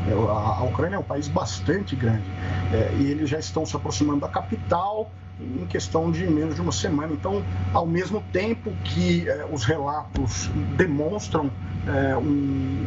É, 0.08 0.12
a, 0.12 0.62
Ucrânia 0.62 0.94
é 0.94 0.98
um 1.00 1.02
país 1.02 1.26
bastante 1.26 1.96
grande 1.96 2.24
é, 2.72 2.94
e 2.96 3.10
eles 3.10 3.28
já 3.28 3.38
estão 3.40 3.66
se 3.66 3.74
aproximando 3.74 4.20
da 4.20 4.28
capital 4.28 5.10
em 5.40 5.66
questão 5.66 6.10
de 6.10 6.26
menos 6.26 6.54
de 6.54 6.60
uma 6.60 6.72
semana. 6.72 7.12
Então, 7.12 7.42
ao 7.72 7.86
mesmo 7.86 8.22
tempo 8.32 8.72
que 8.84 9.28
é, 9.28 9.46
os 9.50 9.64
relatos 9.64 10.50
demonstram 10.76 11.50
é, 11.86 12.16
um, 12.16 12.86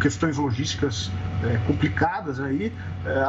questões 0.00 0.36
logísticas 0.36 1.10
é, 1.44 1.58
complicadas 1.66 2.40
aí, 2.40 2.72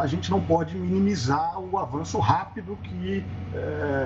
a 0.01 0.07
gente 0.07 0.31
não 0.31 0.41
pode 0.41 0.75
minimizar 0.75 1.59
o 1.59 1.77
avanço 1.77 2.17
rápido 2.17 2.75
que 2.81 3.23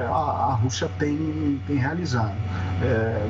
a, 0.09 0.49
a, 0.49 0.53
Rússia 0.55 0.91
tem, 0.99 1.61
tem 1.65 1.77
realizado. 1.77 2.35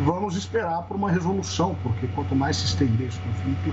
Vamos 0.03 0.35
esperar 0.35 0.81
por 0.87 0.95
uma 0.95 1.11
resolução, 1.11 1.75
porque 1.83 2.07
quanto 2.15 2.35
mais 2.35 2.57
se 2.57 2.65
estender 2.65 3.09
esse 3.09 3.19
conflito, 3.19 3.71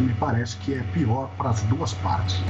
me 0.00 0.14
parece 0.14 0.56
que 0.56 0.72
é 0.72 0.82
pior 0.94 1.28
para 1.36 1.50
as 1.50 1.60
duas 1.64 1.92
partes. 1.92 2.42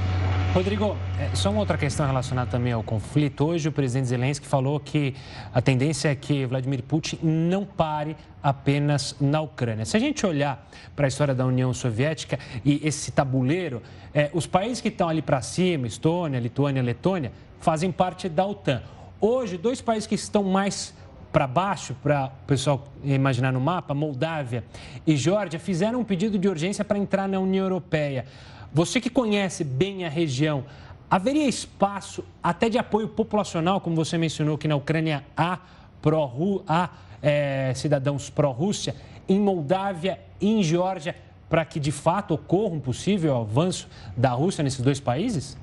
Rodrigo, 0.55 0.97
só 1.35 1.51
uma 1.51 1.59
outra 1.59 1.77
questão 1.77 2.07
relacionada 2.07 2.49
também 2.49 2.73
ao 2.73 2.83
conflito. 2.85 3.45
Hoje 3.45 3.69
o 3.69 3.73
presidente 3.73 4.07
Zelensky 4.07 4.19
falou 4.46 4.78
que 4.80 5.14
a 5.52 5.61
tendência 5.61 6.09
é 6.09 6.14
que 6.14 6.46
Vladimir 6.46 6.83
Putin 6.83 7.18
não 7.22 7.64
pare 7.64 8.16
apenas 8.42 9.14
na 9.20 9.40
Ucrânia. 9.40 9.85
Se 9.85 9.96
a 9.96 10.00
gente 10.00 10.24
olhar 10.24 10.68
para 10.96 11.06
a 11.06 11.09
história 11.09 11.35
da 11.35 11.44
União 11.46 11.72
Soviética 11.72 12.38
e 12.64 12.80
esse 12.87 13.11
tabuleiro, 13.12 13.83
é, 14.14 14.30
os 14.33 14.46
países 14.46 14.80
que 14.80 14.88
estão 14.88 15.09
ali 15.09 15.22
para 15.22 15.40
cima, 15.42 15.87
Estônia, 15.87 16.38
Lituânia, 16.40 16.83
Letônia, 16.83 17.33
fazem 17.59 17.92
parte 17.92 18.29
da 18.29 18.44
OTAN. 18.46 18.83
Hoje, 19.21 19.56
dois 19.56 19.81
países 19.81 20.06
que 20.06 20.14
estão 20.14 20.42
mais 20.42 20.94
para 21.31 21.46
baixo, 21.46 21.94
para 22.02 22.33
o 22.42 22.46
pessoal 22.46 22.88
imaginar 23.04 23.52
no 23.52 23.60
mapa, 23.60 23.94
Moldávia 23.94 24.64
e 25.06 25.16
Geórgia, 25.16 25.60
fizeram 25.60 26.00
um 26.00 26.04
pedido 26.04 26.38
de 26.38 26.48
urgência 26.48 26.85
para 26.85 26.98
entrar 26.98 27.29
na 27.29 27.38
União 27.38 27.64
Europeia. 27.64 28.25
Você 28.73 29.00
que 29.00 29.10
conhece 29.10 29.64
bem 29.64 30.04
a 30.04 30.08
região, 30.08 30.64
Haveria 31.11 31.48
espaço 31.48 32.25
até 32.40 32.69
de 32.69 32.79
apoio 32.79 33.08
populacional, 33.08 33.81
como 33.81 33.96
você 33.96 34.17
mencionou, 34.17 34.56
que 34.56 34.69
na 34.69 34.77
Ucrânia 34.77 35.25
há, 35.37 35.58
pró 36.00 36.63
há 36.69 36.90
é, 37.21 37.73
cidadãos 37.75 38.31
pró-Rússia, 38.31 38.94
em 39.29 39.40
Moldávia 39.40 40.21
e 40.40 40.48
em 40.48 40.63
Geórgia, 40.63 41.17
para 41.48 41.65
que 41.65 41.81
de 41.81 41.90
fato 41.90 42.35
ocorra 42.35 42.75
um 42.75 42.81
possível 42.81 43.37
avanço 43.37 43.88
da 44.17 44.31
Rússia 44.31 44.63
nesses 44.63 44.81
dois 44.81 45.00
países? 45.00 45.58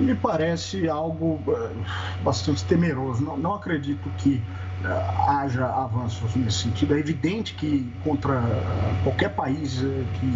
Me 0.00 0.14
parece 0.14 0.88
algo 0.88 1.38
eh, 1.48 1.70
bastante 2.22 2.64
temeroso. 2.64 3.22
Não, 3.22 3.36
não 3.36 3.54
acredito 3.54 4.08
que 4.18 4.42
haja 4.84 5.66
avanços 5.66 6.34
nesse 6.36 6.64
sentido. 6.64 6.94
É 6.94 6.98
evidente 6.98 7.54
que 7.54 7.92
contra 8.04 8.42
qualquer 9.02 9.30
país 9.30 9.78
que 9.78 10.26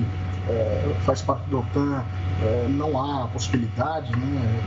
uh, 0.48 0.94
faz 1.02 1.22
parte 1.22 1.48
da 1.50 1.58
OTAN 1.58 2.02
uh, 2.02 2.68
não 2.68 3.00
há 3.00 3.26
possibilidade, 3.28 4.14
né? 4.16 4.60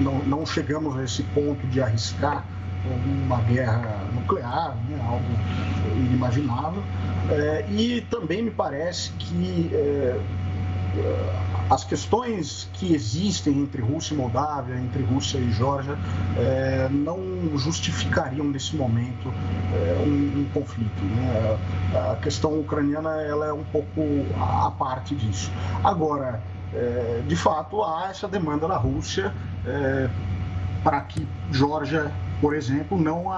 não, 0.00 0.18
não 0.20 0.46
chegamos 0.46 0.96
a 0.98 1.04
esse 1.04 1.22
ponto 1.22 1.66
de 1.68 1.80
arriscar 1.80 2.44
uma 3.24 3.40
guerra 3.40 4.06
nuclear, 4.14 4.76
né? 4.88 4.98
algo 5.08 5.24
inimaginável. 5.96 6.82
e 7.68 8.02
também 8.10 8.42
me 8.42 8.50
parece 8.50 9.10
que 9.12 9.70
as 11.68 11.84
questões 11.84 12.68
que 12.74 12.94
existem 12.94 13.60
entre 13.60 13.82
Rússia 13.82 14.14
e 14.14 14.16
Moldávia, 14.16 14.76
entre 14.76 15.02
Rússia 15.02 15.38
e 15.38 15.50
Geórgia, 15.52 15.98
é, 16.36 16.88
não 16.90 17.18
justificariam 17.56 18.46
nesse 18.46 18.76
momento 18.76 19.32
é, 19.72 20.02
um, 20.02 20.40
um, 20.40 20.46
conflito. 20.54 21.02
Né? 21.02 21.58
A 22.12 22.16
questão 22.16 22.60
ucraniana 22.60 23.20
ela 23.22 23.46
é 23.46 23.52
um 23.52 23.64
pouco 23.64 24.02
a 24.38 24.70
parte 24.70 25.14
disso. 25.14 25.50
Agora, 25.82 26.40
é, 26.72 27.22
de 27.26 27.36
fato, 27.36 27.82
há 27.82 28.08
essa 28.10 28.28
demanda 28.28 28.68
da 28.68 28.76
Rússia 28.76 29.32
para 30.84 31.00
que 31.00 31.26
Geórgia 31.50 32.12
por 32.40 32.54
exemplo, 32.54 33.00
não 33.00 33.30
a, 33.30 33.36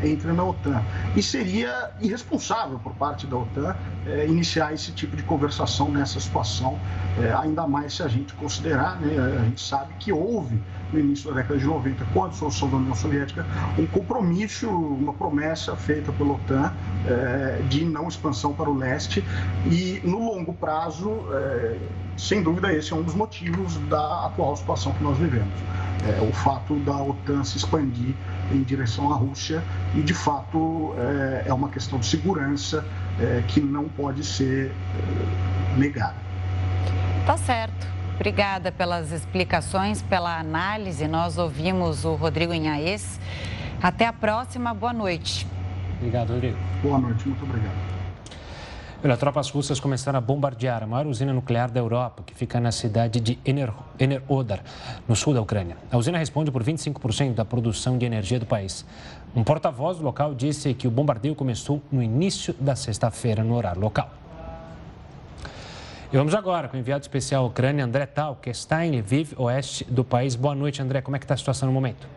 a, 0.00 0.06
entre 0.06 0.32
na 0.32 0.44
OTAN. 0.44 0.82
E 1.14 1.22
seria 1.22 1.90
irresponsável 2.00 2.78
por 2.78 2.94
parte 2.94 3.26
da 3.26 3.36
OTAN 3.36 3.74
é, 4.06 4.26
iniciar 4.26 4.72
esse 4.72 4.92
tipo 4.92 5.16
de 5.16 5.22
conversação 5.22 5.90
nessa 5.90 6.20
situação, 6.20 6.78
é, 7.20 7.32
ainda 7.34 7.66
mais 7.66 7.94
se 7.94 8.02
a 8.02 8.08
gente 8.08 8.32
considerar, 8.34 9.00
né, 9.00 9.38
a 9.40 9.44
gente 9.44 9.60
sabe 9.60 9.94
que 9.98 10.12
houve 10.12 10.60
no 10.92 11.00
início 11.00 11.28
da 11.30 11.36
década 11.40 11.58
de 11.58 11.66
90, 11.66 12.04
com 12.12 12.24
a 12.24 12.28
dissolução 12.28 12.68
da 12.68 12.76
União 12.76 12.94
Soviética, 12.94 13.44
um 13.76 13.86
compromisso, 13.86 14.68
uma 14.68 15.12
promessa 15.12 15.74
feita 15.74 16.12
pela 16.12 16.34
OTAN 16.34 16.72
é, 17.06 17.62
de 17.68 17.84
não 17.84 18.06
expansão 18.06 18.52
para 18.52 18.70
o 18.70 18.76
leste 18.76 19.24
e 19.66 20.00
no 20.04 20.18
longo 20.18 20.52
prazo, 20.54 21.26
sem 22.16 22.42
dúvida, 22.42 22.72
esse 22.72 22.92
é 22.92 22.96
um 22.96 23.02
dos 23.02 23.14
motivos 23.14 23.76
da 23.88 24.26
atual 24.26 24.56
situação 24.56 24.92
que 24.92 25.02
nós 25.02 25.18
vivemos. 25.18 25.52
É, 26.06 26.20
o 26.22 26.32
fato 26.32 26.74
da 26.80 26.96
OTAN 26.96 27.44
se 27.44 27.58
expandir 27.58 28.14
em 28.52 28.62
direção 28.62 29.12
à 29.12 29.16
Rússia 29.16 29.62
e, 29.94 30.02
de 30.02 30.14
fato, 30.14 30.94
é, 30.98 31.48
é 31.48 31.54
uma 31.54 31.68
questão 31.68 31.98
de 31.98 32.06
segurança 32.06 32.84
é, 33.20 33.42
que 33.48 33.60
não 33.60 33.88
pode 33.88 34.24
ser 34.24 34.70
é, 34.70 35.78
negada. 35.78 36.14
Tá 37.24 37.36
certo. 37.36 37.86
Obrigada 38.14 38.72
pelas 38.72 39.12
explicações, 39.12 40.00
pela 40.00 40.38
análise. 40.38 41.06
Nós 41.06 41.36
ouvimos 41.36 42.04
o 42.04 42.14
Rodrigo 42.14 42.54
Inhaes. 42.54 43.20
Até 43.82 44.06
a 44.06 44.12
próxima. 44.12 44.72
Boa 44.72 44.92
noite. 44.92 45.46
Obrigado, 45.98 46.30
Rodrigo. 46.30 46.56
Boa 46.82 46.98
noite. 46.98 47.28
Muito 47.28 47.44
obrigado. 47.44 47.95
Olha, 49.04 49.14
tropas 49.16 49.50
russas 49.50 49.78
começaram 49.78 50.18
a 50.18 50.20
bombardear 50.22 50.82
a 50.82 50.86
maior 50.86 51.06
usina 51.06 51.32
nuclear 51.32 51.70
da 51.70 51.78
Europa, 51.78 52.22
que 52.24 52.34
fica 52.34 52.58
na 52.58 52.72
cidade 52.72 53.20
de 53.20 53.38
Ener, 53.44 53.70
Enerodar, 53.98 54.60
no 55.06 55.14
sul 55.14 55.34
da 55.34 55.42
Ucrânia. 55.42 55.76
A 55.90 55.98
usina 55.98 56.16
responde 56.16 56.50
por 56.50 56.64
25% 56.64 57.34
da 57.34 57.44
produção 57.44 57.98
de 57.98 58.06
energia 58.06 58.40
do 58.40 58.46
país. 58.46 58.86
Um 59.34 59.44
porta-voz 59.44 59.98
do 59.98 60.04
local 60.04 60.34
disse 60.34 60.72
que 60.72 60.88
o 60.88 60.90
bombardeio 60.90 61.34
começou 61.34 61.82
no 61.92 62.02
início 62.02 62.54
da 62.58 62.74
sexta-feira, 62.74 63.44
no 63.44 63.54
horário 63.54 63.82
local. 63.82 64.10
E 66.10 66.16
vamos 66.16 66.34
agora 66.34 66.66
com 66.66 66.76
o 66.76 66.80
enviado 66.80 67.02
especial 67.02 67.44
à 67.44 67.46
Ucrânia, 67.46 67.84
André 67.84 68.06
Tal, 68.06 68.36
que 68.36 68.48
está 68.48 68.86
em 68.86 68.98
Lviv, 68.98 69.34
oeste 69.36 69.84
do 69.84 70.04
país. 70.04 70.34
Boa 70.34 70.54
noite, 70.54 70.80
André. 70.80 71.02
Como 71.02 71.16
é 71.16 71.18
que 71.18 71.24
está 71.26 71.34
a 71.34 71.36
situação 71.36 71.66
no 71.66 71.72
momento? 71.72 72.08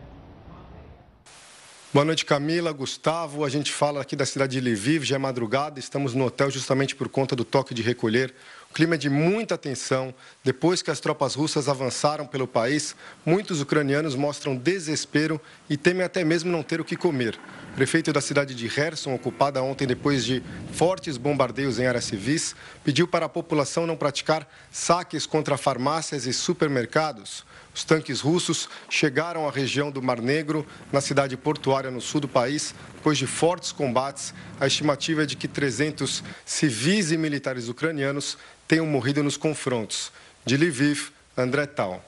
Boa 1.92 2.04
noite, 2.04 2.24
Camila, 2.24 2.70
Gustavo. 2.70 3.44
A 3.44 3.48
gente 3.48 3.72
fala 3.72 4.00
aqui 4.00 4.14
da 4.14 4.24
cidade 4.24 4.60
de 4.60 4.70
Lviv, 4.70 5.02
já 5.02 5.16
é 5.16 5.18
madrugada, 5.18 5.80
estamos 5.80 6.14
no 6.14 6.24
hotel 6.24 6.48
justamente 6.48 6.94
por 6.94 7.08
conta 7.08 7.34
do 7.34 7.44
toque 7.44 7.74
de 7.74 7.82
recolher. 7.82 8.32
O 8.70 8.72
clima 8.72 8.94
é 8.94 8.96
de 8.96 9.10
muita 9.10 9.58
tensão. 9.58 10.14
Depois 10.44 10.82
que 10.82 10.90
as 10.92 11.00
tropas 11.00 11.34
russas 11.34 11.68
avançaram 11.68 12.28
pelo 12.28 12.46
país, 12.46 12.94
muitos 13.26 13.60
ucranianos 13.60 14.14
mostram 14.14 14.54
desespero 14.54 15.40
e 15.68 15.76
temem 15.76 16.04
até 16.04 16.22
mesmo 16.22 16.48
não 16.48 16.62
ter 16.62 16.80
o 16.80 16.84
que 16.84 16.94
comer. 16.94 17.36
O 17.72 17.74
prefeito 17.74 18.12
da 18.12 18.20
cidade 18.20 18.54
de 18.54 18.68
Kherson, 18.68 19.12
ocupada 19.12 19.60
ontem 19.60 19.84
depois 19.84 20.24
de 20.24 20.44
fortes 20.70 21.16
bombardeios 21.16 21.80
em 21.80 21.88
áreas 21.88 22.04
civis, 22.04 22.54
pediu 22.84 23.08
para 23.08 23.26
a 23.26 23.28
população 23.28 23.84
não 23.84 23.96
praticar 23.96 24.48
saques 24.70 25.26
contra 25.26 25.56
farmácias 25.56 26.24
e 26.24 26.32
supermercados. 26.32 27.44
Os 27.74 27.84
tanques 27.84 28.20
russos 28.20 28.68
chegaram 28.88 29.48
à 29.48 29.50
região 29.50 29.90
do 29.90 30.02
Mar 30.02 30.20
Negro, 30.20 30.66
na 30.92 31.00
cidade 31.00 31.36
portuária 31.36 31.90
no 31.90 32.00
sul 32.00 32.20
do 32.20 32.28
país, 32.28 32.74
depois 32.94 33.16
de 33.16 33.26
fortes 33.26 33.72
combates. 33.72 34.34
A 34.60 34.66
estimativa 34.66 35.22
é 35.22 35.26
de 35.26 35.36
que 35.36 35.46
300 35.46 36.22
civis 36.44 37.12
e 37.12 37.16
militares 37.16 37.68
ucranianos 37.68 38.36
tenham 38.66 38.86
morrido 38.86 39.22
nos 39.22 39.36
confrontos. 39.36 40.12
De 40.44 40.56
Lviv, 40.56 41.10
André 41.36 41.66
Tal. 41.66 42.04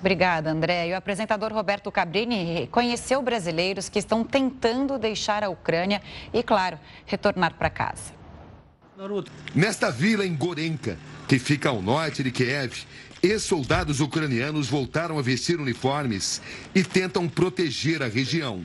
Obrigada, 0.00 0.50
André. 0.50 0.88
E 0.88 0.92
o 0.92 0.96
apresentador 0.96 1.52
Roberto 1.52 1.90
Cabrini 1.90 2.68
conheceu 2.70 3.22
brasileiros 3.22 3.88
que 3.88 3.98
estão 3.98 4.22
tentando 4.22 4.98
deixar 4.98 5.42
a 5.42 5.48
Ucrânia 5.48 6.02
e, 6.32 6.42
claro, 6.42 6.78
retornar 7.06 7.54
para 7.54 7.70
casa. 7.70 8.12
Nesta 9.54 9.90
vila 9.90 10.24
em 10.26 10.36
Gorenka, 10.36 10.98
que 11.26 11.38
fica 11.38 11.68
ao 11.68 11.80
norte 11.80 12.22
de 12.22 12.30
Kiev, 12.30 12.84
Ex-soldados 13.24 14.00
ucranianos 14.00 14.68
voltaram 14.68 15.18
a 15.18 15.22
vestir 15.22 15.58
uniformes 15.58 16.42
e 16.74 16.84
tentam 16.84 17.26
proteger 17.26 18.02
a 18.02 18.06
região. 18.06 18.62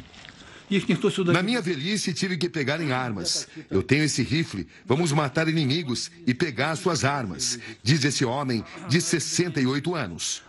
Na 1.31 1.41
minha 1.41 1.61
velhice, 1.61 2.13
tive 2.13 2.35
que 2.35 2.49
pegar 2.49 2.81
em 2.81 2.91
armas. 2.91 3.47
Eu 3.71 3.81
tenho 3.81 4.03
esse 4.03 4.21
rifle. 4.21 4.67
Vamos 4.85 5.13
matar 5.13 5.47
inimigos 5.47 6.11
e 6.27 6.33
pegar 6.33 6.75
suas 6.75 7.05
armas, 7.05 7.57
diz 7.81 8.03
esse 8.03 8.25
homem 8.25 8.61
de 8.89 8.99
68 8.99 9.95
anos. 9.95 10.43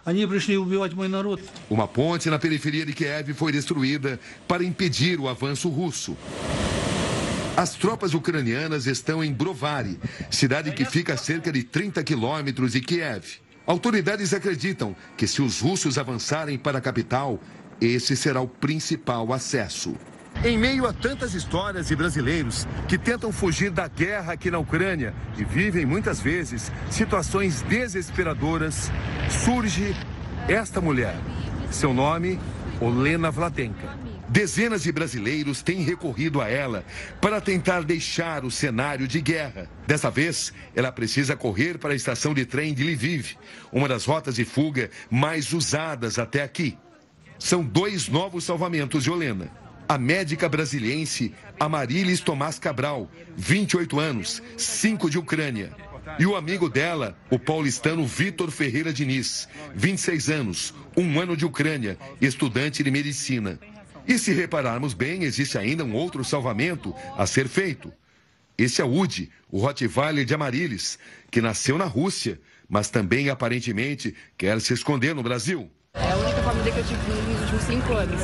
Uma 1.70 1.86
ponte 1.86 2.28
na 2.28 2.38
periferia 2.38 2.84
de 2.84 2.92
Kiev 2.92 3.32
foi 3.32 3.52
destruída 3.52 4.18
para 4.48 4.64
impedir 4.64 5.20
o 5.20 5.28
avanço 5.28 5.68
russo. 5.68 6.16
As 7.56 7.74
tropas 7.74 8.12
ucranianas 8.12 8.88
estão 8.88 9.22
em 9.22 9.32
Brovary, 9.32 10.00
cidade 10.32 10.72
que 10.72 10.84
fica 10.84 11.14
a 11.14 11.16
cerca 11.16 11.52
de 11.52 11.62
30 11.62 12.02
quilômetros 12.02 12.72
de 12.72 12.80
Kiev. 12.80 13.38
Autoridades 13.70 14.34
acreditam 14.34 14.96
que 15.16 15.28
se 15.28 15.40
os 15.40 15.60
russos 15.60 15.96
avançarem 15.96 16.58
para 16.58 16.78
a 16.78 16.80
capital, 16.80 17.38
esse 17.80 18.16
será 18.16 18.40
o 18.40 18.48
principal 18.48 19.32
acesso. 19.32 19.94
Em 20.44 20.58
meio 20.58 20.88
a 20.88 20.92
tantas 20.92 21.34
histórias 21.34 21.86
de 21.86 21.94
brasileiros 21.94 22.66
que 22.88 22.98
tentam 22.98 23.30
fugir 23.30 23.70
da 23.70 23.86
guerra 23.86 24.32
aqui 24.32 24.50
na 24.50 24.58
Ucrânia 24.58 25.14
e 25.38 25.44
vivem 25.44 25.86
muitas 25.86 26.18
vezes 26.18 26.72
situações 26.90 27.62
desesperadoras, 27.62 28.90
surge 29.44 29.94
esta 30.48 30.80
mulher. 30.80 31.14
Seu 31.70 31.94
nome, 31.94 32.40
Olena 32.80 33.30
Vladenka. 33.30 33.99
Dezenas 34.30 34.84
de 34.84 34.92
brasileiros 34.92 35.60
têm 35.60 35.82
recorrido 35.82 36.40
a 36.40 36.48
ela 36.48 36.84
para 37.20 37.40
tentar 37.40 37.82
deixar 37.82 38.44
o 38.44 38.50
cenário 38.50 39.08
de 39.08 39.20
guerra. 39.20 39.68
Dessa 39.88 40.08
vez, 40.08 40.52
ela 40.72 40.92
precisa 40.92 41.34
correr 41.34 41.78
para 41.78 41.92
a 41.92 41.96
estação 41.96 42.32
de 42.32 42.46
trem 42.46 42.72
de 42.72 42.84
Lviv, 42.84 43.36
uma 43.72 43.88
das 43.88 44.04
rotas 44.04 44.36
de 44.36 44.44
fuga 44.44 44.88
mais 45.10 45.52
usadas 45.52 46.16
até 46.16 46.44
aqui. 46.44 46.78
São 47.40 47.64
dois 47.64 48.06
novos 48.06 48.44
salvamentos 48.44 49.02
de 49.02 49.10
Olena. 49.10 49.50
A 49.88 49.98
médica 49.98 50.48
brasiliense 50.48 51.34
Amarilis 51.58 52.20
Tomás 52.20 52.56
Cabral, 52.56 53.10
28 53.36 53.98
anos, 53.98 54.40
5 54.56 55.10
de 55.10 55.18
Ucrânia. 55.18 55.72
E 56.20 56.26
o 56.26 56.36
amigo 56.36 56.68
dela, 56.68 57.18
o 57.30 57.38
paulistano 57.38 58.06
Vitor 58.06 58.52
Ferreira 58.52 58.92
Diniz, 58.92 59.48
26 59.74 60.30
anos, 60.30 60.74
um 60.96 61.18
ano 61.18 61.36
de 61.36 61.44
Ucrânia, 61.44 61.98
estudante 62.20 62.84
de 62.84 62.90
medicina. 62.92 63.58
E 64.10 64.18
se 64.18 64.32
repararmos 64.32 64.92
bem, 64.92 65.22
existe 65.22 65.56
ainda 65.56 65.84
um 65.84 65.94
outro 65.94 66.24
salvamento 66.24 66.92
a 67.16 67.28
ser 67.28 67.46
feito. 67.46 67.92
Esse 68.58 68.82
é 68.82 68.84
o 68.84 68.92
Udi, 68.92 69.30
o 69.48 69.60
Rottweiler 69.60 70.24
de 70.24 70.34
Amarilis, 70.34 70.98
que 71.30 71.40
nasceu 71.40 71.78
na 71.78 71.84
Rússia, 71.84 72.40
mas 72.68 72.90
também 72.90 73.30
aparentemente 73.30 74.12
quer 74.36 74.60
se 74.60 74.74
esconder 74.74 75.14
no 75.14 75.22
Brasil. 75.22 75.70
É 75.94 76.10
a 76.10 76.16
única 76.16 76.42
família 76.42 76.72
que 76.72 76.78
eu 76.80 76.84
tive 76.86 77.00
nos 77.30 77.40
últimos 77.40 77.62
cinco 77.62 77.92
anos. 77.92 78.20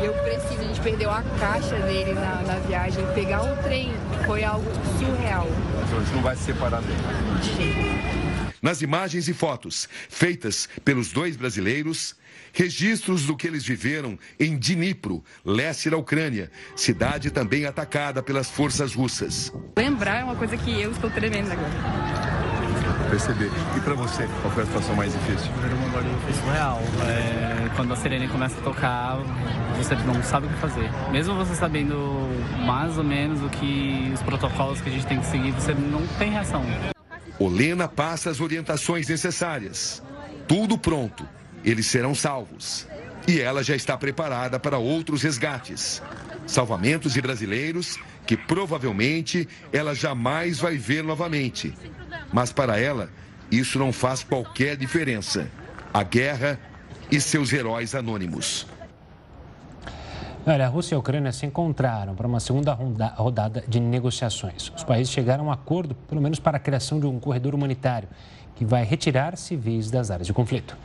E 0.00 0.04
eu 0.04 0.14
preciso, 0.22 0.60
a 0.60 0.64
gente 0.68 0.80
perdeu 0.80 1.10
a 1.10 1.24
caixa 1.40 1.80
dele 1.80 2.12
na, 2.12 2.42
na 2.42 2.58
viagem. 2.60 3.04
Pegar 3.16 3.42
um 3.42 3.60
trem 3.64 3.90
foi 4.24 4.44
algo 4.44 4.70
surreal. 5.00 5.48
Então 5.84 5.98
a 5.98 6.00
gente 6.04 6.14
não 6.14 6.22
vai 6.22 6.36
se 6.36 6.44
separar 6.44 6.80
dele. 6.80 6.94
De 7.42 7.56
jeito 7.56 8.58
Nas 8.62 8.82
imagens 8.82 9.26
e 9.26 9.34
fotos 9.34 9.88
feitas 10.08 10.68
pelos 10.84 11.10
dois 11.10 11.36
brasileiros, 11.36 12.14
registros 12.54 13.26
do 13.26 13.36
que 13.36 13.46
eles 13.46 13.64
viveram 13.64 14.18
em 14.40 14.56
Dnipro, 14.56 15.22
leste 15.44 15.90
da 15.90 15.98
Ucrânia, 15.98 16.50
cidade 16.74 17.30
também 17.30 17.66
atacada 17.66 18.22
pelas 18.22 18.48
forças 18.48 18.94
russas. 18.94 19.52
Lembrar 19.76 20.20
é 20.20 20.24
uma 20.24 20.36
coisa 20.36 20.56
que 20.56 20.80
eu 20.80 20.92
estou 20.92 21.10
tremendo 21.10 21.52
agora 21.52 22.24
perceber. 23.14 23.50
E 23.76 23.80
para 23.80 23.94
você, 23.94 24.28
qual 24.42 24.52
foi 24.52 24.64
a 24.64 24.66
situação 24.66 24.96
mais 24.96 25.12
difícil? 25.12 25.52
Foi 26.24 26.32
surreal. 26.32 26.80
É, 27.06 27.68
quando 27.76 27.92
a 27.92 27.96
sirene 27.96 28.26
começa 28.28 28.58
a 28.58 28.62
tocar, 28.62 29.18
você 29.76 29.94
não 29.94 30.20
sabe 30.22 30.46
o 30.46 30.50
que 30.50 30.56
fazer. 30.56 30.90
Mesmo 31.12 31.34
você 31.36 31.54
sabendo 31.54 32.28
mais 32.66 32.98
ou 32.98 33.04
menos 33.04 33.40
o 33.42 33.48
que 33.48 34.10
os 34.12 34.22
protocolos 34.22 34.80
que 34.80 34.88
a 34.88 34.92
gente 34.92 35.06
tem 35.06 35.20
que 35.20 35.26
seguir, 35.26 35.52
você 35.52 35.74
não 35.74 36.04
tem 36.18 36.30
reação. 36.30 36.64
Olena 37.38 37.86
passa 37.86 38.30
as 38.30 38.40
orientações 38.40 39.08
necessárias. 39.08 40.02
Tudo 40.48 40.76
pronto. 40.76 41.26
Eles 41.64 41.86
serão 41.86 42.14
salvos. 42.14 42.86
E 43.26 43.40
ela 43.40 43.62
já 43.62 43.74
está 43.74 43.96
preparada 43.96 44.60
para 44.60 44.78
outros 44.78 45.22
resgates. 45.22 46.02
Salvamentos 46.46 47.14
de 47.14 47.22
brasileiros 47.22 47.98
que 48.26 48.36
provavelmente 48.36 49.48
ela 49.72 49.94
jamais 49.94 50.58
vai 50.58 50.76
ver 50.76 51.02
novamente. 51.02 51.74
Mas 52.32 52.52
para 52.52 52.78
ela, 52.78 53.08
isso 53.50 53.78
não 53.78 53.92
faz 53.92 54.22
qualquer 54.22 54.76
diferença. 54.76 55.48
A 55.92 56.02
guerra 56.02 56.58
e 57.10 57.20
seus 57.20 57.52
heróis 57.52 57.94
anônimos. 57.94 58.66
Olha, 60.46 60.66
a 60.66 60.68
Rússia 60.68 60.94
e 60.94 60.96
a 60.96 60.98
Ucrânia 60.98 61.32
se 61.32 61.46
encontraram 61.46 62.14
para 62.14 62.26
uma 62.26 62.40
segunda 62.40 62.74
rodada 62.74 63.64
de 63.66 63.80
negociações. 63.80 64.70
Os 64.76 64.84
países 64.84 65.12
chegaram 65.12 65.44
a 65.44 65.46
um 65.48 65.52
acordo, 65.52 65.94
pelo 65.94 66.20
menos 66.20 66.38
para 66.38 66.58
a 66.58 66.60
criação 66.60 67.00
de 67.00 67.06
um 67.06 67.18
corredor 67.18 67.54
humanitário, 67.54 68.08
que 68.54 68.64
vai 68.64 68.84
retirar 68.84 69.38
civis 69.38 69.90
das 69.90 70.10
áreas 70.10 70.26
de 70.26 70.34
conflito. 70.34 70.76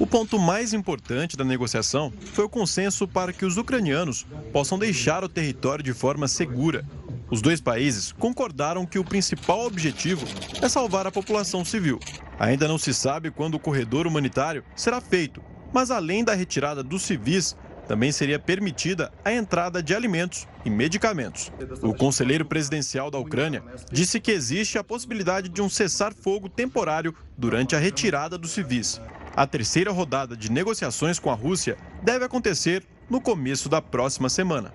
O 0.00 0.06
ponto 0.06 0.38
mais 0.38 0.72
importante 0.72 1.36
da 1.36 1.44
negociação 1.44 2.10
foi 2.32 2.46
o 2.46 2.48
consenso 2.48 3.06
para 3.06 3.34
que 3.34 3.44
os 3.44 3.58
ucranianos 3.58 4.26
possam 4.50 4.78
deixar 4.78 5.22
o 5.22 5.28
território 5.28 5.84
de 5.84 5.92
forma 5.92 6.26
segura. 6.26 6.86
Os 7.30 7.42
dois 7.42 7.60
países 7.60 8.10
concordaram 8.10 8.86
que 8.86 8.98
o 8.98 9.04
principal 9.04 9.66
objetivo 9.66 10.26
é 10.62 10.70
salvar 10.70 11.06
a 11.06 11.12
população 11.12 11.66
civil. 11.66 12.00
Ainda 12.38 12.66
não 12.66 12.78
se 12.78 12.94
sabe 12.94 13.30
quando 13.30 13.56
o 13.56 13.60
corredor 13.60 14.06
humanitário 14.06 14.64
será 14.74 15.02
feito, 15.02 15.42
mas 15.70 15.90
além 15.90 16.24
da 16.24 16.32
retirada 16.32 16.82
dos 16.82 17.02
civis, 17.02 17.54
também 17.86 18.10
seria 18.10 18.38
permitida 18.38 19.12
a 19.22 19.30
entrada 19.30 19.82
de 19.82 19.94
alimentos 19.94 20.48
e 20.64 20.70
medicamentos. 20.70 21.52
O 21.82 21.92
conselheiro 21.92 22.46
presidencial 22.46 23.10
da 23.10 23.18
Ucrânia 23.18 23.62
disse 23.92 24.18
que 24.18 24.30
existe 24.30 24.78
a 24.78 24.84
possibilidade 24.84 25.50
de 25.50 25.60
um 25.60 25.68
cessar-fogo 25.68 26.48
temporário 26.48 27.14
durante 27.36 27.76
a 27.76 27.78
retirada 27.78 28.38
dos 28.38 28.52
civis. 28.52 28.98
A 29.36 29.46
terceira 29.46 29.92
rodada 29.92 30.36
de 30.36 30.50
negociações 30.50 31.18
com 31.18 31.30
a 31.30 31.34
Rússia 31.34 31.76
deve 32.02 32.24
acontecer 32.24 32.84
no 33.08 33.20
começo 33.20 33.68
da 33.68 33.80
próxima 33.80 34.28
semana. 34.28 34.72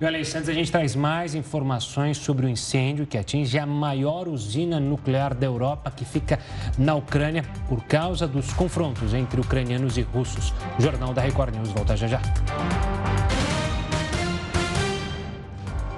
E 0.00 0.04
olha, 0.06 0.18
a 0.18 0.22
gente 0.22 0.72
traz 0.72 0.96
mais 0.96 1.34
informações 1.34 2.16
sobre 2.16 2.46
o 2.46 2.48
incêndio 2.48 3.06
que 3.06 3.18
atinge 3.18 3.58
a 3.58 3.66
maior 3.66 4.28
usina 4.28 4.80
nuclear 4.80 5.34
da 5.34 5.44
Europa, 5.44 5.90
que 5.90 6.06
fica 6.06 6.38
na 6.78 6.94
Ucrânia, 6.94 7.44
por 7.68 7.84
causa 7.84 8.26
dos 8.26 8.50
confrontos 8.54 9.12
entre 9.12 9.38
ucranianos 9.38 9.98
e 9.98 10.00
russos. 10.00 10.54
O 10.78 10.82
Jornal 10.82 11.12
da 11.12 11.20
Record 11.20 11.54
News 11.54 11.68
volta 11.68 11.94
já 11.98 12.06
já. 12.06 12.22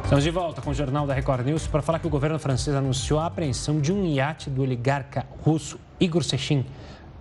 Estamos 0.03 0.25
de 0.25 0.31
volta 0.31 0.61
com 0.61 0.71
o 0.71 0.75
Jornal 0.75 1.07
da 1.07 1.15
Record 1.15 1.47
News 1.47 1.69
para 1.69 1.81
falar 1.81 2.01
que 2.01 2.07
o 2.07 2.11
governo 2.11 2.39
francês 2.41 2.75
anunciou 2.75 3.21
a 3.21 3.27
apreensão 3.27 3.81
de 3.81 3.93
um 3.93 4.05
iate 4.05 4.51
do 4.51 4.63
oligarca 4.63 5.25
russo 5.43 5.79
Igor 6.01 6.25
Sechin 6.25 6.67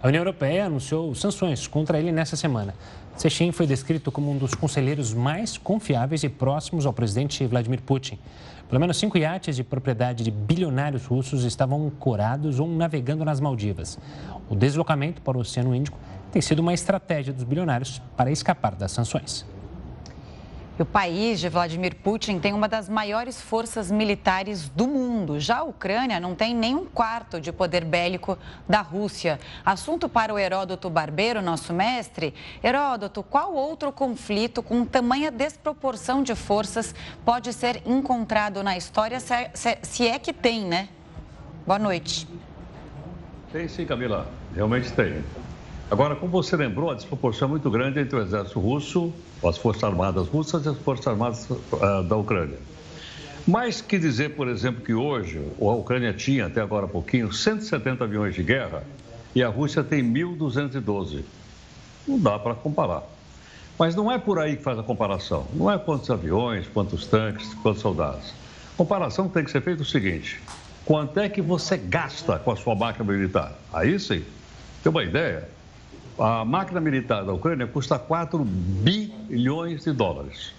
a 0.02 0.08
União 0.08 0.22
Europeia 0.22 0.66
anunciou 0.66 1.14
sanções 1.14 1.68
contra 1.68 2.00
ele 2.00 2.12
nessa 2.12 2.36
semana. 2.36 2.74
Sechin 3.16 3.52
foi 3.52 3.68
descrito 3.68 4.12
como 4.12 4.32
um 4.32 4.38
dos 4.38 4.56
conselheiros 4.56 5.14
mais 5.14 5.58
confiáveis 5.58 6.24
e 6.24 6.30
próximos 6.30 6.88
ao 6.88 6.94
presidente 6.94 7.46
Vladimir 7.46 7.82
Putin. 7.84 8.18
Pelo 8.68 8.80
menos 8.80 8.98
cinco 8.98 9.18
iates 9.18 9.56
de 9.56 9.64
propriedade 9.64 10.24
de 10.24 10.32
bilionários 10.32 11.06
russos 11.06 11.44
estavam 11.44 11.86
ancorados 11.86 12.60
ou 12.60 12.68
navegando 12.68 13.24
nas 13.24 13.40
Maldivas. 13.40 14.00
O 14.50 14.56
deslocamento 14.56 15.22
para 15.22 15.38
o 15.38 15.42
Oceano 15.42 15.76
Índico 15.76 16.00
tem 16.32 16.42
sido 16.42 16.60
uma 16.60 16.74
estratégia 16.74 17.32
dos 17.32 17.44
bilionários 17.44 18.02
para 18.18 18.32
escapar 18.32 18.74
das 18.74 18.92
sanções. 18.92 19.46
O 20.80 20.86
país 20.86 21.40
de 21.40 21.48
Vladimir 21.48 21.96
Putin 21.96 22.40
tem 22.40 22.54
uma 22.54 22.68
das 22.68 22.90
maiores 22.90 23.40
forças 23.40 23.92
militares 23.92 24.68
do 24.70 24.88
mundo. 24.88 25.40
Já 25.40 25.58
a 25.58 25.64
Ucrânia 25.64 26.20
não 26.20 26.34
tem 26.34 26.56
nem 26.56 26.74
um 26.74 26.86
quarto 26.86 27.40
de 27.40 27.52
poder 27.52 27.86
bélico 27.86 28.36
da 28.68 28.82
Rússia. 28.82 29.40
Assunto 29.64 30.10
para 30.10 30.34
o 30.34 30.40
Heródoto 30.40 30.90
Barbeiro, 30.90 31.42
nosso 31.42 31.72
mestre. 31.72 32.34
Heródoto, 32.64 33.22
qual 33.22 33.54
outro 33.54 33.92
conflito 33.92 34.64
com 34.64 34.84
tamanha 34.84 35.30
desproporção 35.30 36.24
de 36.24 36.34
forças 36.34 36.96
pode 37.24 37.54
ser 37.54 37.84
encontrado 37.86 38.64
na 38.64 38.76
história, 38.76 39.20
se 39.20 40.08
é 40.08 40.18
que 40.18 40.34
tem, 40.34 40.66
né? 40.66 40.90
Boa 41.68 41.78
noite. 41.78 42.28
Tem 43.52 43.68
sim, 43.68 43.86
Camila. 43.86 44.26
Realmente 44.56 44.92
tem. 44.94 45.22
Agora, 45.92 46.16
como 46.16 46.32
você 46.32 46.56
lembrou, 46.56 46.90
a 46.90 46.96
desproporção 46.96 47.50
é 47.50 47.52
muito 47.52 47.70
grande 47.70 48.00
entre 48.00 48.16
o 48.18 48.22
exército 48.22 48.60
russo, 48.60 49.14
as 49.48 49.58
forças 49.58 49.84
armadas 49.84 50.28
russas 50.28 50.66
e 50.66 50.70
as 50.70 50.78
forças 50.78 51.08
armadas 51.08 51.50
uh, 51.50 52.04
da 52.04 52.16
Ucrânia. 52.16 52.58
Mais 53.48 53.82
que 53.82 53.98
dizer, 53.98 54.36
por 54.36 54.48
exemplo, 54.48 54.84
que 54.84 54.94
hoje 54.94 55.42
a 55.60 55.74
Ucrânia 55.74 56.14
tinha, 56.14 56.46
até 56.46 56.62
agora 56.62 56.86
há 56.86 56.90
pouquinho, 56.90 57.34
170 57.34 58.04
aviões 58.04 58.36
de 58.36 58.44
guerra 58.44 58.84
e 59.34 59.42
a 59.42 59.50
Rússia 59.50 59.84
tem 59.84 60.04
1.212. 60.04 61.24
Não 62.08 62.20
dá 62.20 62.38
para 62.38 62.54
comparar. 62.54 63.04
Mas 63.80 63.96
não 63.96 64.12
é 64.12 64.20
por 64.20 64.38
aí 64.38 64.58
que 64.58 64.64
faz 64.64 64.78
a 64.78 64.84
comparação. 64.84 65.48
Não 65.54 65.72
é 65.72 65.78
quantos 65.78 66.10
aviões, 66.12 66.68
quantos 66.68 67.08
tanques, 67.08 67.54
quantos 67.56 67.82
soldados. 67.82 68.32
A 68.74 68.78
comparação 68.78 69.28
tem 69.28 69.44
que 69.44 69.50
ser 69.50 69.62
feita 69.62 69.82
o 69.82 69.86
seguinte: 69.86 70.40
quanto 70.86 71.20
é 71.20 71.28
que 71.28 71.42
você 71.42 71.78
gasta 71.78 72.38
com 72.38 72.52
a 72.52 72.56
sua 72.56 72.76
máquina 72.76 73.12
militar? 73.12 73.54
Aí 73.74 74.00
sim, 74.00 74.24
tem 74.84 74.92
uma 74.92 75.04
ideia? 75.04 75.50
A 76.24 76.46
máquina 76.46 76.80
militar 76.80 77.26
da 77.26 77.34
Ucrânia 77.34 77.66
custa 77.66 77.98
4 77.98 78.46
bilhões 78.46 79.86
de 79.86 79.92
dólares. 79.92 80.54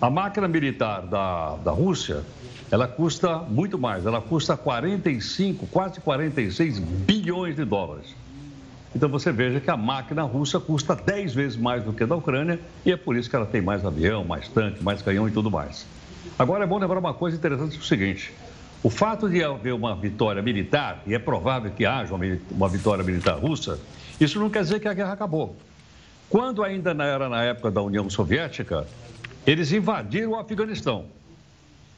A 0.00 0.10
máquina 0.10 0.48
militar 0.48 1.02
da, 1.02 1.54
da 1.64 1.70
Rússia, 1.70 2.24
ela 2.72 2.88
custa 2.88 3.38
muito 3.38 3.78
mais, 3.78 4.04
ela 4.04 4.20
custa 4.20 4.56
45, 4.56 5.64
quase 5.68 6.00
46 6.00 6.80
bilhões 6.80 7.54
de 7.54 7.64
dólares. 7.64 8.16
Então 8.96 9.08
você 9.08 9.30
veja 9.30 9.60
que 9.60 9.70
a 9.70 9.76
máquina 9.76 10.24
russa 10.24 10.58
custa 10.58 10.96
10 10.96 11.34
vezes 11.34 11.56
mais 11.56 11.84
do 11.84 11.92
que 11.92 12.02
a 12.02 12.06
da 12.06 12.16
Ucrânia 12.16 12.58
e 12.84 12.90
é 12.90 12.96
por 12.96 13.14
isso 13.14 13.30
que 13.30 13.36
ela 13.36 13.46
tem 13.46 13.62
mais 13.62 13.84
avião, 13.84 14.24
mais 14.24 14.48
tanque, 14.48 14.82
mais 14.82 15.02
canhão 15.02 15.28
e 15.28 15.30
tudo 15.30 15.52
mais. 15.52 15.86
Agora 16.36 16.64
é 16.64 16.66
bom 16.66 16.78
lembrar 16.78 16.98
uma 16.98 17.14
coisa 17.14 17.36
interessante: 17.36 17.76
é 17.76 17.78
o 17.78 17.84
seguinte. 17.84 18.34
O 18.82 18.90
fato 18.90 19.30
de 19.30 19.42
haver 19.44 19.72
uma 19.72 19.94
vitória 19.94 20.42
militar, 20.42 21.00
e 21.06 21.14
é 21.14 21.18
provável 21.18 21.70
que 21.70 21.86
haja 21.86 22.12
uma 22.50 22.68
vitória 22.68 23.04
militar 23.04 23.38
russa, 23.38 23.78
isso 24.20 24.38
não 24.38 24.48
quer 24.48 24.62
dizer 24.62 24.80
que 24.80 24.88
a 24.88 24.94
guerra 24.94 25.12
acabou. 25.12 25.56
Quando 26.28 26.64
ainda 26.64 26.90
era 26.90 27.28
na 27.28 27.42
época 27.44 27.70
da 27.70 27.82
União 27.82 28.08
Soviética, 28.10 28.86
eles 29.46 29.72
invadiram 29.72 30.32
o 30.32 30.36
Afeganistão. 30.36 31.06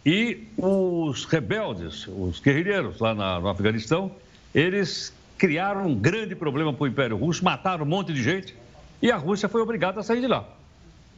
E 0.05 0.47
os 0.57 1.25
rebeldes, 1.25 2.07
os 2.09 2.41
guerrilheiros 2.41 3.01
lá 3.01 3.15
na, 3.15 3.41
no 3.41 3.49
Afeganistão, 3.49 4.13
eles 4.55 5.13
criaram 5.37 5.87
um 5.87 5.95
grande 5.95 6.35
problema 6.35 6.73
para 6.73 6.85
o 6.85 6.87
Império 6.87 7.17
Russo, 7.17 7.45
mataram 7.45 7.85
um 7.85 7.89
monte 7.89 8.13
de 8.13 8.23
gente 8.23 8.55
e 9.01 9.11
a 9.11 9.17
Rússia 9.17 9.49
foi 9.49 9.61
obrigada 9.61 10.01
a 10.01 10.03
sair 10.03 10.21
de 10.21 10.27
lá, 10.27 10.45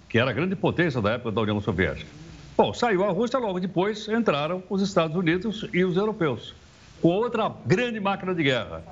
que 0.09 0.19
era 0.19 0.31
a 0.31 0.33
grande 0.33 0.55
potência 0.55 1.01
da 1.01 1.13
época 1.13 1.33
da 1.33 1.41
União 1.41 1.61
Soviética. 1.61 2.11
Bom, 2.57 2.75
saiu 2.75 3.05
a 3.05 3.11
Rússia, 3.11 3.39
logo 3.39 3.59
depois 3.59 4.07
entraram 4.09 4.63
os 4.69 4.83
Estados 4.83 5.17
Unidos 5.17 5.67
e 5.73 5.85
os 5.85 5.97
europeus, 5.97 6.55
com 7.01 7.09
outra 7.09 7.51
grande 7.65 7.99
máquina 7.99 8.35
de 8.35 8.43
guerra. 8.43 8.85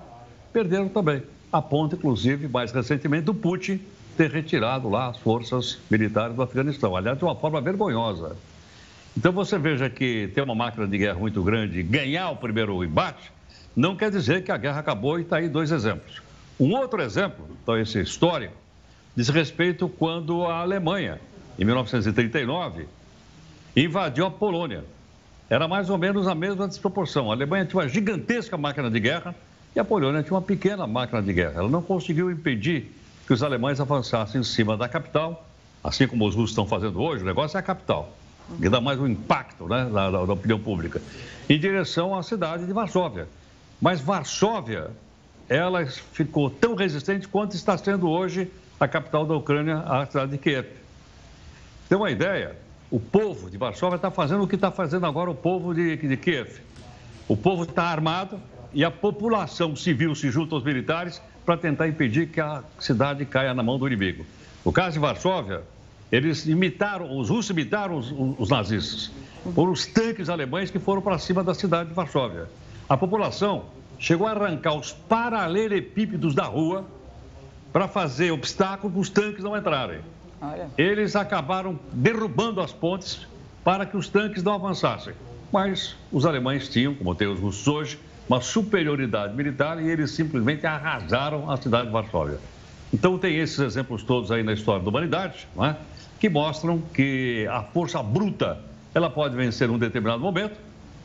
Perderam 0.52 0.88
também 0.88 1.22
a 1.52 1.62
ponto, 1.62 1.96
inclusive, 1.96 2.48
mais 2.48 2.72
recentemente, 2.72 3.24
do 3.24 3.34
Putin 3.34 3.80
ter 4.16 4.30
retirado 4.30 4.88
lá 4.88 5.08
as 5.08 5.18
forças 5.18 5.78
militares 5.90 6.34
do 6.34 6.42
Afeganistão. 6.42 6.96
Aliás, 6.96 7.16
de 7.16 7.24
uma 7.24 7.34
forma 7.34 7.60
vergonhosa. 7.60 8.36
Então, 9.16 9.32
você 9.32 9.58
veja 9.58 9.88
que 9.88 10.30
ter 10.34 10.42
uma 10.42 10.54
máquina 10.54 10.86
de 10.86 10.98
guerra 10.98 11.18
muito 11.18 11.42
grande 11.42 11.82
ganhar 11.82 12.30
o 12.30 12.36
primeiro 12.36 12.84
embate, 12.84 13.32
não 13.74 13.96
quer 13.96 14.10
dizer 14.10 14.42
que 14.42 14.52
a 14.52 14.56
guerra 14.56 14.80
acabou 14.80 15.18
e 15.18 15.22
está 15.22 15.36
aí 15.36 15.48
dois 15.48 15.70
exemplos. 15.70 16.20
Um 16.58 16.74
outro 16.74 17.00
exemplo, 17.00 17.48
então, 17.62 17.76
essa 17.76 18.00
história, 18.00 18.50
diz 19.16 19.28
respeito 19.28 19.88
quando 19.88 20.44
a 20.44 20.60
Alemanha, 20.60 21.20
em 21.58 21.64
1939, 21.64 22.86
invadiu 23.76 24.26
a 24.26 24.30
Polônia. 24.30 24.84
Era 25.48 25.66
mais 25.66 25.88
ou 25.88 25.96
menos 25.96 26.26
a 26.26 26.34
mesma 26.34 26.68
desproporção. 26.68 27.30
A 27.30 27.34
Alemanha 27.34 27.64
tinha 27.64 27.80
uma 27.80 27.88
gigantesca 27.88 28.58
máquina 28.58 28.90
de 28.90 29.00
guerra 29.00 29.34
e 29.74 29.80
a 29.80 29.84
Polônia 29.84 30.22
tinha 30.22 30.34
uma 30.34 30.42
pequena 30.42 30.86
máquina 30.86 31.22
de 31.22 31.32
guerra. 31.32 31.60
Ela 31.60 31.68
não 31.68 31.82
conseguiu 31.82 32.30
impedir 32.30 32.92
que 33.26 33.32
os 33.32 33.42
alemães 33.42 33.78
avançassem 33.80 34.40
em 34.40 34.44
cima 34.44 34.76
da 34.76 34.88
capital, 34.88 35.46
assim 35.84 36.06
como 36.06 36.26
os 36.26 36.34
russos 36.34 36.50
estão 36.50 36.66
fazendo 36.66 37.00
hoje, 37.00 37.22
o 37.22 37.26
negócio 37.26 37.56
é 37.56 37.60
a 37.60 37.62
capital, 37.62 38.16
que 38.60 38.68
dá 38.68 38.80
mais 38.80 38.98
um 38.98 39.06
impacto 39.06 39.68
né, 39.68 39.84
na 39.84 40.22
opinião 40.22 40.58
pública, 40.58 41.00
em 41.48 41.58
direção 41.58 42.14
à 42.14 42.22
cidade 42.22 42.66
de 42.66 42.72
Varsóvia, 42.72 43.28
Mas 43.80 44.00
Varsóvia, 44.00 44.90
ela 45.48 45.86
ficou 45.86 46.50
tão 46.50 46.74
resistente 46.74 47.28
quanto 47.28 47.54
está 47.54 47.76
sendo 47.76 48.08
hoje 48.08 48.50
a 48.80 48.88
capital 48.88 49.26
da 49.26 49.34
Ucrânia, 49.34 49.78
a 49.78 50.06
cidade 50.06 50.32
de 50.32 50.38
Kiev. 50.38 50.66
Tem 51.88 51.96
uma 51.96 52.10
ideia? 52.10 52.56
O 52.90 52.98
povo 52.98 53.50
de 53.50 53.58
Varsóvia 53.58 53.96
está 53.96 54.10
fazendo 54.10 54.42
o 54.42 54.48
que 54.48 54.54
está 54.54 54.70
fazendo 54.70 55.04
agora 55.04 55.30
o 55.30 55.34
povo 55.34 55.74
de, 55.74 55.96
de 55.96 56.16
Kiev. 56.16 56.60
O 57.28 57.36
povo 57.36 57.64
está 57.64 57.84
armado 57.84 58.40
e 58.72 58.84
a 58.84 58.90
população 58.90 59.74
civil 59.74 60.14
se 60.14 60.30
junta 60.30 60.54
aos 60.54 60.64
militares 60.64 61.20
para 61.44 61.56
tentar 61.56 61.88
impedir 61.88 62.28
que 62.28 62.40
a 62.40 62.62
cidade 62.78 63.24
caia 63.24 63.54
na 63.54 63.62
mão 63.62 63.78
do 63.78 63.86
inimigo. 63.86 64.24
No 64.64 64.72
caso 64.72 64.92
de 64.92 64.98
Varsóvia, 64.98 65.62
eles 66.12 66.46
imitaram, 66.46 67.18
os 67.18 67.30
russos 67.30 67.50
imitaram 67.50 67.96
os, 67.96 68.12
os 68.38 68.48
nazistas. 68.48 69.10
Foram 69.54 69.72
os 69.72 69.86
tanques 69.86 70.28
alemães 70.28 70.70
que 70.70 70.78
foram 70.78 71.00
para 71.00 71.18
cima 71.18 71.42
da 71.42 71.54
cidade 71.54 71.88
de 71.88 71.94
Varsóvia. 71.94 72.48
A 72.88 72.96
população 72.96 73.66
chegou 73.98 74.26
a 74.26 74.32
arrancar 74.32 74.74
os 74.74 74.92
paralelepípedos 74.92 76.34
da 76.34 76.44
rua 76.44 76.84
para 77.72 77.88
fazer 77.88 78.30
obstáculo 78.30 78.92
para 78.92 79.00
os 79.00 79.10
tanques 79.10 79.44
não 79.44 79.56
entrarem. 79.56 80.00
Olha. 80.40 80.68
Eles 80.76 81.16
acabaram 81.16 81.78
derrubando 81.92 82.60
as 82.60 82.72
pontes 82.72 83.26
para 83.64 83.84
que 83.84 83.96
os 83.96 84.08
tanques 84.08 84.42
não 84.42 84.54
avançassem. 84.54 85.14
Mas 85.52 85.96
os 86.12 86.24
alemães 86.24 86.68
tinham, 86.68 86.94
como 86.94 87.14
tem 87.14 87.26
os 87.26 87.40
russos 87.40 87.66
hoje, 87.66 87.98
uma 88.28 88.40
superioridade 88.40 89.34
militar 89.34 89.82
e 89.82 89.88
eles 89.88 90.10
simplesmente 90.10 90.66
arrasaram 90.66 91.50
a 91.50 91.56
cidade 91.56 91.86
de 91.86 91.92
Varsóvia. 91.92 92.38
Então 92.92 93.18
tem 93.18 93.38
esses 93.38 93.58
exemplos 93.58 94.02
todos 94.02 94.30
aí 94.30 94.42
na 94.42 94.52
história 94.52 94.82
da 94.82 94.88
humanidade, 94.88 95.48
é? 95.60 95.74
que 96.20 96.28
mostram 96.28 96.80
que 96.92 97.46
a 97.50 97.62
força 97.62 98.02
bruta 98.02 98.58
ela 98.94 99.08
pode 99.08 99.36
vencer 99.36 99.68
num 99.68 99.78
determinado 99.78 100.20
momento, 100.20 100.58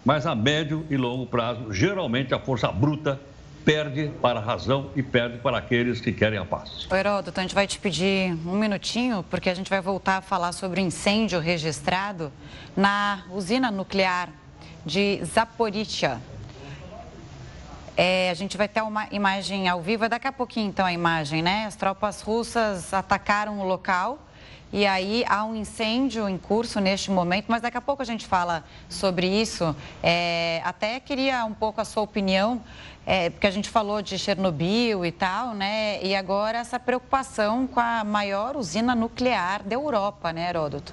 mas 0.03 0.25
a 0.25 0.35
médio 0.35 0.85
e 0.89 0.97
longo 0.97 1.25
prazo, 1.25 1.71
geralmente 1.71 2.33
a 2.33 2.39
força 2.39 2.71
bruta 2.71 3.19
perde 3.63 4.11
para 4.21 4.39
a 4.39 4.43
razão 4.43 4.89
e 4.95 5.01
perde 5.01 5.37
para 5.37 5.57
aqueles 5.57 6.01
que 6.01 6.11
querem 6.11 6.37
a 6.37 6.43
paz. 6.43 6.87
O 6.91 6.95
Heródoto, 6.95 7.39
a 7.39 7.43
gente 7.43 7.55
vai 7.55 7.65
te 7.65 7.79
pedir 7.79 8.33
um 8.45 8.57
minutinho, 8.57 9.23
porque 9.29 9.49
a 9.49 9.53
gente 9.53 9.69
vai 9.69 9.79
voltar 9.79 10.17
a 10.17 10.21
falar 10.21 10.51
sobre 10.51 10.81
o 10.81 10.83
incêndio 10.83 11.39
registrado 11.39 12.31
na 12.75 13.23
usina 13.31 13.71
nuclear 13.71 14.29
de 14.85 15.23
Zaporizhia. 15.23 16.19
É, 17.95 18.29
a 18.31 18.33
gente 18.33 18.57
vai 18.57 18.67
ter 18.67 18.81
uma 18.81 19.07
imagem 19.11 19.67
ao 19.69 19.81
vivo, 19.81 20.05
é 20.05 20.09
daqui 20.09 20.27
a 20.27 20.31
pouquinho 20.31 20.67
então 20.67 20.85
a 20.85 20.91
imagem, 20.91 21.41
né? 21.41 21.65
As 21.65 21.75
tropas 21.75 22.21
russas 22.21 22.93
atacaram 22.93 23.59
o 23.59 23.63
local 23.63 24.19
e 24.73 24.87
aí 24.87 25.23
há 25.29 25.45
um 25.45 25.55
incêndio 25.55 26.27
em 26.27 26.35
curso 26.35 26.79
neste 26.79 27.11
momento, 27.11 27.45
mas 27.47 27.61
daqui 27.61 27.77
a 27.77 27.81
pouco 27.81 28.01
a 28.01 28.05
gente 28.05 28.25
fala 28.25 28.63
sobre 28.89 29.27
isso. 29.27 29.75
É, 30.01 30.59
até 30.65 30.99
queria 30.99 31.45
um 31.45 31.53
pouco 31.53 31.79
a 31.79 31.85
sua 31.85 32.01
opinião, 32.01 32.59
é, 33.05 33.29
porque 33.29 33.45
a 33.45 33.51
gente 33.51 33.69
falou 33.69 34.01
de 34.01 34.17
Chernobyl 34.17 35.05
e 35.05 35.11
tal, 35.11 35.53
né? 35.53 36.03
E 36.03 36.15
agora 36.15 36.57
essa 36.57 36.79
preocupação 36.79 37.67
com 37.67 37.79
a 37.79 38.03
maior 38.03 38.57
usina 38.57 38.95
nuclear 38.95 39.61
da 39.61 39.75
Europa, 39.75 40.33
né, 40.33 40.49
Heródoto? 40.49 40.91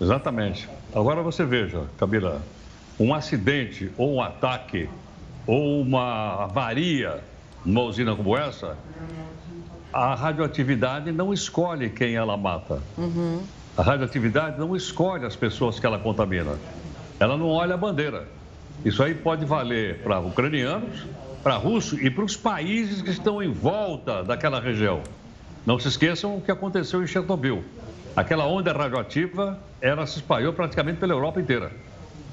Exatamente. 0.00 0.68
Agora 0.92 1.22
você 1.22 1.44
veja, 1.44 1.86
Camila, 1.96 2.42
um 2.98 3.14
acidente 3.14 3.92
ou 3.96 4.14
um 4.14 4.20
ataque 4.20 4.90
ou 5.48 5.80
uma 5.80 6.44
avaria 6.44 7.20
numa 7.64 7.82
usina 7.82 8.14
como 8.14 8.36
essa 8.36 8.76
a 9.92 10.14
radioatividade 10.14 11.10
não 11.10 11.32
escolhe 11.32 11.88
quem 11.88 12.14
ela 12.14 12.36
mata. 12.36 12.82
Uhum. 12.98 13.42
A 13.76 13.82
radioatividade 13.82 14.58
não 14.58 14.76
escolhe 14.76 15.24
as 15.24 15.34
pessoas 15.34 15.80
que 15.80 15.86
ela 15.86 15.98
contamina. 15.98 16.58
Ela 17.18 17.36
não 17.36 17.48
olha 17.48 17.74
a 17.74 17.76
bandeira. 17.76 18.28
Isso 18.84 19.02
aí 19.02 19.14
pode 19.14 19.46
valer 19.46 20.02
para 20.02 20.20
ucranianos, 20.20 21.06
para 21.42 21.56
russos 21.56 21.98
e 22.00 22.10
para 22.10 22.24
os 22.24 22.36
países 22.36 23.00
que 23.00 23.10
estão 23.10 23.42
em 23.42 23.50
volta 23.50 24.22
daquela 24.22 24.60
região. 24.60 25.00
Não 25.64 25.78
se 25.78 25.88
esqueçam 25.88 26.36
o 26.36 26.40
que 26.40 26.50
aconteceu 26.50 27.02
em 27.02 27.06
Chernobyl. 27.06 27.64
Aquela 28.14 28.46
onda 28.46 28.72
radioativa, 28.72 29.58
ela 29.80 30.06
se 30.06 30.18
espalhou 30.18 30.52
praticamente 30.52 30.98
pela 30.98 31.14
Europa 31.14 31.40
inteira. 31.40 31.72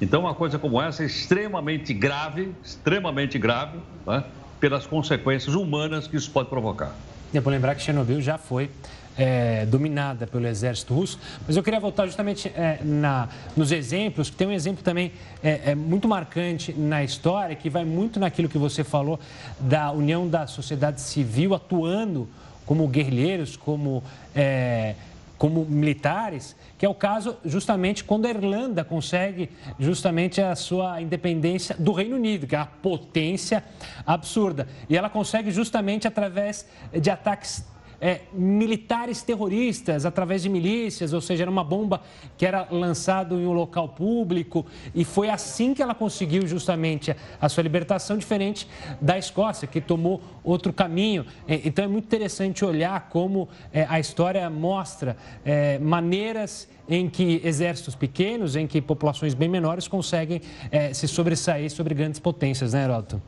Então, 0.02 0.22
uma 0.22 0.34
coisa 0.34 0.60
como 0.60 0.82
essa 0.82 1.04
é 1.04 1.06
extremamente 1.06 1.94
grave, 1.94 2.52
extremamente 2.64 3.40
grave, 3.40 3.80
né, 4.06 4.24
pelas 4.60 4.86
consequências 4.86 5.56
humanas 5.56 6.08
que 6.08 6.18
isso 6.18 6.30
pode 6.32 6.50
provocar. 6.50 6.94
É 7.34 7.40
bom 7.40 7.50
lembrar 7.50 7.76
que 7.76 7.82
Chernobyl 7.82 8.22
já 8.22 8.38
foi 8.38 8.70
é, 9.18 9.66
dominada 9.66 10.28
pelo 10.28 10.46
exército 10.48 10.94
russo. 10.94 11.20
Mas 11.48 11.56
eu 11.56 11.64
queria 11.64 11.80
voltar 11.80 12.06
justamente 12.06 12.50
é, 12.50 12.80
na, 12.84 13.30
nos 13.56 13.72
exemplos, 13.72 14.30
que 14.30 14.36
tem 14.36 14.48
um 14.48 14.52
exemplo 14.52 14.84
também 14.84 15.12
é, 15.44 15.72
é, 15.72 15.76
muito 15.76 16.08
marcante 16.08 16.74
na 16.74 17.04
história, 17.04 17.56
que 17.56 17.70
vai 17.70 17.86
muito 17.86 18.20
naquilo 18.20 18.50
que 18.50 18.58
você 18.58 18.84
falou 18.84 19.20
da 19.60 19.92
união 19.92 20.28
da 20.28 20.48
sociedade 20.48 21.02
civil 21.02 21.54
atuando 21.54 22.28
como 22.66 22.88
guerrilheiros, 22.88 23.56
como 23.56 24.04
é, 24.36 24.96
como 25.38 25.66
militares, 25.66 26.56
que 26.78 26.86
é 26.86 26.90
o 26.90 26.94
caso 26.94 27.38
justamente 27.46 28.04
quando 28.04 28.26
a 28.26 28.30
Irlanda 28.30 28.84
consegue 28.84 29.50
justamente 29.80 30.42
a 30.42 30.56
sua 30.56 31.02
independência 31.02 31.76
do 31.78 31.92
Reino 31.92 32.16
Unido, 32.16 32.48
que 32.48 32.56
é 32.56 32.60
a 32.60 32.66
potência 32.66 33.64
absurda. 34.06 34.68
E 34.90 34.98
ela 34.98 35.10
consegue 35.10 35.52
justamente 35.52 36.08
através 36.08 36.68
de 36.94 37.10
ataques 37.10 37.66
é, 38.00 38.22
militares 38.34 39.22
terroristas 39.22 40.06
através 40.06 40.44
de 40.44 40.50
milícias, 40.50 41.14
ou 41.14 41.22
seja, 41.22 41.44
era 41.44 41.52
uma 41.52 41.64
bomba 41.64 42.02
que 42.38 42.46
era 42.46 42.68
lançada 42.72 43.36
em 43.36 43.46
um 43.46 43.54
local 43.54 43.90
público 43.90 44.66
e 44.94 45.04
foi 45.04 45.30
assim 45.30 45.74
que 45.74 45.82
ela 45.82 45.96
conseguiu 45.96 46.46
justamente 46.48 47.16
a 47.40 47.50
sua 47.50 47.64
libertação, 47.64 48.18
diferente 48.18 48.68
da 49.02 49.18
Escócia, 49.18 49.68
que 49.68 49.82
tomou 49.82 50.22
outro 50.44 50.74
caminho. 50.74 51.26
É, 51.48 51.62
então 51.66 51.86
é 51.86 51.88
muito 51.88 52.06
interessante 52.06 52.64
olhar 52.64 53.10
como 53.10 53.48
é, 53.74 53.86
a 53.90 54.00
história 54.00 54.50
mostra 54.50 55.18
é, 55.44 55.80
maneiras 55.80 56.68
em 56.88 57.10
que 57.10 57.42
exércitos 57.44 57.96
pequenos, 57.96 58.56
em 58.56 58.68
que 58.68 58.82
populações 58.82 59.34
bem 59.34 59.50
menores 59.50 59.88
conseguem 59.88 60.42
é, 60.72 60.94
se 60.94 61.08
sobressair 61.08 61.70
sobre 61.72 61.96
grandes 61.96 62.20
potências, 62.20 62.74
né, 62.74 62.84
Heródoto? 62.84 63.22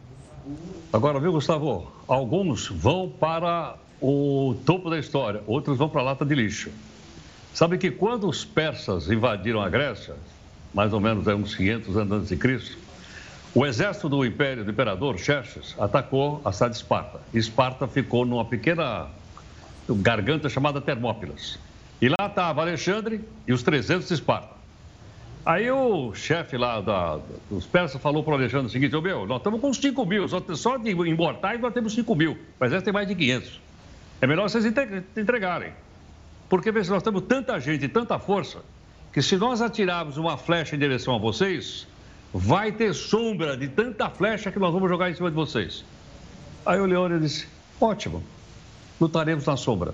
Agora, 0.93 1.19
viu, 1.19 1.31
Gustavo? 1.31 1.91
Alguns 2.07 2.67
vão 2.69 3.09
para 3.09 3.75
o 4.01 4.55
topo 4.65 4.89
da 4.89 4.99
história, 4.99 5.41
outros 5.47 5.77
vão 5.77 5.89
para 5.89 6.01
a 6.01 6.03
lata 6.03 6.25
de 6.25 6.35
lixo. 6.35 6.71
Sabe 7.53 7.77
que 7.77 7.89
quando 7.89 8.27
os 8.27 8.45
persas 8.45 9.09
invadiram 9.09 9.61
a 9.61 9.69
Grécia, 9.69 10.15
mais 10.73 10.93
ou 10.93 10.99
menos 10.99 11.25
uns 11.27 11.55
500 11.55 11.97
anos 11.97 12.11
antes 12.11 12.29
de 12.29 12.37
Cristo, 12.37 12.77
o 13.55 13.65
exército 13.65 14.07
do 14.07 14.23
império 14.23 14.63
do 14.63 14.69
imperador 14.69 15.17
Xerxes 15.17 15.75
atacou 15.79 16.39
a 16.45 16.51
cidade 16.51 16.73
de 16.73 16.77
Esparta. 16.81 17.19
Esparta 17.33 17.87
ficou 17.87 18.25
numa 18.25 18.45
pequena 18.45 19.07
garganta 19.89 20.49
chamada 20.49 20.79
Termópilas. 20.79 21.57
E 21.99 22.09
lá 22.09 22.27
estava 22.27 22.61
Alexandre 22.61 23.21
e 23.47 23.53
os 23.53 23.63
300 23.63 24.07
de 24.07 24.13
Esparta. 24.13 24.55
Aí 25.43 25.71
o 25.71 26.13
chefe 26.13 26.57
lá 26.57 26.81
da, 26.81 27.19
dos 27.49 27.65
persas 27.65 27.99
falou 27.99 28.21
para 28.21 28.33
o 28.33 28.35
Alexandre 28.35 28.67
o 28.67 28.69
seguinte, 28.69 28.95
ô 28.95 29.01
meu, 29.01 29.25
nós 29.25 29.37
estamos 29.37 29.61
com 29.61 29.73
5 29.73 30.05
mil, 30.05 30.27
só, 30.27 30.43
só 30.53 30.77
de 30.77 30.91
imortais 30.91 31.59
nós 31.59 31.73
temos 31.73 31.93
5 31.93 32.13
mil, 32.15 32.37
mas 32.59 32.73
essa 32.73 32.83
tem 32.83 32.93
mais 32.93 33.07
de 33.07 33.15
500. 33.15 33.66
É 34.21 34.27
melhor 34.27 34.49
vocês 34.49 34.65
entregarem. 35.15 35.73
Porque 36.49 36.71
veja, 36.71 36.93
nós 36.93 37.03
temos 37.03 37.23
tanta 37.23 37.59
gente 37.59 37.85
e 37.85 37.89
tanta 37.89 38.17
força 38.17 38.59
que 39.11 39.21
se 39.21 39.35
nós 39.37 39.61
atirarmos 39.61 40.17
uma 40.17 40.37
flecha 40.37 40.75
em 40.75 40.79
direção 40.79 41.15
a 41.15 41.17
vocês, 41.17 41.87
vai 42.33 42.71
ter 42.71 42.93
sombra 42.93 43.57
de 43.57 43.67
tanta 43.67 44.09
flecha 44.09 44.51
que 44.51 44.59
nós 44.59 44.71
vamos 44.73 44.89
jogar 44.89 45.09
em 45.09 45.15
cima 45.15 45.29
de 45.29 45.35
vocês. 45.35 45.83
Aí 46.65 46.79
o 46.79 46.85
Leônio 46.85 47.19
disse: 47.19 47.47
ótimo, 47.79 48.23
lutaremos 48.99 49.45
na 49.45 49.57
sombra. 49.57 49.93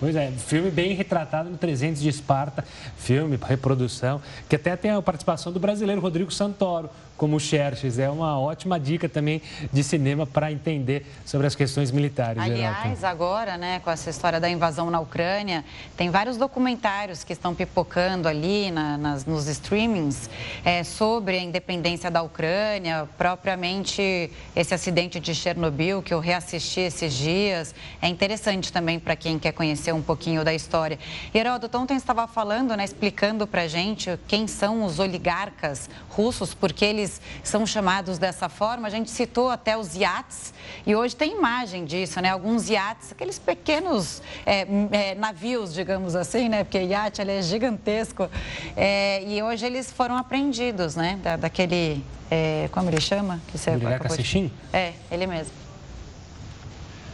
Pois 0.00 0.14
é, 0.14 0.30
filme 0.30 0.70
bem 0.70 0.94
retratado 0.94 1.50
no 1.50 1.58
300 1.58 2.00
de 2.00 2.08
Esparta, 2.08 2.64
filme, 2.96 3.36
reprodução, 3.40 4.22
que 4.48 4.54
até 4.54 4.76
tem 4.76 4.92
a 4.92 5.02
participação 5.02 5.52
do 5.52 5.58
brasileiro 5.58 6.00
Rodrigo 6.00 6.30
Santoro, 6.30 6.88
como 7.18 7.38
Xerxes. 7.38 7.98
É 7.98 8.08
uma 8.08 8.38
ótima 8.40 8.78
dica 8.78 9.08
também 9.08 9.42
de 9.70 9.82
cinema 9.82 10.24
para 10.24 10.50
entender 10.50 11.04
sobre 11.26 11.46
as 11.46 11.54
questões 11.54 11.90
militares. 11.90 12.40
Aliás, 12.40 13.02
agora, 13.02 13.58
né, 13.58 13.80
com 13.80 13.90
essa 13.90 14.08
história 14.08 14.40
da 14.40 14.48
invasão 14.48 14.90
na 14.90 15.00
Ucrânia, 15.00 15.64
tem 15.96 16.08
vários 16.08 16.36
documentários 16.36 17.24
que 17.24 17.32
estão 17.32 17.54
pipocando 17.54 18.28
ali 18.28 18.70
na, 18.70 18.96
nas, 18.96 19.26
nos 19.26 19.48
streamings 19.48 20.30
é, 20.64 20.84
sobre 20.84 21.36
a 21.36 21.42
independência 21.42 22.10
da 22.10 22.22
Ucrânia, 22.22 23.08
propriamente 23.18 24.30
esse 24.54 24.72
acidente 24.72 25.18
de 25.18 25.34
Chernobyl 25.34 26.00
que 26.00 26.14
eu 26.14 26.20
reassisti 26.20 26.80
esses 26.80 27.12
dias. 27.12 27.74
É 28.00 28.06
interessante 28.06 28.72
também 28.72 29.00
para 29.00 29.16
quem 29.16 29.38
quer 29.38 29.52
conhecer 29.52 29.92
um 29.92 30.02
pouquinho 30.02 30.44
da 30.44 30.54
história. 30.54 30.98
Heródoto, 31.34 31.76
ontem 31.76 31.96
estava 31.96 32.28
falando, 32.28 32.76
né, 32.76 32.84
explicando 32.84 33.44
para 33.44 33.66
gente 33.66 34.16
quem 34.28 34.46
são 34.46 34.84
os 34.84 35.00
oligarcas 35.00 35.90
russos, 36.10 36.54
porque 36.54 36.84
eles 36.84 37.07
são 37.42 37.66
chamados 37.66 38.18
dessa 38.18 38.48
forma. 38.48 38.86
A 38.86 38.90
gente 38.90 39.10
citou 39.10 39.50
até 39.50 39.76
os 39.76 39.94
iates 39.94 40.52
e 40.86 40.94
hoje 40.94 41.14
tem 41.14 41.36
imagem 41.36 41.84
disso, 41.84 42.20
né? 42.20 42.30
Alguns 42.30 42.68
iates, 42.68 43.12
aqueles 43.12 43.38
pequenos 43.38 44.22
é, 44.44 44.66
é, 44.90 45.14
navios, 45.14 45.72
digamos 45.74 46.14
assim, 46.14 46.48
né? 46.48 46.64
Porque 46.64 46.80
iate 46.80 47.20
ele 47.20 47.32
é 47.32 47.42
gigantesco. 47.42 48.28
É, 48.76 49.22
e 49.24 49.42
hoje 49.42 49.66
eles 49.66 49.90
foram 49.92 50.16
apreendidos, 50.16 50.96
né? 50.96 51.18
Da, 51.22 51.36
daquele, 51.36 52.04
é, 52.30 52.68
como 52.72 52.90
ele 52.90 53.00
chama? 53.00 53.40
Que 53.48 53.58
você 53.58 53.70
Oligarca 53.70 54.08
de... 54.08 54.52
É, 54.72 54.92
ele 55.10 55.26
mesmo. 55.26 55.52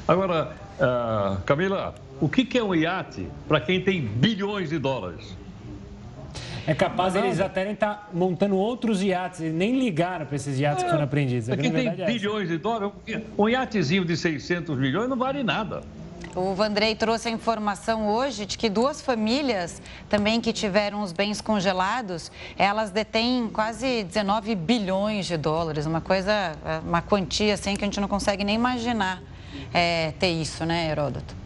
Agora, 0.06 0.54
uh, 0.78 1.40
Camila, 1.42 1.94
o 2.20 2.28
que 2.28 2.58
é 2.58 2.62
um 2.62 2.74
iate 2.74 3.26
para 3.48 3.60
quem 3.60 3.82
tem 3.82 4.00
bilhões 4.00 4.68
de 4.68 4.78
dólares? 4.78 5.36
É 6.66 6.74
capaz 6.74 7.14
eles 7.14 7.40
até 7.40 7.70
estar 7.70 7.94
tá 7.94 8.08
montando 8.12 8.56
outros 8.56 9.02
iates 9.02 9.40
e 9.40 9.50
nem 9.50 9.78
ligaram 9.78 10.24
para 10.24 10.36
esses 10.36 10.58
iates 10.58 10.82
é, 10.82 10.86
que 10.86 10.90
foram 10.90 11.04
apreendidos. 11.04 11.48
Quem 11.56 11.70
tem 11.70 11.88
é 11.88 12.06
bilhões 12.06 12.48
de 12.48 12.58
dólares, 12.58 12.92
um 13.36 13.48
iatezinho 13.48 14.04
de 14.04 14.16
600 14.16 14.78
milhões 14.78 15.08
não 15.08 15.16
vale 15.16 15.42
nada. 15.42 15.82
O 16.34 16.52
Vandrei 16.52 16.96
trouxe 16.96 17.28
a 17.28 17.30
informação 17.30 18.08
hoje 18.08 18.44
de 18.44 18.58
que 18.58 18.68
duas 18.68 19.00
famílias 19.00 19.80
também 20.08 20.40
que 20.40 20.52
tiveram 20.52 21.00
os 21.00 21.12
bens 21.12 21.40
congelados, 21.40 22.32
elas 22.58 22.90
detêm 22.90 23.48
quase 23.52 24.02
19 24.02 24.56
bilhões 24.56 25.26
de 25.26 25.36
dólares, 25.36 25.86
uma 25.86 26.00
coisa, 26.00 26.56
uma 26.84 27.00
quantia 27.00 27.54
assim 27.54 27.76
que 27.76 27.84
a 27.84 27.86
gente 27.86 28.00
não 28.00 28.08
consegue 28.08 28.42
nem 28.42 28.56
imaginar 28.56 29.22
é, 29.72 30.12
ter 30.18 30.30
isso, 30.30 30.64
né, 30.64 30.90
Heródoto? 30.90 31.36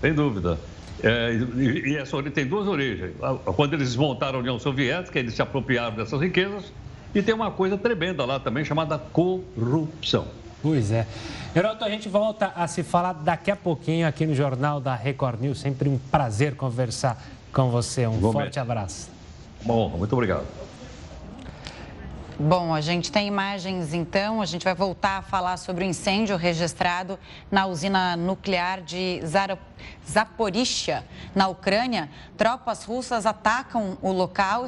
Sem 0.00 0.12
dúvida. 0.12 0.58
É, 1.02 1.32
e, 1.56 1.92
e 1.92 1.96
essa 1.96 2.20
tem 2.30 2.46
duas 2.46 2.66
origens. 2.66 3.12
Quando 3.56 3.74
eles 3.74 3.88
desmontaram 3.88 4.38
a 4.38 4.40
União 4.40 4.58
Soviética, 4.58 5.18
eles 5.18 5.34
se 5.34 5.42
apropriaram 5.42 5.96
dessas 5.96 6.20
riquezas. 6.20 6.72
E 7.14 7.22
tem 7.22 7.34
uma 7.34 7.50
coisa 7.50 7.78
tremenda 7.78 8.24
lá 8.24 8.38
também 8.38 8.64
chamada 8.64 8.98
corrupção. 8.98 10.26
Pois 10.62 10.90
é. 10.90 11.06
Heroto, 11.54 11.84
a 11.84 11.88
gente 11.88 12.08
volta 12.08 12.52
a 12.54 12.66
se 12.66 12.82
falar 12.82 13.12
daqui 13.12 13.50
a 13.50 13.56
pouquinho 13.56 14.06
aqui 14.06 14.26
no 14.26 14.34
Jornal 14.34 14.80
da 14.80 14.94
Record 14.94 15.40
News. 15.40 15.60
Sempre 15.60 15.88
um 15.88 15.98
prazer 15.98 16.56
conversar 16.56 17.22
com 17.52 17.70
você. 17.70 18.06
Um 18.06 18.20
forte 18.32 18.58
abraço. 18.58 19.10
Bom, 19.64 19.88
muito 19.90 20.12
obrigado. 20.12 20.46
Bom, 22.40 22.72
a 22.72 22.80
gente 22.80 23.10
tem 23.10 23.26
imagens 23.26 23.92
então, 23.92 24.40
a 24.40 24.46
gente 24.46 24.62
vai 24.62 24.72
voltar 24.72 25.18
a 25.18 25.22
falar 25.22 25.56
sobre 25.56 25.84
o 25.84 25.88
incêndio 25.88 26.36
registrado 26.36 27.18
na 27.50 27.66
usina 27.66 28.16
nuclear 28.16 28.80
de 28.80 29.20
Zaporizhia, 30.08 31.04
na 31.34 31.48
Ucrânia. 31.48 32.08
Tropas 32.36 32.84
russas 32.84 33.26
atacam 33.26 33.98
o 34.00 34.12
local, 34.12 34.66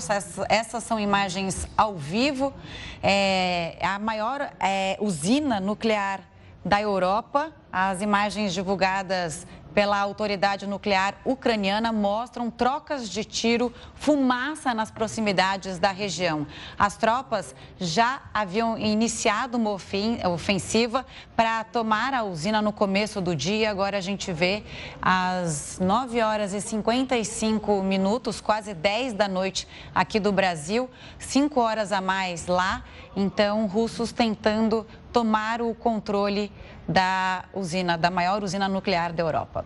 essas, 0.49 0.83
são 0.83 0.99
imagens 0.99 1.68
ao 1.77 1.95
vivo. 1.95 2.53
É 3.01 3.79
a 3.83 4.01
maior 4.01 4.51
é, 4.59 4.97
usina 5.01 5.61
nuclear 5.61 6.23
da 6.64 6.81
Europa. 6.81 7.53
As 7.73 8.03
imagens 8.03 8.53
divulgadas 8.53 9.47
pela 9.75 9.99
autoridade 9.99 10.66
nuclear 10.66 11.14
ucraniana 11.25 11.93
mostram 11.93 12.51
trocas 12.51 13.09
de 13.09 13.25
tiro, 13.25 13.73
fumaça 13.95 14.75
nas 14.75 14.91
proximidades 14.91 15.79
da 15.79 15.91
região. 15.91 16.47
As 16.79 16.97
tropas 16.97 17.55
já 17.79 18.23
haviam 18.33 18.79
iniciado 18.79 19.57
uma 19.57 19.71
ofensiva 19.71 21.07
para 21.37 21.64
tomar 21.64 22.14
a 22.14 22.23
usina 22.23 22.61
no 22.61 22.73
começo 22.73 23.21
do 23.21 23.35
dia. 23.35 23.71
Agora 23.71 23.99
a 23.99 24.01
gente 24.01 24.33
vê 24.33 24.62
às 25.01 25.79
9 25.79 26.21
horas 26.21 26.53
e 26.53 26.61
55 26.61 27.83
minutos, 27.83 28.41
quase 28.41 28.75
10 28.75 29.14
da 29.14 29.29
noite 29.29 29.66
aqui 29.95 30.21
do 30.21 30.33
Brasil, 30.33 30.91
5 31.18 31.61
horas 31.61 31.93
a 31.93 32.01
mais 32.01 32.47
lá. 32.47 32.85
Então, 33.16 33.66
russos 33.66 34.12
tentando 34.12 34.87
tomar 35.12 35.61
o 35.61 35.75
controle 35.75 36.53
da 36.91 37.45
usina, 37.55 37.97
da 37.97 38.11
maior 38.11 38.43
usina 38.43 38.68
nuclear 38.68 39.12
da 39.12 39.22
Europa. 39.22 39.64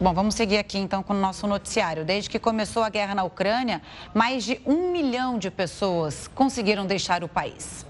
Bom, 0.00 0.12
vamos 0.12 0.34
seguir 0.34 0.58
aqui 0.58 0.78
então 0.78 1.02
com 1.02 1.14
o 1.14 1.16
nosso 1.16 1.46
noticiário. 1.46 2.04
Desde 2.04 2.28
que 2.28 2.38
começou 2.38 2.82
a 2.82 2.88
guerra 2.90 3.14
na 3.14 3.24
Ucrânia, 3.24 3.80
mais 4.12 4.44
de 4.44 4.60
um 4.66 4.90
milhão 4.90 5.38
de 5.38 5.50
pessoas 5.50 6.28
conseguiram 6.28 6.86
deixar 6.86 7.22
o 7.22 7.28
país. 7.28 7.86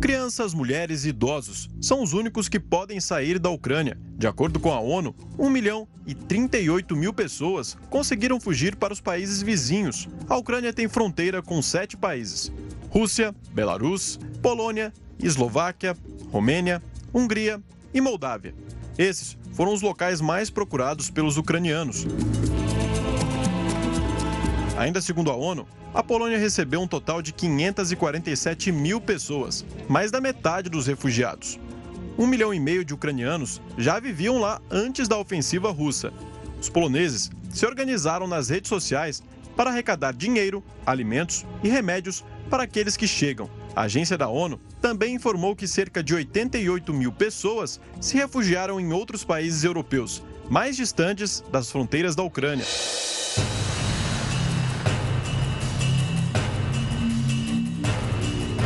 Crianças, 0.00 0.54
mulheres 0.54 1.04
e 1.04 1.10
idosos 1.10 1.68
são 1.80 2.02
os 2.02 2.12
únicos 2.12 2.48
que 2.48 2.58
podem 2.58 3.00
sair 3.00 3.38
da 3.38 3.50
Ucrânia. 3.50 3.98
De 4.16 4.26
acordo 4.26 4.58
com 4.58 4.72
a 4.72 4.80
ONU, 4.80 5.14
1 5.38 5.50
milhão 5.50 5.86
e 6.06 6.14
38 6.14 6.96
mil 6.96 7.12
pessoas 7.12 7.76
conseguiram 7.90 8.40
fugir 8.40 8.76
para 8.76 8.92
os 8.92 9.00
países 9.00 9.42
vizinhos. 9.42 10.08
A 10.28 10.36
Ucrânia 10.36 10.72
tem 10.72 10.88
fronteira 10.88 11.42
com 11.42 11.60
sete 11.60 11.96
países: 11.96 12.50
Rússia, 12.92 13.34
Belarus, 13.52 14.20
Polônia, 14.42 14.92
Eslováquia, 15.18 15.96
Romênia, 16.30 16.82
Hungria 17.12 17.58
e 17.94 18.02
Moldávia. 18.02 18.54
Esses 18.98 19.38
foram 19.54 19.72
os 19.72 19.80
locais 19.80 20.20
mais 20.20 20.50
procurados 20.50 21.08
pelos 21.08 21.38
ucranianos. 21.38 22.06
Ainda 24.76 25.00
segundo 25.00 25.30
a 25.30 25.34
ONU, 25.34 25.66
a 25.94 26.02
Polônia 26.02 26.36
recebeu 26.36 26.82
um 26.82 26.86
total 26.86 27.22
de 27.22 27.32
547 27.32 28.70
mil 28.70 29.00
pessoas, 29.00 29.64
mais 29.88 30.10
da 30.10 30.20
metade 30.20 30.68
dos 30.68 30.86
refugiados. 30.86 31.58
Um 32.18 32.26
milhão 32.26 32.52
e 32.52 32.60
meio 32.60 32.84
de 32.84 32.92
ucranianos 32.92 33.58
já 33.78 33.98
viviam 33.98 34.38
lá 34.38 34.60
antes 34.70 35.08
da 35.08 35.16
ofensiva 35.16 35.70
russa. 35.70 36.12
Os 36.60 36.68
poloneses 36.68 37.30
se 37.48 37.64
organizaram 37.64 38.26
nas 38.26 38.50
redes 38.50 38.68
sociais 38.68 39.22
para 39.56 39.70
arrecadar 39.70 40.12
dinheiro, 40.12 40.62
alimentos 40.84 41.46
e 41.62 41.68
remédios 41.68 42.22
para 42.52 42.64
aqueles 42.64 42.98
que 42.98 43.08
chegam. 43.08 43.48
A 43.74 43.84
agência 43.84 44.18
da 44.18 44.28
ONU 44.28 44.60
também 44.78 45.14
informou 45.14 45.56
que 45.56 45.66
cerca 45.66 46.02
de 46.02 46.14
88 46.14 46.92
mil 46.92 47.10
pessoas 47.10 47.80
se 47.98 48.14
refugiaram 48.14 48.78
em 48.78 48.92
outros 48.92 49.24
países 49.24 49.64
europeus, 49.64 50.22
mais 50.50 50.76
distantes 50.76 51.42
das 51.50 51.72
fronteiras 51.72 52.14
da 52.14 52.22
Ucrânia. 52.22 52.66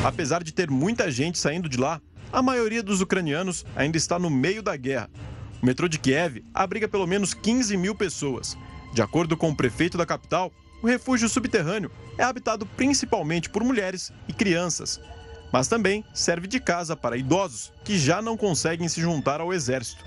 Apesar 0.04 0.42
de 0.42 0.52
ter 0.52 0.68
muita 0.68 1.08
gente 1.08 1.38
saindo 1.38 1.68
de 1.68 1.76
lá, 1.76 2.00
a 2.32 2.42
maioria 2.42 2.82
dos 2.82 3.00
ucranianos 3.00 3.64
ainda 3.76 3.96
está 3.96 4.18
no 4.18 4.28
meio 4.28 4.64
da 4.64 4.76
guerra. 4.76 5.08
O 5.62 5.66
metrô 5.66 5.86
de 5.86 6.00
Kiev 6.00 6.42
abriga 6.52 6.88
pelo 6.88 7.06
menos 7.06 7.32
15 7.32 7.76
mil 7.76 7.94
pessoas. 7.94 8.58
De 8.92 9.00
acordo 9.00 9.36
com 9.36 9.50
o 9.50 9.56
prefeito 9.56 9.96
da 9.96 10.04
capital, 10.04 10.50
o 10.86 10.88
refúgio 10.88 11.28
subterrâneo 11.28 11.90
é 12.16 12.22
habitado 12.22 12.64
principalmente 12.64 13.50
por 13.50 13.64
mulheres 13.64 14.12
e 14.28 14.32
crianças, 14.32 15.00
mas 15.52 15.66
também 15.66 16.04
serve 16.14 16.46
de 16.46 16.60
casa 16.60 16.94
para 16.94 17.16
idosos 17.16 17.72
que 17.82 17.98
já 17.98 18.22
não 18.22 18.36
conseguem 18.36 18.86
se 18.86 19.00
juntar 19.00 19.40
ao 19.40 19.52
exército. 19.52 20.04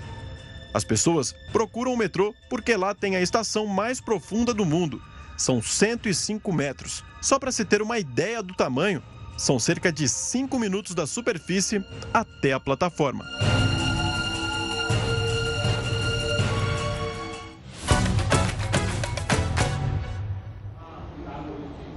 As 0.72 0.82
pessoas 0.82 1.34
procuram 1.52 1.92
o 1.92 1.98
metrô 1.98 2.34
porque 2.48 2.74
lá 2.78 2.94
tem 2.94 3.14
a 3.14 3.20
estação 3.20 3.66
mais 3.66 4.00
profunda 4.00 4.54
do 4.54 4.64
mundo. 4.64 5.02
São 5.36 5.60
105 5.60 6.50
metros. 6.50 7.04
Só 7.20 7.38
para 7.38 7.52
se 7.52 7.62
ter 7.62 7.82
uma 7.82 7.98
ideia 7.98 8.42
do 8.42 8.54
tamanho, 8.54 9.02
são 9.36 9.58
cerca 9.58 9.92
de 9.92 10.08
5 10.08 10.58
minutos 10.58 10.94
da 10.94 11.06
superfície 11.06 11.84
até 12.14 12.54
a 12.54 12.60
plataforma. 12.60 13.26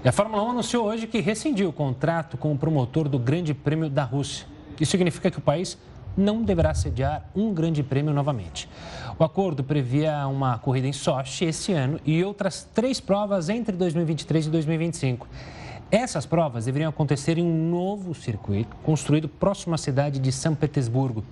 E 0.04 0.10
a 0.10 0.12
Fórmula 0.12 0.43
1 0.43 0.49
anunciou 0.49 0.86
hoje 0.86 1.08
que 1.08 1.22
rescindiu 1.22 1.70
o 1.70 1.72
contrato 1.72 2.36
com 2.36 2.51
o 2.51 2.58
promotor 2.58 3.08
do 3.08 3.18
Grande 3.18 3.54
Prêmio 3.54 3.89
da 3.89 4.04
Rússia. 4.04 4.45
Isso 4.78 4.91
significa 4.91 5.32
que 5.32 5.38
o 5.38 5.41
país 5.41 5.78
não 6.18 6.43
deverá 6.43 6.74
sediar 6.74 7.24
um 7.34 7.54
Grande 7.54 7.82
Prêmio 7.82 8.14
novamente. 8.14 8.68
O 9.18 9.24
acordo 9.24 9.64
previa 9.64 10.28
uma 10.28 10.58
corrida 10.58 10.88
em 10.88 10.91
Sochi 10.91 11.45
esse 11.45 11.72
ano 11.72 12.01
e 12.04 12.22
outras 12.22 12.68
três 12.74 12.99
provas 12.99 13.47
entre 13.47 13.78
2023 13.78 14.47
e 14.47 14.49
2025. 14.49 15.26
Essas 15.94 16.26
provas 16.26 16.66
deveriam 16.66 16.89
acontecer 16.89 17.38
em 17.38 17.44
um 17.44 17.70
novo 17.70 18.16
circuito 18.16 18.76
construído 18.78 19.30
próximo 19.30 19.76
à 19.76 19.78
cidade 19.78 20.18
de 20.20 20.32
São 20.32 20.56
Petersburgo. 20.56 21.24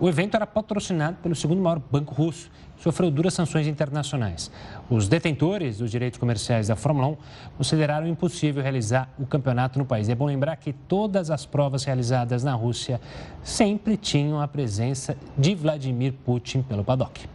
O 0.00 0.08
evento 0.08 0.34
era 0.34 0.44
patrocinado 0.44 1.18
pelo 1.22 1.36
segundo 1.36 1.62
maior 1.62 1.78
banco 1.78 2.12
russo 2.12 2.50
sofreu 2.76 3.08
duras 3.08 3.34
sanções 3.34 3.68
internacionais. 3.68 4.50
Os 4.90 5.06
detentores 5.06 5.78
dos 5.78 5.92
direitos 5.92 6.18
comerciais 6.18 6.66
da 6.66 6.74
Fórmula 6.74 7.06
1 7.06 7.16
consideraram 7.56 8.08
impossível 8.08 8.60
realizar 8.60 9.08
o 9.16 9.24
campeonato 9.24 9.78
no 9.78 9.84
país. 9.84 10.08
É 10.08 10.14
bom 10.16 10.26
lembrar 10.26 10.56
que 10.56 10.72
todas 10.72 11.30
as 11.30 11.46
provas 11.46 11.84
realizadas 11.84 12.42
na 12.42 12.54
Rússia 12.54 13.00
sempre 13.44 13.96
tinham 13.96 14.40
a 14.40 14.48
presença 14.48 15.16
de 15.38 15.54
Vladimir 15.54 16.14
Putin 16.24 16.62
pelo 16.62 16.82
paddock. 16.82 17.28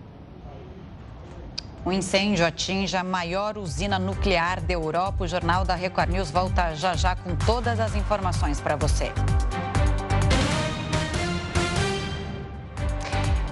O 1.85 1.91
incêndio 1.91 2.43
atinge 2.43 2.97
a 2.97 3.03
maior 3.03 3.59
usina 3.59 3.99
nuclear 3.99 4.59
da 4.59 4.73
Europa. 4.73 5.23
O 5.23 5.27
Jornal 5.27 5.63
da 5.63 5.75
Record 5.75 6.09
News 6.09 6.31
volta 6.31 6.73
já 6.73 6.95
já 6.95 7.15
com 7.15 7.35
todas 7.35 7.79
as 7.79 7.95
informações 7.95 8.59
para 8.59 8.75
você. 8.75 9.11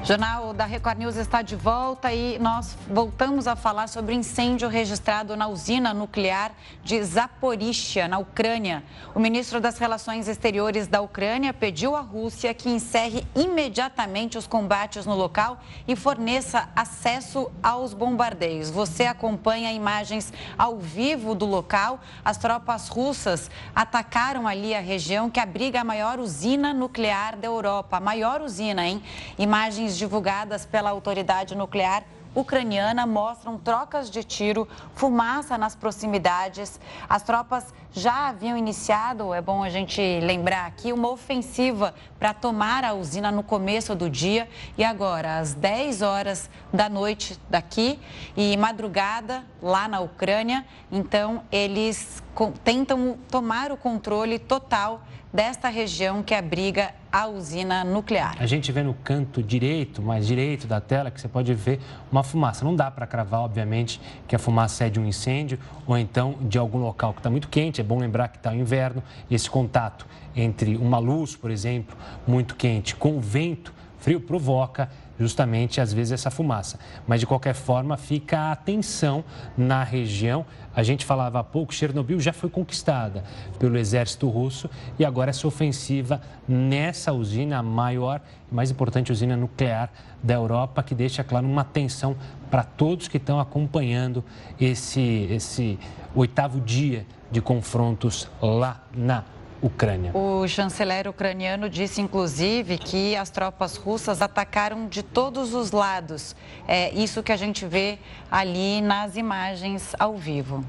Jornal 0.05 0.53
da 0.53 0.65
Record 0.65 0.97
News 0.97 1.15
está 1.15 1.41
de 1.41 1.55
volta 1.55 2.11
e 2.11 2.37
nós 2.37 2.77
voltamos 2.89 3.47
a 3.47 3.55
falar 3.55 3.87
sobre 3.87 4.13
o 4.13 4.17
incêndio 4.17 4.67
registrado 4.67 5.37
na 5.37 5.47
usina 5.47 5.93
nuclear 5.93 6.51
de 6.83 7.01
Zaporizhia, 7.01 8.05
na 8.05 8.17
Ucrânia. 8.17 8.83
O 9.15 9.19
ministro 9.19 9.61
das 9.61 9.77
Relações 9.77 10.27
Exteriores 10.27 10.87
da 10.87 10.99
Ucrânia 10.99 11.53
pediu 11.53 11.95
à 11.95 12.01
Rússia 12.01 12.53
que 12.53 12.69
encerre 12.69 13.25
imediatamente 13.33 14.37
os 14.37 14.45
combates 14.45 15.05
no 15.05 15.15
local 15.15 15.57
e 15.87 15.95
forneça 15.95 16.67
acesso 16.75 17.49
aos 17.63 17.93
bombardeios. 17.93 18.69
Você 18.69 19.05
acompanha 19.05 19.71
imagens 19.71 20.33
ao 20.57 20.79
vivo 20.79 21.33
do 21.33 21.45
local. 21.45 22.01
As 22.25 22.37
tropas 22.37 22.89
russas 22.89 23.49
atacaram 23.73 24.49
ali 24.49 24.75
a 24.75 24.81
região 24.81 25.29
que 25.29 25.39
abriga 25.39 25.79
a 25.79 25.85
maior 25.85 26.19
usina 26.19 26.73
nuclear 26.73 27.37
da 27.37 27.47
Europa, 27.47 27.95
a 27.95 28.01
maior 28.01 28.41
usina, 28.41 28.85
hein? 28.85 29.01
Imagens 29.39 29.92
Imagens 29.93 29.97
divulgadas 29.97 30.65
pela 30.65 30.89
autoridade 30.89 31.55
nuclear 31.55 32.03
ucraniana 32.33 33.05
mostram 33.05 33.59
trocas 33.59 34.09
de 34.09 34.23
tiro, 34.23 34.67
fumaça 34.95 35.55
nas 35.55 35.75
proximidades. 35.75 36.79
As 37.07 37.21
tropas 37.21 37.71
já 37.93 38.29
haviam 38.29 38.57
iniciado, 38.57 39.33
é 39.33 39.41
bom 39.41 39.63
a 39.63 39.69
gente 39.69 40.01
lembrar 40.21 40.65
aqui, 40.65 40.91
uma 40.91 41.09
ofensiva 41.09 41.93
para 42.19 42.33
tomar 42.33 42.83
a 42.83 42.93
usina 42.93 43.31
no 43.31 43.43
começo 43.43 43.93
do 43.93 44.09
dia 44.09 44.49
e 44.77 44.83
agora, 44.83 45.37
às 45.37 45.53
10 45.53 46.01
horas 46.01 46.49
da 46.73 46.89
noite 46.89 47.39
daqui 47.49 47.99
e 48.35 48.57
madrugada 48.57 49.43
lá 49.61 49.87
na 49.87 49.99
Ucrânia, 49.99 50.65
então 50.91 51.43
eles 51.51 52.23
tentam 52.63 53.17
tomar 53.29 53.71
o 53.71 53.77
controle 53.77 54.39
total 54.39 55.03
desta 55.33 55.67
região 55.67 56.21
que 56.21 56.33
abriga 56.35 56.93
a 57.11 57.27
usina 57.27 57.83
nuclear. 57.83 58.35
A 58.39 58.45
gente 58.45 58.71
vê 58.71 58.83
no 58.83 58.93
canto 58.93 59.41
direito, 59.41 60.01
mais 60.01 60.27
direito 60.27 60.67
da 60.67 60.79
tela, 60.79 61.09
que 61.09 61.19
você 61.19 61.27
pode 61.27 61.53
ver 61.55 61.79
uma 62.11 62.23
fumaça. 62.23 62.63
Não 62.63 62.75
dá 62.75 62.89
para 62.91 63.07
cravar, 63.07 63.41
obviamente, 63.41 63.99
que 64.27 64.35
a 64.35 64.39
fumaça 64.39 64.85
é 64.85 64.89
de 64.89 64.99
um 64.99 65.05
incêndio 65.05 65.59
ou 65.87 65.97
então 65.97 66.35
de 66.41 66.57
algum 66.57 66.79
local 66.79 67.13
que 67.13 67.19
está 67.19 67.31
muito 67.31 67.49
quente. 67.49 67.81
É 67.83 67.85
bom 67.85 67.99
lembrar 67.99 68.29
que 68.29 68.37
está 68.37 68.51
o 68.51 68.55
inverno. 68.55 69.03
Esse 69.29 69.49
contato 69.49 70.07
entre 70.33 70.77
uma 70.77 70.99
luz, 70.99 71.35
por 71.35 71.51
exemplo, 71.51 71.97
muito 72.25 72.55
quente 72.55 72.95
com 72.95 73.17
o 73.17 73.19
vento 73.19 73.73
frio 74.03 74.19
provoca 74.19 74.89
justamente 75.17 75.79
às 75.79 75.93
vezes 75.93 76.11
essa 76.11 76.29
fumaça. 76.29 76.77
Mas 77.07 77.21
de 77.21 77.25
qualquer 77.25 77.53
forma 77.53 77.95
fica 77.95 78.51
a 78.51 78.55
tensão 78.55 79.23
na 79.57 79.81
região. 79.81 80.45
A 80.75 80.83
gente 80.83 81.05
falava 81.05 81.39
há 81.39 81.43
pouco, 81.43 81.73
Chernobyl 81.73 82.19
já 82.19 82.33
foi 82.33 82.49
conquistada 82.49 83.23
pelo 83.57 83.77
exército 83.77 84.27
russo 84.27 84.69
e 84.99 85.05
agora 85.05 85.29
essa 85.29 85.47
ofensiva 85.47 86.21
nessa 86.47 87.13
usina, 87.13 87.59
a 87.59 87.63
maior 87.63 88.19
e 88.51 88.55
mais 88.55 88.71
importante 88.71 89.11
usina 89.11 89.37
nuclear 89.37 89.89
da 90.21 90.33
Europa, 90.33 90.83
que 90.83 90.93
deixa, 90.93 91.23
claro, 91.23 91.47
uma 91.47 91.63
tensão 91.63 92.15
para 92.51 92.63
todos 92.63 93.07
que 93.07 93.17
estão 93.17 93.39
acompanhando 93.39 94.23
esse, 94.59 95.27
esse 95.31 95.79
oitavo 96.13 96.59
dia 96.59 97.05
de 97.33 97.41
confrontos 97.41 98.29
lá 98.39 98.83
na 98.95 99.23
Ucrânia. 99.59 100.11
O 100.13 100.47
chanceler 100.47 101.07
ucraniano 101.07 101.69
disse, 101.69 101.99
inclusive, 101.99 102.77
que 102.77 103.15
as 103.15 103.29
tropas 103.29 103.75
russas 103.75 104.21
atacaram 104.21 104.87
de 104.87 105.01
todos 105.01 105.53
os 105.53 105.71
lados. 105.71 106.35
É 106.67 106.93
isso 106.93 107.23
que 107.23 107.31
a 107.31 107.37
gente 107.37 107.65
vê 107.65 107.97
ali 108.29 108.81
nas 108.81 109.15
imagens 109.15 109.95
ao 109.97 110.15
vivo. 110.15 110.63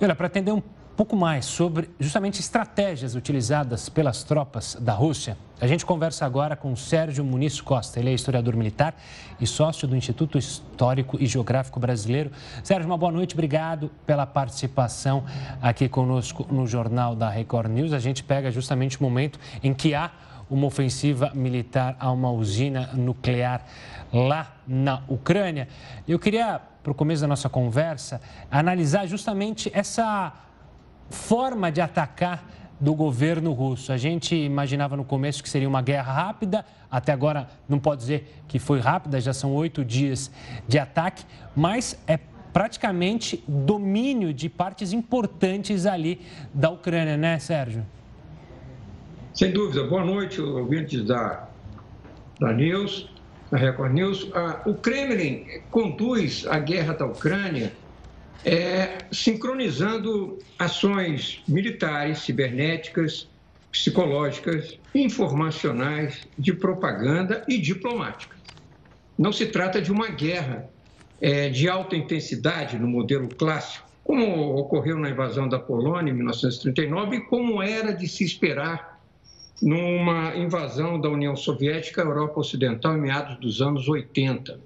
Olha, 0.00 0.14
para 0.14 0.26
atender 0.26 0.52
um 0.52 0.60
pouco 0.96 1.14
mais 1.14 1.44
sobre 1.44 1.90
justamente 2.00 2.40
estratégias 2.40 3.14
utilizadas 3.14 3.86
pelas 3.90 4.24
tropas 4.24 4.78
da 4.80 4.94
Rússia. 4.94 5.36
A 5.60 5.66
gente 5.66 5.84
conversa 5.84 6.24
agora 6.24 6.56
com 6.56 6.74
Sérgio 6.74 7.22
Muniz 7.22 7.60
Costa. 7.60 8.00
Ele 8.00 8.08
é 8.08 8.14
historiador 8.14 8.56
militar 8.56 8.94
e 9.38 9.46
sócio 9.46 9.86
do 9.86 9.94
Instituto 9.94 10.38
Histórico 10.38 11.18
e 11.20 11.26
Geográfico 11.26 11.78
Brasileiro. 11.78 12.32
Sérgio, 12.64 12.86
uma 12.86 12.96
boa 12.96 13.12
noite. 13.12 13.34
Obrigado 13.34 13.90
pela 14.06 14.24
participação 14.24 15.24
aqui 15.60 15.86
conosco 15.86 16.46
no 16.50 16.66
Jornal 16.66 17.14
da 17.14 17.28
Record 17.28 17.70
News. 17.70 17.92
A 17.92 17.98
gente 17.98 18.24
pega 18.24 18.50
justamente 18.50 18.98
o 18.98 19.02
momento 19.02 19.38
em 19.62 19.74
que 19.74 19.94
há 19.94 20.10
uma 20.48 20.66
ofensiva 20.66 21.30
militar 21.34 21.94
a 22.00 22.10
uma 22.10 22.30
usina 22.30 22.90
nuclear 22.94 23.66
lá 24.10 24.54
na 24.66 25.02
Ucrânia. 25.08 25.68
Eu 26.08 26.18
queria, 26.18 26.58
para 26.82 26.92
o 26.92 26.94
começo 26.94 27.20
da 27.20 27.28
nossa 27.28 27.50
conversa, 27.50 28.18
analisar 28.50 29.06
justamente 29.06 29.70
essa 29.74 30.32
forma 31.10 31.70
de 31.70 31.80
atacar 31.80 32.44
do 32.78 32.94
governo 32.94 33.52
russo. 33.52 33.92
A 33.92 33.96
gente 33.96 34.34
imaginava 34.34 34.96
no 34.96 35.04
começo 35.04 35.42
que 35.42 35.48
seria 35.48 35.68
uma 35.68 35.82
guerra 35.82 36.12
rápida, 36.12 36.64
até 36.90 37.12
agora 37.12 37.48
não 37.68 37.78
pode 37.78 38.02
dizer 38.02 38.42
que 38.46 38.58
foi 38.58 38.80
rápida, 38.80 39.20
já 39.20 39.32
são 39.32 39.54
oito 39.54 39.84
dias 39.84 40.30
de 40.68 40.78
ataque, 40.78 41.24
mas 41.54 41.98
é 42.06 42.18
praticamente 42.52 43.42
domínio 43.46 44.32
de 44.32 44.48
partes 44.48 44.92
importantes 44.92 45.84
ali 45.84 46.20
da 46.54 46.70
Ucrânia, 46.70 47.16
né, 47.16 47.38
Sérgio? 47.38 47.84
Sem 49.34 49.52
dúvida. 49.52 49.84
Boa 49.84 50.04
noite, 50.04 50.40
ouvintes 50.40 51.04
da, 51.04 51.48
da 52.40 52.52
News, 52.54 53.10
da 53.50 53.58
Record 53.58 53.92
News. 53.92 54.30
Ah, 54.34 54.62
o 54.64 54.72
Kremlin 54.72 55.44
conduz 55.70 56.46
a 56.48 56.58
guerra 56.58 56.94
da 56.94 57.04
Ucrânia 57.04 57.72
é, 58.46 58.98
sincronizando 59.10 60.38
ações 60.56 61.42
militares, 61.48 62.20
cibernéticas, 62.20 63.28
psicológicas, 63.72 64.78
informacionais, 64.94 66.28
de 66.38 66.52
propaganda 66.52 67.44
e 67.48 67.58
diplomáticas. 67.58 68.38
Não 69.18 69.32
se 69.32 69.46
trata 69.46 69.82
de 69.82 69.90
uma 69.90 70.08
guerra 70.08 70.70
é, 71.20 71.48
de 71.48 71.68
alta 71.68 71.96
intensidade 71.96 72.78
no 72.78 72.86
modelo 72.86 73.28
clássico, 73.28 73.84
como 74.04 74.56
ocorreu 74.56 74.96
na 74.96 75.10
invasão 75.10 75.48
da 75.48 75.58
Polônia 75.58 76.12
em 76.12 76.14
1939 76.14 77.16
e 77.16 77.20
como 77.22 77.60
era 77.60 77.92
de 77.92 78.06
se 78.06 78.22
esperar 78.22 79.00
numa 79.60 80.36
invasão 80.36 81.00
da 81.00 81.08
União 81.08 81.34
Soviética 81.34 82.02
à 82.02 82.04
Europa 82.04 82.38
Ocidental 82.38 82.96
em 82.96 83.00
meados 83.00 83.40
dos 83.40 83.60
anos 83.60 83.88
80. 83.88 84.60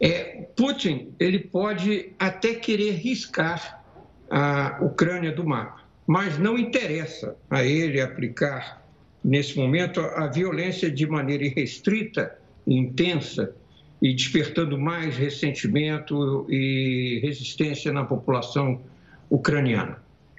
É, 0.00 0.46
Putin 0.56 1.12
ele 1.18 1.38
pode 1.40 2.12
até 2.18 2.54
querer 2.54 2.92
riscar 2.92 3.84
a 4.30 4.78
Ucrânia 4.80 5.32
do 5.32 5.44
mapa, 5.44 5.82
mas 6.06 6.38
não 6.38 6.58
interessa 6.58 7.36
a 7.50 7.64
ele 7.64 8.00
aplicar 8.00 8.84
nesse 9.24 9.56
momento 9.56 10.00
a 10.00 10.26
violência 10.26 10.90
de 10.90 11.06
maneira 11.06 11.44
irrestrita, 11.44 12.36
intensa 12.66 13.54
e 14.00 14.14
despertando 14.14 14.78
mais 14.78 15.16
ressentimento 15.16 16.46
e 16.48 17.20
resistência 17.22 17.92
na 17.92 18.04
população 18.04 18.80
ucraniana. 19.28 19.98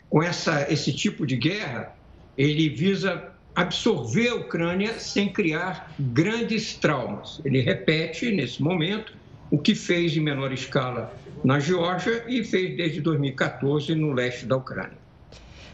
Com 0.09 0.23
essa, 0.23 0.71
esse 0.71 0.93
tipo 0.93 1.25
de 1.25 1.35
guerra, 1.35 1.95
ele 2.37 2.69
visa 2.69 3.31
absorver 3.53 4.29
a 4.29 4.35
Ucrânia 4.35 4.93
sem 4.99 5.31
criar 5.31 5.93
grandes 5.99 6.73
traumas. 6.75 7.41
Ele 7.43 7.59
repete, 7.59 8.31
nesse 8.31 8.63
momento, 8.63 9.13
o 9.51 9.57
que 9.57 9.73
fez 9.73 10.15
em 10.15 10.19
menor 10.19 10.51
escala 10.51 11.13
na 11.43 11.59
Geórgia 11.59 12.23
e 12.27 12.43
fez 12.43 12.75
desde 12.75 13.01
2014 13.01 13.95
no 13.95 14.13
leste 14.13 14.45
da 14.45 14.57
Ucrânia. 14.57 14.97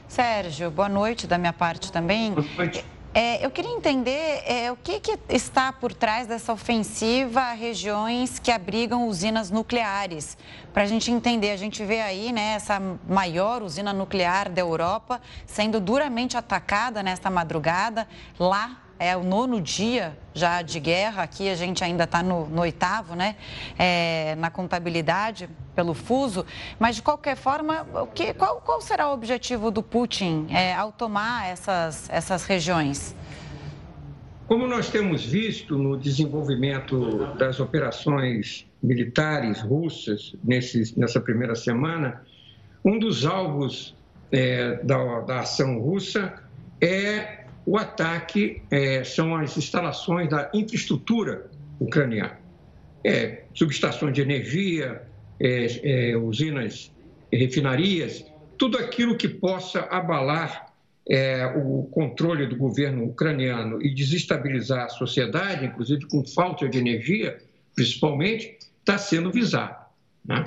Sérgio, 0.08 0.70
boa 0.70 0.88
noite 0.88 1.28
da 1.28 1.38
minha 1.38 1.54
parte 1.54 1.92
também. 1.92 2.34
Boa 2.34 2.48
noite. 2.58 2.86
É, 3.18 3.46
eu 3.46 3.50
queria 3.50 3.72
entender 3.72 4.44
é, 4.46 4.70
o 4.70 4.76
que, 4.76 5.00
que, 5.00 5.18
está 5.30 5.72
por 5.72 5.94
trás 5.94 6.28
dessa 6.28 6.52
ofensiva 6.52 7.40
a 7.40 7.54
regiões 7.54 8.40
que 8.40 8.52
abrigam 8.52 9.08
usinas 9.08 9.50
nucleares. 9.50 10.38
Para 10.74 10.84
a 10.84 10.86
gente 10.86 11.10
entender, 11.10 11.52
a 11.52 11.58
gente 11.58 11.84
vê 11.86 12.02
aí 12.02 12.34
né, 12.34 12.56
essa 12.56 12.78
maior 13.08 13.64
usina 13.64 13.94
nuclear 13.94 14.52
da 14.52 14.60
Europa 14.60 15.22
sendo 15.46 15.80
duramente 15.80 16.36
atacada 16.36 17.02
nesta 17.02 17.30
madrugada 17.30 18.06
lá 18.38 18.85
é 19.00 19.16
o 19.16 19.24
nono 19.24 19.62
dia 19.62 20.18
já 20.34 20.62
de 20.62 20.80
guerra, 20.80 21.24
aqui 21.24 21.50
a 21.50 21.56
gente 21.56 21.84
ainda 21.84 22.06
está 22.06 22.24
no, 22.24 22.48
no, 22.48 22.62
oitavo, 22.62 23.16
né? 23.16 23.36
É, 23.78 24.36
na 24.36 24.50
contabilidade, 24.50 25.50
pelo 25.76 25.94
fuso. 25.94 26.46
Mas, 26.80 26.96
de 26.96 27.02
qualquer 27.02 27.36
forma, 27.36 27.86
o 28.02 28.08
que, 28.08 28.34
qual, 28.34 28.62
qual 28.62 28.82
será 28.82 29.10
o 29.10 29.14
objetivo 29.14 29.72
do 29.72 29.84
Putin 29.84 30.48
é, 30.50 30.74
ao 30.74 30.92
tomar 30.92 31.50
essas, 31.50 32.10
essas 32.10 32.46
regiões? 32.46 33.16
Como 34.48 34.68
nós 34.68 34.90
temos 34.90 35.26
visto 35.26 35.78
no 35.78 35.98
desenvolvimento 35.98 37.34
das 37.38 37.60
operações 37.60 38.66
militares 38.82 39.60
russas 39.62 40.36
nesse, 40.44 40.98
nessa 40.98 41.20
primeira 41.20 41.56
semana, 41.56 42.22
um 42.84 43.00
dos 43.00 43.26
alvos 43.26 43.96
é, 44.32 44.76
da, 44.84 45.22
da 45.22 45.40
ação 45.40 45.80
russa 45.80 46.34
é 46.80 47.45
o 47.66 47.78
ataque 47.78 48.62
é, 48.70 49.04
são 49.04 49.36
as 49.36 49.58
instalações 49.58 50.30
da 50.30 50.50
infraestrutura 50.54 51.50
ucraniana. 51.80 52.40
É, 53.04 53.44
subestações 53.54 54.14
de 54.14 54.22
energia, 54.22 55.02
é, 55.40 56.12
é, 56.12 56.18
usinas, 56.18 56.92
refinarias, 57.32 58.26
tudo 58.58 58.78
aquilo 58.78 59.18
que 59.18 59.28
possa 59.28 59.82
abalar 59.92 60.74
é, 61.08 61.46
o 61.56 61.84
controle 61.92 62.48
do 62.48 62.56
governo 62.56 63.06
ucraniano 63.06 63.82
e 63.82 63.94
desestabilizar 63.94 64.86
a 64.86 64.90
sociedade, 64.90 65.66
inclusive 65.66 66.08
com 66.08 66.26
falta 66.26 66.68
de 66.68 66.78
energia, 66.78 67.38
principalmente, 67.76 68.58
está 68.80 68.98
sendo 68.98 69.32
visado. 69.32 69.76
Né? 70.24 70.44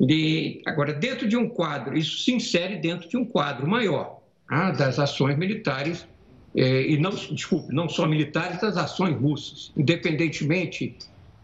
E, 0.00 0.62
agora, 0.66 0.92
dentro 0.92 1.28
de 1.28 1.36
um 1.36 1.48
quadro, 1.48 1.96
isso 1.96 2.18
se 2.18 2.32
insere 2.32 2.76
dentro 2.76 3.08
de 3.08 3.16
um 3.16 3.24
quadro 3.24 3.68
maior 3.68 4.22
né, 4.50 4.72
das 4.76 4.98
ações 4.98 5.36
militares, 5.36 6.06
é, 6.06 6.21
e 6.54 6.98
não, 6.98 7.10
desculpe, 7.10 7.74
não 7.74 7.88
só 7.88 8.06
militares, 8.06 8.60
das 8.60 8.76
ações 8.76 9.16
russas, 9.16 9.72
independentemente 9.76 10.96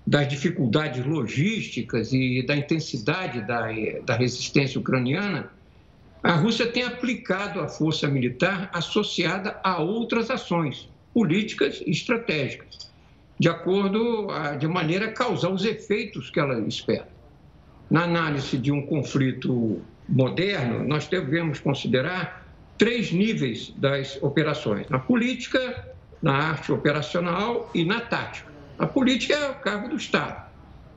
das 0.06 0.28
dificuldades 0.28 1.04
logísticas 1.04 2.12
e 2.12 2.42
da 2.42 2.56
intensidade 2.56 3.46
da, 3.46 3.68
da 4.04 4.16
resistência 4.16 4.80
ucraniana, 4.80 5.50
a 6.22 6.32
Rússia 6.32 6.66
tem 6.66 6.82
aplicado 6.82 7.60
a 7.60 7.68
força 7.68 8.08
militar 8.08 8.70
associada 8.72 9.58
a 9.62 9.80
outras 9.80 10.30
ações 10.30 10.88
políticas 11.14 11.82
e 11.86 11.90
estratégicas, 11.90 12.90
de 13.38 13.48
acordo 13.48 14.30
a, 14.30 14.56
de 14.56 14.66
maneira 14.66 15.06
a 15.06 15.12
causar 15.12 15.50
os 15.50 15.64
efeitos 15.64 16.30
que 16.30 16.40
ela 16.40 16.58
espera. 16.60 17.08
Na 17.90 18.04
análise 18.04 18.58
de 18.58 18.72
um 18.72 18.82
conflito 18.82 19.80
moderno, 20.08 20.86
nós 20.86 21.06
devemos 21.06 21.60
considerar 21.60 22.47
três 22.78 23.12
níveis 23.12 23.70
das 23.76 24.16
operações: 24.22 24.88
na 24.88 24.98
política, 24.98 25.60
na 26.22 26.34
arte 26.34 26.72
operacional 26.72 27.70
e 27.74 27.84
na 27.84 28.00
tática. 28.00 28.48
A 28.78 28.86
política 28.86 29.34
é 29.34 29.50
o 29.50 29.54
cargo 29.56 29.88
do 29.88 29.96
Estado. 29.96 30.48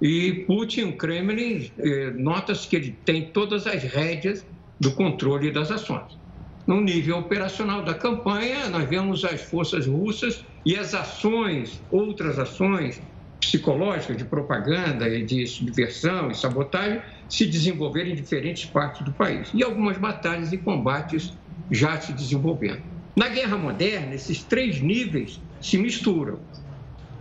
E 0.02 0.46
Putin, 0.48 0.84
o 0.84 0.98
Kremlin, 0.98 1.72
eh, 1.78 2.12
nota-se 2.16 2.68
que 2.68 2.76
ele 2.76 2.92
tem 2.92 3.32
todas 3.32 3.68
as 3.68 3.84
rédeas 3.84 4.46
do 4.80 4.94
controle 4.94 5.52
das 5.52 5.72
ações. 5.72 6.20
No 6.68 6.82
nível 6.82 7.18
operacional 7.18 7.84
da 7.84 7.94
campanha, 7.94 8.70
nós 8.70 8.88
vemos 8.88 9.24
as 9.26 9.42
forças 9.42 9.86
russas 9.88 10.46
e 10.66 10.76
as 10.76 10.94
ações, 10.94 11.84
outras 11.90 12.40
ações 12.40 13.02
psicológicas 13.40 14.18
de 14.18 14.26
propaganda 14.26 15.10
e 15.10 15.26
de 15.26 15.46
subversão 15.48 16.30
e 16.30 16.36
sabotagem 16.36 17.02
se 17.28 17.46
desenvolverem 17.46 18.14
em 18.14 18.16
diferentes 18.16 18.66
partes 18.66 19.04
do 19.04 19.14
país. 19.14 19.50
E 19.54 19.64
algumas 19.64 19.98
batalhas 19.98 20.54
e 20.54 20.60
combates 20.60 21.41
já 21.72 22.00
se 22.00 22.12
desenvolvendo. 22.14 22.82
Na 23.16 23.30
guerra 23.30 23.58
moderna, 23.58 24.14
esses 24.14 24.44
três 24.44 24.82
níveis 24.82 25.42
se 25.62 25.78
misturam. 25.78 26.40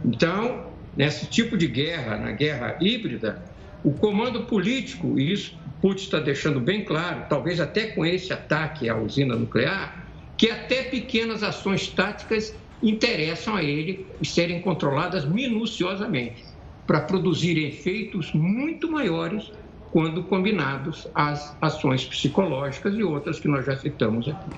Então, 0.04 0.72
nesse 0.96 1.26
tipo 1.26 1.56
de 1.56 1.68
guerra, 1.68 2.16
na 2.16 2.32
guerra 2.32 2.76
híbrida, 2.80 3.44
o 3.82 3.92
comando 3.92 4.44
político, 4.44 5.18
e 5.18 5.32
isso 5.32 5.58
Putin 5.80 6.04
está 6.04 6.20
deixando 6.20 6.60
bem 6.60 6.84
claro, 6.84 7.24
talvez 7.28 7.60
até 7.60 7.86
com 7.88 8.04
esse 8.04 8.32
ataque 8.32 8.88
à 8.88 8.96
usina 8.96 9.36
nuclear, 9.36 10.06
que 10.36 10.50
até 10.50 10.82
pequenas 10.84 11.42
ações 11.42 11.88
táticas 11.88 12.54
interessam 12.82 13.56
a 13.56 13.62
ele 13.62 14.06
serem 14.22 14.60
controladas 14.60 15.24
minuciosamente, 15.24 16.44
para 16.86 17.00
produzir 17.00 17.56
efeitos 17.58 18.32
muito 18.32 18.90
maiores 18.90 19.52
quando 19.92 20.22
combinados 20.22 21.08
às 21.14 21.56
ações 21.60 22.04
psicológicas 22.04 22.94
e 22.94 23.02
outras 23.02 23.40
que 23.40 23.48
nós 23.48 23.66
já 23.66 23.76
citamos 23.76 24.28
aqui. 24.28 24.50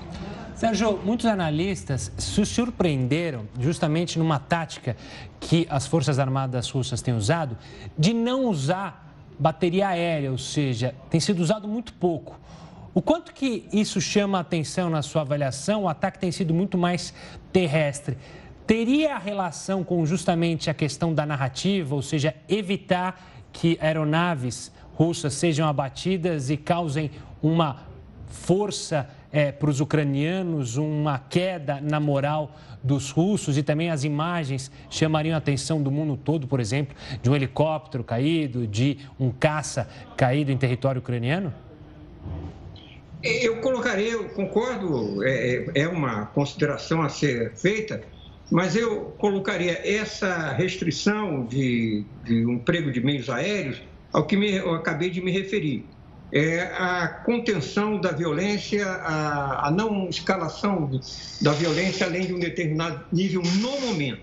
Sérgio, 0.55 0.99
muitos 1.03 1.25
analistas 1.25 2.11
se 2.17 2.45
surpreenderam 2.45 3.45
justamente 3.59 4.19
numa 4.19 4.39
tática 4.39 4.95
que 5.39 5.67
as 5.69 5.87
Forças 5.87 6.19
Armadas 6.19 6.69
russas 6.69 7.01
têm 7.01 7.15
usado 7.15 7.57
de 7.97 8.13
não 8.13 8.45
usar 8.45 9.13
bateria 9.39 9.87
aérea, 9.89 10.31
ou 10.31 10.37
seja, 10.37 10.93
tem 11.09 11.19
sido 11.19 11.41
usado 11.41 11.67
muito 11.67 11.93
pouco. 11.93 12.39
O 12.93 13.01
quanto 13.01 13.33
que 13.33 13.67
isso 13.73 13.99
chama 13.99 14.37
a 14.37 14.41
atenção 14.41 14.89
na 14.89 15.01
sua 15.01 15.23
avaliação? 15.23 15.83
O 15.83 15.89
ataque 15.89 16.19
tem 16.19 16.31
sido 16.31 16.53
muito 16.53 16.77
mais 16.77 17.11
terrestre. 17.51 18.17
Teria 18.67 19.17
relação 19.17 19.83
com 19.83 20.05
justamente 20.05 20.69
a 20.69 20.73
questão 20.73 21.11
da 21.13 21.25
narrativa, 21.25 21.95
ou 21.95 22.03
seja, 22.03 22.35
evitar 22.47 23.19
que 23.51 23.77
aeronaves 23.81 24.71
russas 24.95 25.33
sejam 25.33 25.67
abatidas 25.67 26.49
e 26.49 26.57
causem 26.57 27.11
uma 27.41 27.83
força 28.27 29.09
é, 29.31 29.51
para 29.51 29.69
os 29.69 29.79
ucranianos, 29.79 30.77
uma 30.77 31.17
queda 31.17 31.79
na 31.81 31.99
moral 31.99 32.55
dos 32.83 33.09
russos 33.09 33.57
e 33.57 33.63
também 33.63 33.89
as 33.89 34.03
imagens 34.03 34.71
chamariam 34.89 35.33
a 35.33 35.37
atenção 35.37 35.81
do 35.81 35.89
mundo 35.89 36.17
todo, 36.17 36.47
por 36.47 36.59
exemplo, 36.59 36.95
de 37.21 37.29
um 37.29 37.35
helicóptero 37.35 38.03
caído, 38.03 38.67
de 38.67 38.99
um 39.19 39.31
caça 39.31 39.87
caído 40.15 40.51
em 40.51 40.57
território 40.57 40.99
ucraniano? 40.99 41.53
Eu 43.23 43.61
colocaria, 43.61 44.11
eu 44.11 44.29
concordo, 44.29 45.23
é, 45.23 45.65
é 45.75 45.87
uma 45.87 46.25
consideração 46.27 47.01
a 47.01 47.07
ser 47.07 47.53
feita, 47.55 48.03
mas 48.51 48.75
eu 48.75 49.15
colocaria 49.17 49.81
essa 49.83 50.51
restrição 50.51 51.45
de, 51.45 52.03
de 52.25 52.45
um 52.45 52.53
emprego 52.53 52.91
de 52.91 52.99
meios 52.99 53.29
aéreos 53.29 53.81
ao 54.13 54.25
que 54.25 54.37
me, 54.37 54.51
eu 54.51 54.75
acabei 54.75 55.09
de 55.09 55.19
me 55.19 55.31
referir. 55.31 55.85
É 56.31 56.61
a 56.77 57.07
contenção 57.07 57.99
da 57.99 58.11
violência, 58.11 58.87
a, 58.87 59.67
a 59.67 59.71
não 59.71 60.07
escalação 60.09 60.89
da 61.41 61.51
violência 61.51 62.05
além 62.05 62.25
de 62.25 62.33
um 62.33 62.39
determinado 62.39 63.03
nível 63.11 63.41
no 63.41 63.81
momento. 63.81 64.21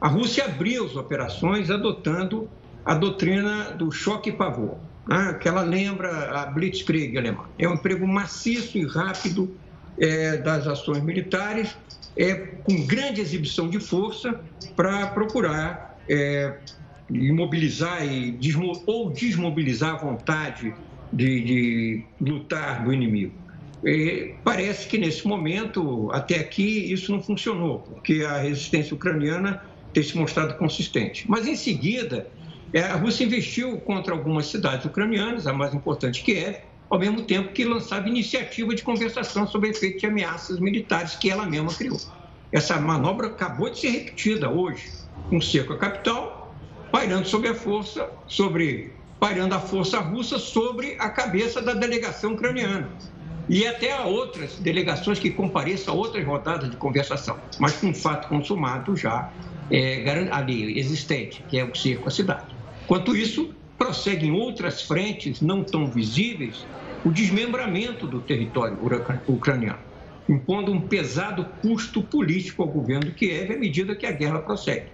A 0.00 0.08
Rússia 0.08 0.44
abriu 0.44 0.84
as 0.84 0.96
operações 0.96 1.70
adotando 1.70 2.48
a 2.84 2.94
doutrina 2.94 3.70
do 3.72 3.90
choque 3.92 4.30
e 4.30 4.32
pavor, 4.32 4.76
né, 5.06 5.38
que 5.40 5.48
ela 5.48 5.62
lembra 5.62 6.40
a 6.40 6.46
Blitzkrieg 6.46 7.16
alemã. 7.16 7.44
É 7.58 7.68
um 7.68 7.74
emprego 7.74 8.06
maciço 8.06 8.78
e 8.78 8.86
rápido 8.86 9.54
é, 9.98 10.38
das 10.38 10.66
ações 10.66 11.02
militares, 11.02 11.76
é, 12.16 12.34
com 12.34 12.86
grande 12.86 13.20
exibição 13.20 13.68
de 13.68 13.78
força 13.78 14.40
para 14.74 15.06
procurar 15.08 15.98
é, 16.08 16.56
imobilizar 17.10 18.04
e 18.06 18.32
desmo, 18.32 18.72
ou 18.86 19.10
desmobilizar 19.10 19.94
a 19.94 19.98
vontade 19.98 20.74
de, 21.12 21.40
de 21.42 22.04
lutar 22.20 22.84
do 22.84 22.92
inimigo. 22.92 23.34
E 23.84 24.36
parece 24.44 24.86
que 24.86 24.96
nesse 24.96 25.26
momento, 25.26 26.08
até 26.12 26.38
aqui, 26.38 26.92
isso 26.92 27.10
não 27.12 27.20
funcionou, 27.20 27.80
porque 27.80 28.24
a 28.26 28.38
resistência 28.38 28.94
ucraniana 28.94 29.60
tem 29.92 30.02
se 30.02 30.16
mostrado 30.16 30.54
consistente. 30.54 31.24
Mas 31.28 31.46
em 31.46 31.56
seguida, 31.56 32.28
é, 32.72 32.80
a 32.80 32.96
Rússia 32.96 33.24
investiu 33.24 33.78
contra 33.80 34.14
algumas 34.14 34.46
cidades 34.46 34.86
ucranianas, 34.86 35.46
a 35.46 35.52
mais 35.52 35.74
importante 35.74 36.22
Kiev, 36.22 36.56
ao 36.88 36.98
mesmo 36.98 37.22
tempo 37.22 37.52
que 37.52 37.64
lançava 37.64 38.08
iniciativa 38.08 38.74
de 38.74 38.82
conversação 38.82 39.46
sobre 39.46 39.70
efeitos 39.70 40.00
de 40.00 40.06
ameaças 40.06 40.60
militares 40.60 41.16
que 41.16 41.30
ela 41.30 41.44
mesma 41.46 41.72
criou. 41.74 41.98
Essa 42.52 42.78
manobra 42.78 43.28
acabou 43.28 43.70
de 43.70 43.78
ser 43.78 43.90
repetida 43.90 44.50
hoje, 44.50 44.84
um 45.30 45.40
cerco 45.40 45.72
à 45.72 45.78
capital 45.78 46.31
pairando 46.92 47.26
sobre 47.26 47.48
a 47.48 47.54
força, 47.54 48.08
sobre 48.28 48.92
pairando 49.18 49.54
a 49.54 49.60
força 49.60 49.98
russa 50.00 50.38
sobre 50.38 50.94
a 50.98 51.08
cabeça 51.08 51.62
da 51.62 51.72
delegação 51.72 52.34
ucraniana. 52.34 52.92
E 53.48 53.66
até 53.66 53.92
a 53.92 54.04
outras 54.04 54.58
delegações 54.58 55.18
que 55.18 55.30
compareçam 55.30 55.94
a 55.94 55.96
outras 55.96 56.24
rodadas 56.24 56.70
de 56.70 56.76
conversação, 56.76 57.38
mas 57.58 57.76
com 57.76 57.88
um 57.88 57.94
fato 57.94 58.28
consumado 58.28 58.94
já 58.96 59.32
é, 59.70 60.28
ali, 60.30 60.78
existente, 60.78 61.44
que 61.48 61.58
é 61.58 61.64
o 61.64 61.74
cerco 61.74 62.08
à 62.08 62.10
cidade. 62.10 62.54
Enquanto 62.84 63.16
isso, 63.16 63.54
prossegue 63.78 64.26
em 64.26 64.32
outras 64.32 64.82
frentes 64.82 65.40
não 65.40 65.64
tão 65.64 65.90
visíveis 65.90 66.68
o 67.04 67.10
desmembramento 67.10 68.06
do 68.06 68.20
território 68.20 68.78
ucraniano, 69.26 69.82
impondo 70.28 70.72
um 70.72 70.88
pesado 70.88 71.44
custo 71.60 72.02
político 72.02 72.62
ao 72.62 72.68
governo 72.68 73.06
de 73.06 73.12
Kiev 73.12 73.52
à 73.52 73.58
medida 73.58 73.96
que 73.96 74.06
a 74.06 74.12
guerra 74.12 74.40
prossegue. 74.40 74.92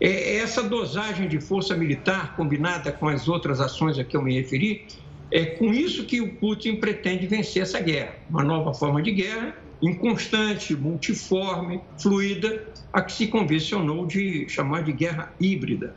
É, 0.00 0.36
essa 0.36 0.62
dosagem 0.62 1.28
de 1.28 1.40
força 1.40 1.76
militar, 1.76 2.36
combinada 2.36 2.92
com 2.92 3.08
as 3.08 3.28
outras 3.28 3.60
ações 3.60 3.98
a 3.98 4.04
que 4.04 4.16
eu 4.16 4.22
me 4.22 4.34
referi, 4.34 4.86
é 5.30 5.44
com 5.44 5.72
isso 5.72 6.04
que 6.04 6.20
o 6.20 6.34
Putin 6.36 6.76
pretende 6.76 7.26
vencer 7.26 7.62
essa 7.62 7.80
guerra. 7.80 8.14
Uma 8.30 8.42
nova 8.42 8.72
forma 8.72 9.02
de 9.02 9.10
guerra, 9.12 9.54
inconstante, 9.82 10.74
multiforme, 10.74 11.80
fluida, 12.00 12.66
a 12.92 13.02
que 13.02 13.12
se 13.12 13.26
convencionou 13.26 14.06
de 14.06 14.48
chamar 14.48 14.82
de 14.82 14.92
guerra 14.92 15.32
híbrida. 15.38 15.94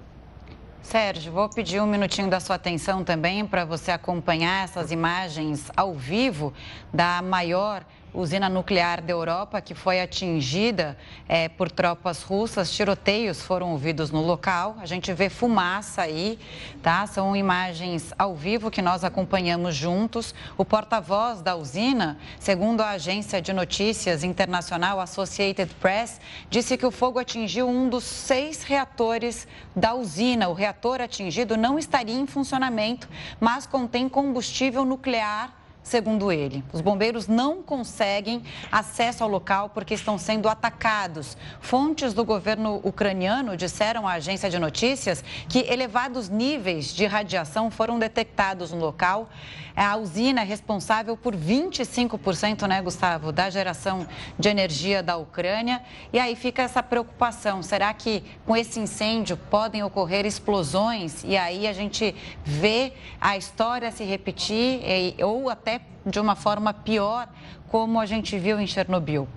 Sérgio, 0.81 1.31
vou 1.31 1.47
pedir 1.47 1.79
um 1.79 1.85
minutinho 1.85 2.29
da 2.29 2.39
sua 2.39 2.55
atenção 2.55 3.03
também 3.03 3.45
para 3.45 3.63
você 3.63 3.91
acompanhar 3.91 4.63
essas 4.63 4.91
imagens 4.91 5.71
ao 5.77 5.93
vivo 5.93 6.51
da 6.91 7.21
maior 7.21 7.85
usina 8.13 8.49
nuclear 8.49 9.01
da 9.01 9.13
Europa 9.13 9.61
que 9.61 9.73
foi 9.73 10.01
atingida 10.01 10.97
é, 11.27 11.47
por 11.47 11.71
tropas 11.71 12.23
russas. 12.23 12.71
Tiroteios 12.71 13.41
foram 13.41 13.71
ouvidos 13.71 14.11
no 14.11 14.21
local. 14.21 14.75
A 14.79 14.85
gente 14.85 15.13
vê 15.13 15.29
fumaça 15.29 16.01
aí, 16.01 16.37
tá? 16.83 17.07
São 17.07 17.35
imagens 17.35 18.13
ao 18.17 18.35
vivo 18.35 18.69
que 18.69 18.81
nós 18.81 19.03
acompanhamos 19.03 19.75
juntos. 19.75 20.35
O 20.57 20.65
porta-voz 20.65 21.41
da 21.41 21.55
usina, 21.55 22.17
segundo 22.39 22.81
a 22.81 22.91
agência 22.91 23.41
de 23.41 23.53
notícias 23.53 24.23
internacional 24.23 24.99
Associated 24.99 25.73
Press, 25.75 26.19
disse 26.49 26.77
que 26.77 26.85
o 26.85 26.91
fogo 26.91 27.19
atingiu 27.19 27.69
um 27.69 27.87
dos 27.87 28.03
seis 28.03 28.63
reatores 28.63 29.47
da 29.75 29.93
usina. 29.93 30.49
O 30.49 30.53
reator 30.53 30.99
atingido 30.99 31.55
não 31.55 31.79
estaria 31.79 32.19
em 32.19 32.27
funcionamento, 32.27 33.07
mas 33.39 33.65
contém 33.65 34.09
combustível 34.09 34.83
nuclear 34.83 35.60
segundo 35.83 36.31
ele. 36.31 36.63
Os 36.71 36.81
bombeiros 36.81 37.27
não 37.27 37.61
conseguem 37.61 38.43
acesso 38.71 39.23
ao 39.23 39.29
local 39.29 39.69
porque 39.69 39.93
estão 39.93 40.17
sendo 40.17 40.47
atacados. 40.47 41.37
Fontes 41.59 42.13
do 42.13 42.23
governo 42.23 42.79
ucraniano 42.83 43.57
disseram 43.57 44.07
à 44.07 44.13
agência 44.13 44.49
de 44.49 44.59
notícias 44.59 45.23
que 45.49 45.59
elevados 45.59 46.29
níveis 46.29 46.93
de 46.93 47.05
radiação 47.05 47.71
foram 47.71 47.97
detectados 47.97 48.71
no 48.71 48.79
local. 48.79 49.29
A 49.75 49.95
usina 49.95 50.41
é 50.41 50.43
responsável 50.43 51.15
por 51.15 51.35
25%, 51.35 52.67
né, 52.67 52.81
Gustavo, 52.81 53.31
da 53.31 53.49
geração 53.49 54.05
de 54.37 54.49
energia 54.49 55.01
da 55.01 55.15
Ucrânia. 55.15 55.81
E 56.11 56.19
aí 56.19 56.35
fica 56.35 56.61
essa 56.61 56.83
preocupação: 56.83 57.63
será 57.63 57.93
que 57.93 58.23
com 58.45 58.55
esse 58.55 58.79
incêndio 58.79 59.37
podem 59.37 59.81
ocorrer 59.83 60.25
explosões 60.25 61.23
e 61.23 61.37
aí 61.37 61.67
a 61.67 61.73
gente 61.73 62.13
vê 62.43 62.93
a 63.19 63.37
história 63.37 63.91
se 63.91 64.03
repetir 64.03 64.81
ou 65.23 65.49
até 65.49 65.70
de 66.05 66.19
uma 66.19 66.35
forma 66.35 66.73
pior, 66.73 67.29
como 67.69 67.99
a 67.99 68.05
gente 68.05 68.37
viu 68.37 68.59
em 68.59 68.65
Chernobyl? 68.65 69.27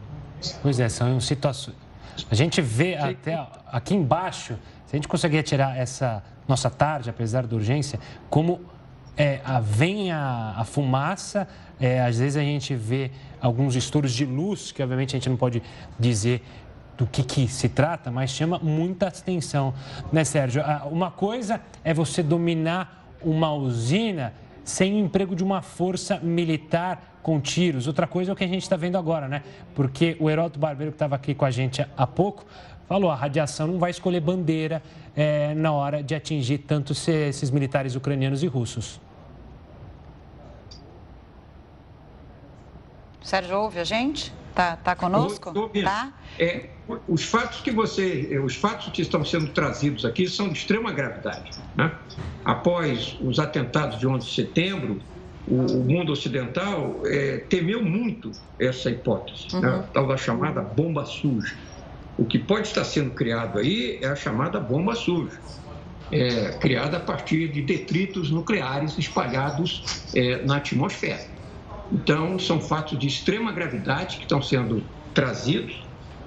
Pois 0.62 0.80
é, 0.80 0.88
são 0.88 1.20
situações. 1.20 1.76
A 2.30 2.34
gente 2.34 2.60
vê 2.62 2.96
até 2.96 3.46
aqui 3.66 3.94
embaixo, 3.94 4.56
se 4.86 4.94
a 4.94 4.96
gente 4.96 5.08
conseguir 5.08 5.42
tirar 5.42 5.76
essa 5.76 6.22
nossa 6.46 6.70
tarde, 6.70 7.10
apesar 7.10 7.46
da 7.46 7.56
urgência, 7.56 7.98
como 8.30 8.60
é, 9.16 9.40
a, 9.44 9.60
vem 9.60 10.12
a, 10.12 10.54
a 10.56 10.64
fumaça, 10.64 11.48
é, 11.80 12.00
às 12.00 12.18
vezes 12.18 12.36
a 12.36 12.42
gente 12.42 12.74
vê 12.74 13.10
alguns 13.40 13.74
estouros 13.74 14.12
de 14.12 14.24
luz, 14.24 14.72
que 14.72 14.82
obviamente 14.82 15.14
a 15.14 15.18
gente 15.18 15.28
não 15.28 15.36
pode 15.36 15.62
dizer 15.98 16.42
do 16.96 17.06
que, 17.06 17.24
que 17.24 17.48
se 17.48 17.68
trata, 17.68 18.10
mas 18.10 18.30
chama 18.30 18.58
muita 18.58 19.08
atenção, 19.08 19.74
né, 20.12 20.22
Sérgio? 20.24 20.62
Uma 20.90 21.10
coisa 21.10 21.60
é 21.82 21.92
você 21.92 22.22
dominar 22.22 23.04
uma 23.20 23.52
usina 23.52 24.32
sem 24.64 24.94
o 24.94 24.98
emprego 24.98 25.36
de 25.36 25.44
uma 25.44 25.60
força 25.62 26.18
militar 26.20 27.18
com 27.22 27.40
tiros. 27.40 27.86
Outra 27.86 28.06
coisa 28.06 28.30
é 28.30 28.32
o 28.32 28.36
que 28.36 28.44
a 28.44 28.48
gente 28.48 28.62
está 28.62 28.76
vendo 28.76 28.96
agora, 28.96 29.28
né? 29.28 29.42
Porque 29.74 30.16
o 30.18 30.30
Heroto 30.30 30.58
Barbeiro, 30.58 30.92
que 30.92 30.96
estava 30.96 31.14
aqui 31.14 31.34
com 31.34 31.44
a 31.44 31.50
gente 31.50 31.86
há 31.96 32.06
pouco, 32.06 32.44
falou: 32.88 33.10
a 33.10 33.14
radiação 33.14 33.66
não 33.66 33.78
vai 33.78 33.90
escolher 33.90 34.20
bandeira 34.20 34.82
é, 35.14 35.54
na 35.54 35.72
hora 35.72 36.02
de 36.02 36.14
atingir 36.14 36.58
tanto 36.58 36.92
esses 36.92 37.50
militares 37.50 37.94
ucranianos 37.94 38.42
e 38.42 38.46
russos. 38.46 39.00
Sérgio, 43.22 43.58
ouve 43.58 43.80
a 43.80 43.84
gente? 43.84 44.32
Tá, 44.54 44.76
tá 44.76 44.94
conosco? 44.94 45.52
Tô, 45.52 45.68
tô 45.68 45.82
tá? 45.82 46.12
É, 46.38 46.68
os 47.08 47.24
fatos 47.24 47.60
que 47.60 47.70
você, 47.70 48.38
os 48.44 48.54
fatos 48.54 48.88
que 48.88 49.00
estão 49.00 49.24
sendo 49.24 49.48
trazidos 49.48 50.04
aqui 50.04 50.28
são 50.28 50.48
de 50.48 50.58
extrema 50.58 50.92
gravidade. 50.92 51.50
Né? 51.76 51.90
Após 52.44 53.16
os 53.22 53.38
atentados 53.38 53.98
de 53.98 54.06
11 54.06 54.26
de 54.26 54.34
setembro, 54.34 55.00
o, 55.48 55.54
o 55.54 55.84
mundo 55.84 56.12
ocidental 56.12 57.00
é, 57.04 57.38
temeu 57.48 57.82
muito 57.82 58.32
essa 58.58 58.90
hipótese, 58.90 59.46
né? 59.52 59.68
uhum. 59.68 59.78
né? 59.78 59.84
tal 59.92 60.06
da 60.06 60.16
chamada 60.16 60.60
bomba 60.60 61.06
suja. 61.06 61.54
O 62.18 62.24
que 62.24 62.38
pode 62.38 62.68
estar 62.68 62.84
sendo 62.84 63.10
criado 63.10 63.58
aí 63.58 63.98
é 64.00 64.06
a 64.06 64.14
chamada 64.14 64.60
bomba 64.60 64.94
suja, 64.94 65.38
é, 66.12 66.50
criada 66.60 66.98
a 66.98 67.00
partir 67.00 67.48
de 67.48 67.62
detritos 67.62 68.30
nucleares 68.30 68.96
espalhados 68.98 70.04
é, 70.14 70.44
na 70.44 70.56
atmosfera. 70.56 71.26
Então, 71.90 72.38
são 72.38 72.60
fatos 72.60 72.98
de 72.98 73.06
extrema 73.06 73.52
gravidade 73.52 74.16
que 74.16 74.22
estão 74.22 74.40
sendo 74.40 74.82
trazidos 75.12 75.83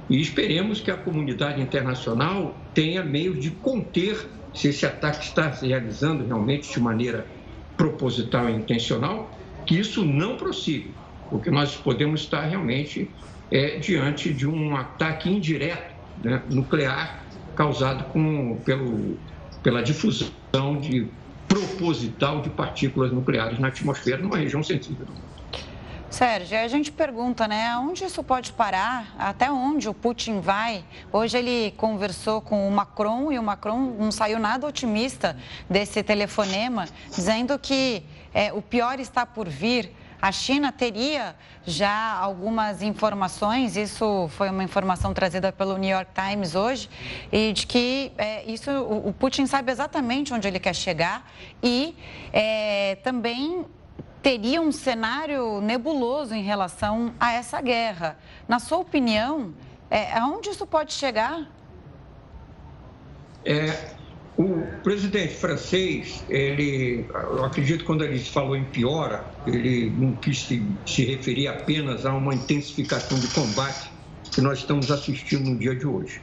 e 0.10 0.20
esperemos 0.22 0.80
que 0.80 0.90
a 0.90 0.98
comunidade 0.98 1.62
internacional 1.62 2.56
tenha 2.74 3.04
meios 3.04 3.40
de 3.40 3.52
conter 3.52 4.30
se 4.54 4.70
esse 4.70 4.86
ataque 4.86 5.26
está 5.26 5.52
se 5.52 5.68
realizando 5.68 6.26
realmente 6.26 6.72
de 6.74 6.80
maneira 6.80 7.28
proposital 7.76 8.50
e 8.50 8.54
intencional, 8.54 9.30
que 9.66 9.78
isso 9.78 10.04
não 10.04 10.38
prossiga, 10.38 10.90
porque 11.30 11.52
nós 11.52 11.76
podemos 11.76 12.22
estar 12.22 12.42
realmente 12.42 13.12
é, 13.52 13.78
diante 13.78 14.34
de 14.34 14.48
um 14.48 14.76
ataque 14.76 15.30
indireto 15.30 15.94
né, 16.24 16.42
nuclear 16.50 17.28
causado 17.56 18.06
com, 18.06 18.62
pelo, 18.66 19.18
pela 19.62 19.84
difusão 19.84 20.80
de 20.80 21.12
proposital 21.48 22.42
de 22.42 22.50
partículas 22.50 23.12
nucleares 23.12 23.60
na 23.60 23.68
atmosfera 23.68 24.22
numa 24.22 24.38
região 24.38 24.64
sensível. 24.64 25.08
Sérgio, 26.18 26.58
a 26.58 26.68
gente 26.68 26.92
pergunta, 26.92 27.48
né, 27.48 27.68
aonde 27.68 28.04
isso 28.04 28.24
pode 28.24 28.52
parar? 28.52 29.14
Até 29.20 29.52
onde 29.52 29.88
o 29.88 29.94
Putin 29.94 30.40
vai? 30.40 30.84
Hoje 31.14 31.38
ele 31.38 31.76
conversou 31.78 32.42
com 32.42 32.68
o 32.68 32.72
Macron 32.72 33.32
e 33.32 33.38
o 33.38 33.44
Macron 33.44 33.78
não 34.00 34.12
saiu 34.12 34.40
nada 34.40 34.66
otimista 34.66 35.38
desse 35.70 36.02
telefonema, 36.02 36.88
dizendo 37.14 37.60
que 37.60 38.02
é, 38.34 38.52
o 38.52 38.64
pior 38.64 39.00
está 39.00 39.28
por 39.28 39.48
vir. 39.48 39.94
A 40.20 40.32
China 40.32 40.72
teria 40.72 41.36
já 41.64 42.14
algumas 42.14 42.82
informações, 42.82 43.78
isso 43.78 44.28
foi 44.30 44.50
uma 44.50 44.64
informação 44.64 45.14
trazida 45.14 45.52
pelo 45.52 45.78
New 45.78 45.92
York 45.92 46.10
Times 46.16 46.56
hoje, 46.56 46.90
e 47.32 47.54
de 47.54 47.68
que 47.68 48.12
é, 48.18 48.44
isso 48.52 48.72
o, 48.72 49.14
Putin 49.14 49.46
sabe 49.46 49.72
exatamente 49.72 50.34
onde 50.34 50.48
ele 50.48 50.60
quer 50.60 50.74
chegar 50.74 51.32
e 51.62 51.96
é, 52.34 52.96
também 53.04 53.68
teria 54.22 54.62
um 54.62 54.72
cenário 54.72 55.62
nebuloso 55.62 56.34
em 56.34 56.44
relação 56.44 57.14
a 57.20 57.34
essa 57.34 57.62
guerra. 57.62 58.18
Na 58.48 58.60
sua 58.60 58.80
opinião, 58.80 59.54
é, 59.90 60.12
aonde 60.18 60.50
isso 60.50 60.66
pode 60.66 60.94
chegar? 60.94 61.48
É, 63.46 63.96
o 64.38 64.64
presidente 64.84 65.34
francês, 65.34 66.24
ele, 66.30 67.06
eu 67.12 67.46
acredito 67.46 67.86
quando 67.86 68.04
ele 68.04 68.20
falou 68.20 68.56
em 68.56 68.66
piora, 68.66 69.26
ele 69.46 69.90
não 69.90 70.14
quis 70.16 70.44
se, 70.44 70.64
se 70.86 71.06
referir 71.06 71.48
apenas 71.48 72.06
a 72.06 72.14
uma 72.14 72.34
intensificação 72.36 73.20
de 73.20 73.28
combate 73.30 73.90
que 74.32 74.42
nós 74.42 74.60
estamos 74.60 74.92
assistindo 74.92 75.50
no 75.50 75.58
dia 75.58 75.76
de 75.76 75.88
hoje. 75.88 76.22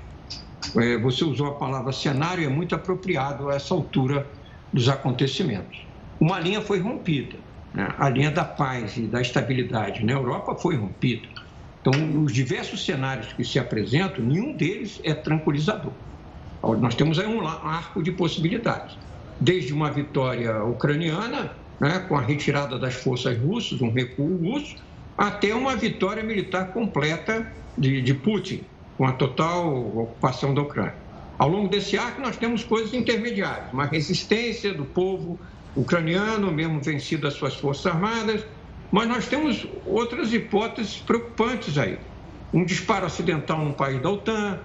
É, 0.76 0.98
você 0.98 1.24
usou 1.24 1.48
a 1.48 1.54
palavra 1.54 1.92
cenário, 1.92 2.44
é 2.44 2.48
muito 2.48 2.74
apropriado 2.74 3.48
a 3.48 3.54
essa 3.54 3.74
altura 3.74 4.26
dos 4.72 4.88
acontecimentos. 4.88 5.78
Uma 6.20 6.38
linha 6.38 6.60
foi 6.60 6.80
rompida 6.80 7.43
né? 7.74 7.88
a 7.98 8.08
linha 8.08 8.30
da 8.30 8.44
paz 8.44 8.96
e 8.96 9.02
da 9.02 9.20
estabilidade 9.20 10.04
na 10.04 10.12
Europa 10.12 10.54
foi 10.54 10.76
rompida. 10.76 11.26
Então, 11.80 11.92
os 12.22 12.32
diversos 12.32 12.84
cenários 12.86 13.32
que 13.34 13.44
se 13.44 13.58
apresentam, 13.58 14.24
nenhum 14.24 14.56
deles 14.56 15.00
é 15.04 15.12
tranquilizador. 15.12 15.92
Nós 16.80 16.94
temos 16.94 17.18
aí 17.18 17.26
um 17.26 17.46
arco 17.46 18.02
de 18.02 18.10
possibilidades. 18.10 18.96
Desde 19.38 19.74
uma 19.74 19.90
vitória 19.90 20.64
ucraniana, 20.64 21.52
né, 21.78 21.98
com 22.08 22.16
a 22.16 22.22
retirada 22.22 22.78
das 22.78 22.94
forças 22.94 23.36
russas, 23.36 23.82
um 23.82 23.90
recuo 23.90 24.36
russo, 24.38 24.76
até 25.18 25.54
uma 25.54 25.76
vitória 25.76 26.22
militar 26.22 26.68
completa 26.72 27.52
de, 27.76 28.00
de 28.00 28.14
Putin, 28.14 28.62
com 28.96 29.06
a 29.06 29.12
total 29.12 29.76
ocupação 29.98 30.54
da 30.54 30.62
Ucrânia. 30.62 30.94
Ao 31.38 31.48
longo 31.48 31.68
desse 31.68 31.98
arco, 31.98 32.22
nós 32.22 32.36
temos 32.36 32.64
coisas 32.64 32.94
intermediárias, 32.94 33.72
uma 33.72 33.84
resistência 33.84 34.72
do 34.72 34.84
povo 34.84 35.38
ucraniano, 35.76 36.50
mesmo 36.52 36.80
vencido 36.80 37.26
as 37.26 37.34
suas 37.34 37.54
forças 37.54 37.86
armadas, 37.86 38.44
mas 38.90 39.08
nós 39.08 39.26
temos 39.26 39.66
outras 39.86 40.32
hipóteses 40.32 40.98
preocupantes 40.98 41.76
aí. 41.78 41.98
Um 42.52 42.64
disparo 42.64 43.06
acidental 43.06 43.58
num 43.58 43.72
país 43.72 44.00
da 44.00 44.10
OTAN, 44.10 44.60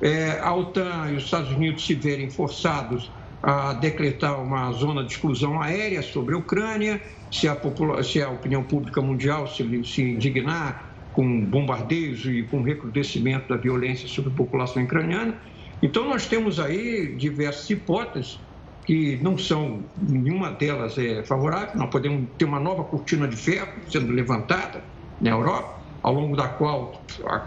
é, 0.00 0.38
a 0.40 0.54
OTAN 0.54 1.10
e 1.12 1.16
os 1.16 1.24
Estados 1.24 1.50
Unidos 1.52 1.86
se 1.86 1.94
verem 1.94 2.30
forçados 2.30 3.10
a 3.42 3.72
decretar 3.74 4.42
uma 4.42 4.72
zona 4.72 5.04
de 5.04 5.12
exclusão 5.12 5.60
aérea 5.60 6.02
sobre 6.02 6.34
a 6.34 6.38
Ucrânia, 6.38 7.00
se 7.30 7.46
a, 7.46 7.56
se 8.02 8.20
a 8.20 8.28
opinião 8.28 8.64
pública 8.64 9.00
mundial 9.00 9.46
se, 9.46 9.84
se 9.84 10.02
indignar 10.02 10.92
com 11.12 11.44
bombardeios 11.44 12.24
e 12.26 12.42
com 12.44 12.62
recrudescimento 12.62 13.48
da 13.48 13.56
violência 13.56 14.08
sobre 14.08 14.32
a 14.32 14.34
população 14.34 14.82
ucraniana. 14.82 15.34
Então, 15.80 16.08
nós 16.08 16.26
temos 16.26 16.58
aí 16.58 17.14
diversas 17.16 17.68
hipóteses 17.70 18.40
que 18.88 19.18
não 19.22 19.36
são, 19.36 19.80
nenhuma 20.00 20.50
delas 20.52 20.96
é 20.96 21.22
favorável. 21.22 21.76
Nós 21.76 21.90
podemos 21.90 22.26
ter 22.38 22.46
uma 22.46 22.58
nova 22.58 22.82
cortina 22.84 23.28
de 23.28 23.36
ferro 23.36 23.68
sendo 23.86 24.10
levantada 24.10 24.82
na 25.20 25.28
Europa, 25.28 25.78
ao 26.02 26.14
longo 26.14 26.34
da 26.34 26.48
qual 26.48 26.98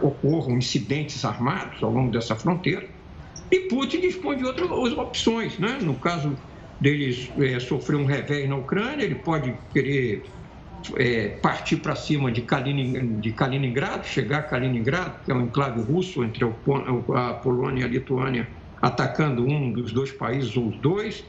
ocorram 0.03 0.55
incidentes 0.55 1.25
armados 1.25 1.81
ao 1.81 1.91
longo 1.91 2.11
dessa 2.11 2.35
fronteira. 2.35 2.85
E 3.49 3.61
Putin 3.61 4.01
dispõe 4.01 4.37
de 4.37 4.45
outras 4.45 4.69
opções. 4.69 5.57
Né? 5.57 5.79
No 5.81 5.95
caso 5.95 6.37
deles 6.79 7.31
é, 7.39 7.59
sofrer 7.59 7.95
um 7.95 8.05
revés 8.05 8.47
na 8.47 8.57
Ucrânia, 8.57 9.03
ele 9.03 9.15
pode 9.15 9.51
querer 9.73 10.23
é, 10.95 11.29
partir 11.41 11.77
para 11.77 11.95
cima 11.95 12.31
de, 12.31 12.43
Kalining, 12.43 13.19
de 13.19 13.31
Kaliningrado, 13.31 14.05
chegar 14.05 14.41
a 14.41 14.43
Kaliningrado, 14.43 15.15
que 15.25 15.31
é 15.31 15.33
um 15.33 15.41
enclave 15.41 15.81
russo 15.81 16.23
entre 16.23 16.45
a 16.45 17.33
Polônia 17.33 17.81
e 17.81 17.85
a 17.85 17.87
Lituânia, 17.87 18.47
atacando 18.79 19.43
um 19.43 19.71
dos 19.71 19.91
dois 19.91 20.11
países 20.11 20.55
ou 20.55 20.67
os 20.67 20.77
dois. 20.77 21.23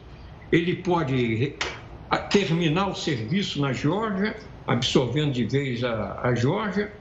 Ele 0.53 0.77
pode 0.77 1.55
terminar 2.31 2.89
o 2.89 2.95
serviço 2.95 3.61
na 3.61 3.73
Geórgia, 3.73 4.37
absorvendo 4.67 5.33
de 5.33 5.45
vez 5.45 5.83
a, 5.83 6.21
a 6.23 6.35
Geórgia, 6.35 6.93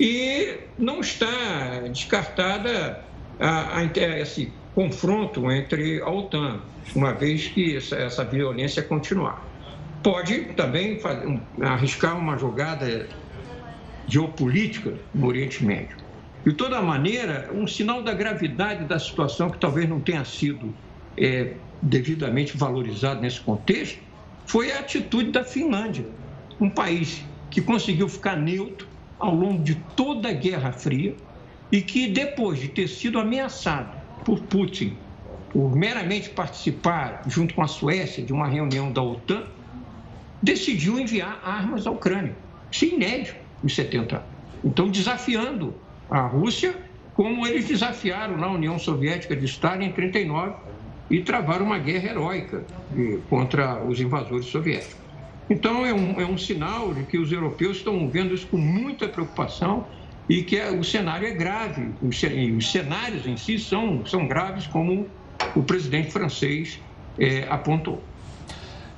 e 0.00 0.56
não 0.78 1.00
está 1.00 1.82
descartada 1.92 3.04
a, 3.38 3.78
a, 3.78 3.84
esse 4.18 4.50
confronto 4.74 5.50
entre 5.50 6.00
a 6.00 6.10
OTAN, 6.10 6.60
uma 6.96 7.12
vez 7.12 7.48
que 7.48 7.76
essa, 7.76 7.96
essa 7.96 8.24
violência 8.24 8.82
continuar. 8.82 9.44
pode 10.02 10.40
também 10.54 10.98
fazer, 10.98 11.40
arriscar 11.60 12.18
uma 12.18 12.36
jogada 12.36 13.08
geopolítica 14.06 14.94
no 15.14 15.28
Oriente 15.28 15.64
Médio. 15.64 15.96
De 16.44 16.52
toda 16.52 16.82
maneira, 16.82 17.50
um 17.54 17.66
sinal 17.66 18.02
da 18.02 18.12
gravidade 18.12 18.84
da 18.84 18.98
situação 18.98 19.48
que 19.48 19.58
talvez 19.58 19.88
não 19.88 20.00
tenha 20.00 20.24
sido 20.24 20.74
é, 21.16 21.54
devidamente 21.84 22.56
valorizado 22.56 23.20
nesse 23.20 23.40
contexto 23.40 23.98
foi 24.46 24.72
a 24.72 24.80
atitude 24.80 25.30
da 25.30 25.44
Finlândia, 25.44 26.06
um 26.60 26.70
país 26.70 27.24
que 27.50 27.60
conseguiu 27.60 28.08
ficar 28.08 28.36
neutro 28.36 28.88
ao 29.18 29.34
longo 29.34 29.62
de 29.62 29.74
toda 29.96 30.28
a 30.28 30.32
Guerra 30.32 30.72
Fria 30.72 31.14
e 31.70 31.80
que, 31.80 32.08
depois 32.08 32.58
de 32.58 32.68
ter 32.68 32.88
sido 32.88 33.18
ameaçado 33.18 33.96
por 34.24 34.40
Putin 34.40 34.96
por 35.50 35.74
meramente 35.76 36.30
participar, 36.30 37.22
junto 37.28 37.54
com 37.54 37.62
a 37.62 37.68
Suécia, 37.68 38.24
de 38.24 38.32
uma 38.32 38.48
reunião 38.48 38.90
da 38.90 39.00
OTAN, 39.00 39.44
decidiu 40.42 40.98
enviar 40.98 41.40
armas 41.44 41.86
à 41.86 41.92
Ucrânia. 41.92 42.34
Isso 42.72 42.86
é 42.86 42.88
inédito 42.88 43.36
em 43.62 43.68
70 43.68 44.16
anos. 44.16 44.28
Então, 44.64 44.90
desafiando 44.90 45.74
a 46.10 46.22
Rússia, 46.22 46.74
como 47.14 47.46
eles 47.46 47.68
desafiaram 47.68 48.36
na 48.36 48.48
União 48.48 48.78
Soviética 48.80 49.36
de 49.36 49.44
Stalin 49.44 49.86
em 49.86 49.92
39 49.92 50.56
e 51.10 51.20
travaram 51.20 51.66
uma 51.66 51.78
guerra 51.78 52.10
heróica 52.10 52.64
contra 53.28 53.84
os 53.84 54.00
invasores 54.00 54.46
soviéticos. 54.46 55.04
Então, 55.48 55.84
é 55.84 55.92
um, 55.92 56.20
é 56.20 56.26
um 56.26 56.38
sinal 56.38 56.94
de 56.94 57.04
que 57.04 57.18
os 57.18 57.30
europeus 57.30 57.78
estão 57.78 58.08
vendo 58.08 58.34
isso 58.34 58.46
com 58.46 58.56
muita 58.56 59.08
preocupação 59.08 59.86
e 60.28 60.42
que 60.42 60.56
é, 60.56 60.70
o 60.70 60.82
cenário 60.82 61.26
é 61.26 61.32
grave. 61.32 61.94
Os 62.00 62.70
cenários 62.70 63.26
em 63.26 63.36
si 63.36 63.58
são, 63.58 64.04
são 64.06 64.26
graves, 64.26 64.66
como 64.66 65.06
o 65.54 65.62
presidente 65.62 66.10
francês 66.10 66.80
é, 67.18 67.46
apontou. 67.48 68.02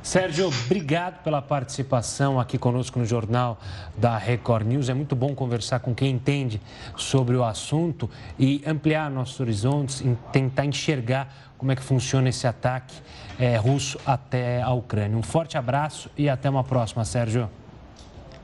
Sérgio, 0.06 0.46
obrigado 0.46 1.20
pela 1.24 1.42
participação 1.42 2.38
aqui 2.38 2.56
conosco 2.56 2.96
no 2.96 3.04
Jornal 3.04 3.58
da 3.96 4.16
Record 4.16 4.64
News. 4.64 4.88
É 4.88 4.94
muito 4.94 5.16
bom 5.16 5.34
conversar 5.34 5.80
com 5.80 5.92
quem 5.92 6.12
entende 6.12 6.62
sobre 6.96 7.34
o 7.34 7.42
assunto 7.42 8.08
e 8.38 8.62
ampliar 8.64 9.10
nossos 9.10 9.40
horizontes, 9.40 10.00
e 10.02 10.16
tentar 10.30 10.64
enxergar 10.64 11.34
como 11.58 11.72
é 11.72 11.74
que 11.74 11.82
funciona 11.82 12.28
esse 12.28 12.46
ataque 12.46 12.94
é, 13.36 13.56
russo 13.56 13.98
até 14.06 14.62
a 14.62 14.70
Ucrânia. 14.70 15.18
Um 15.18 15.24
forte 15.24 15.58
abraço 15.58 16.08
e 16.16 16.28
até 16.28 16.48
uma 16.48 16.62
próxima, 16.62 17.04
Sérgio. 17.04 17.50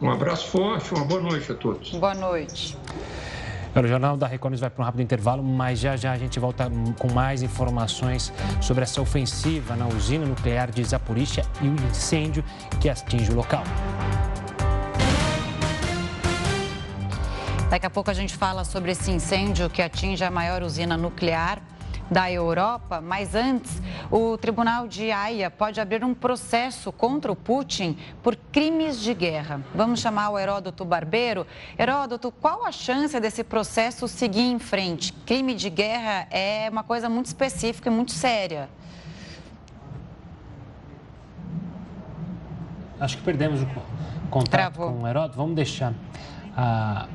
Um 0.01 0.11
abraço 0.11 0.49
forte, 0.49 0.93
uma 0.93 1.05
boa 1.05 1.21
noite 1.21 1.53
a 1.53 1.55
todos. 1.55 1.93
Boa 1.93 2.17
noite. 2.17 2.77
O 3.75 3.87
Jornal 3.87 4.19
da 4.19 4.27
Record 4.27 4.59
vai 4.59 4.69
para 4.69 4.83
um 4.83 4.85
rápido 4.85 5.01
intervalo, 5.01 5.43
mas 5.43 5.79
já 5.79 5.97
já 5.97 6.13
a 6.13 6.19
gente 6.19 6.39
volta 6.39 6.71
com 6.99 7.11
mais 7.11 7.43
informações 7.43 8.31
sobre 8.61 8.83
essa 8.83 9.01
ofensiva 9.01 9.75
na 9.75 9.89
usina 9.89 10.27
nuclear 10.27 10.71
de 10.71 10.85
Zaporizhia 10.85 11.43
e 11.63 11.69
o 11.69 11.75
incêndio 11.89 12.45
que 12.81 12.91
atinge 12.91 13.33
o 13.33 13.35
local. 13.35 13.65
Daqui 17.71 17.87
a 17.87 17.91
pouco 17.91 18.11
a 18.11 18.15
gente 18.15 18.37
fala 18.37 18.63
sobre 18.63 18.93
esse 18.93 19.11
incêndio 19.11 19.71
que 19.71 19.81
atinge 19.81 20.23
a 20.23 20.31
maior 20.31 20.63
usina 20.63 20.95
nuclear 20.95 21.59
da 22.13 22.31
Europa, 22.31 23.01
mas 23.01 23.35
antes, 23.35 23.81
o 24.11 24.37
Tribunal 24.37 24.87
de 24.87 25.11
Haia 25.11 25.51
pode 25.51 25.81
abrir 25.81 26.05
um 26.05 26.15
processo 26.15 26.93
contra 26.93 27.33
o 27.33 27.37
Putin 27.37 27.97
por 28.23 28.37
crimes 28.37 29.01
de 29.01 29.15
guerra. 29.15 29.63
Vamos 29.75 30.01
chamar 30.01 30.31
o 30.31 30.39
Heródoto 30.39 30.85
Barbeiro. 30.85 31.47
Heródoto, 31.79 32.31
qual 32.31 32.67
a 32.67 32.71
chance 32.71 33.19
desse 33.19 33.43
processo 33.43 34.07
seguir 34.07 34.43
em 34.43 34.59
frente? 34.59 35.13
Crime 35.25 35.55
de 35.55 35.71
guerra 35.71 36.27
é 36.31 36.69
uma 36.71 36.85
coisa 36.85 37.09
muito 37.09 37.27
específica 37.27 37.89
e 37.89 37.93
muito 37.93 38.13
séria. 38.13 38.69
Acho 43.01 43.17
que 43.17 43.23
perdemos 43.23 43.63
o 43.63 43.67
contato 44.31 44.75
Travou. 44.75 44.93
com 44.93 45.03
o 45.03 45.09
Heródoto. 45.09 45.37
Vamos 45.37 45.57
deixar 45.57 45.95
a 46.57 47.09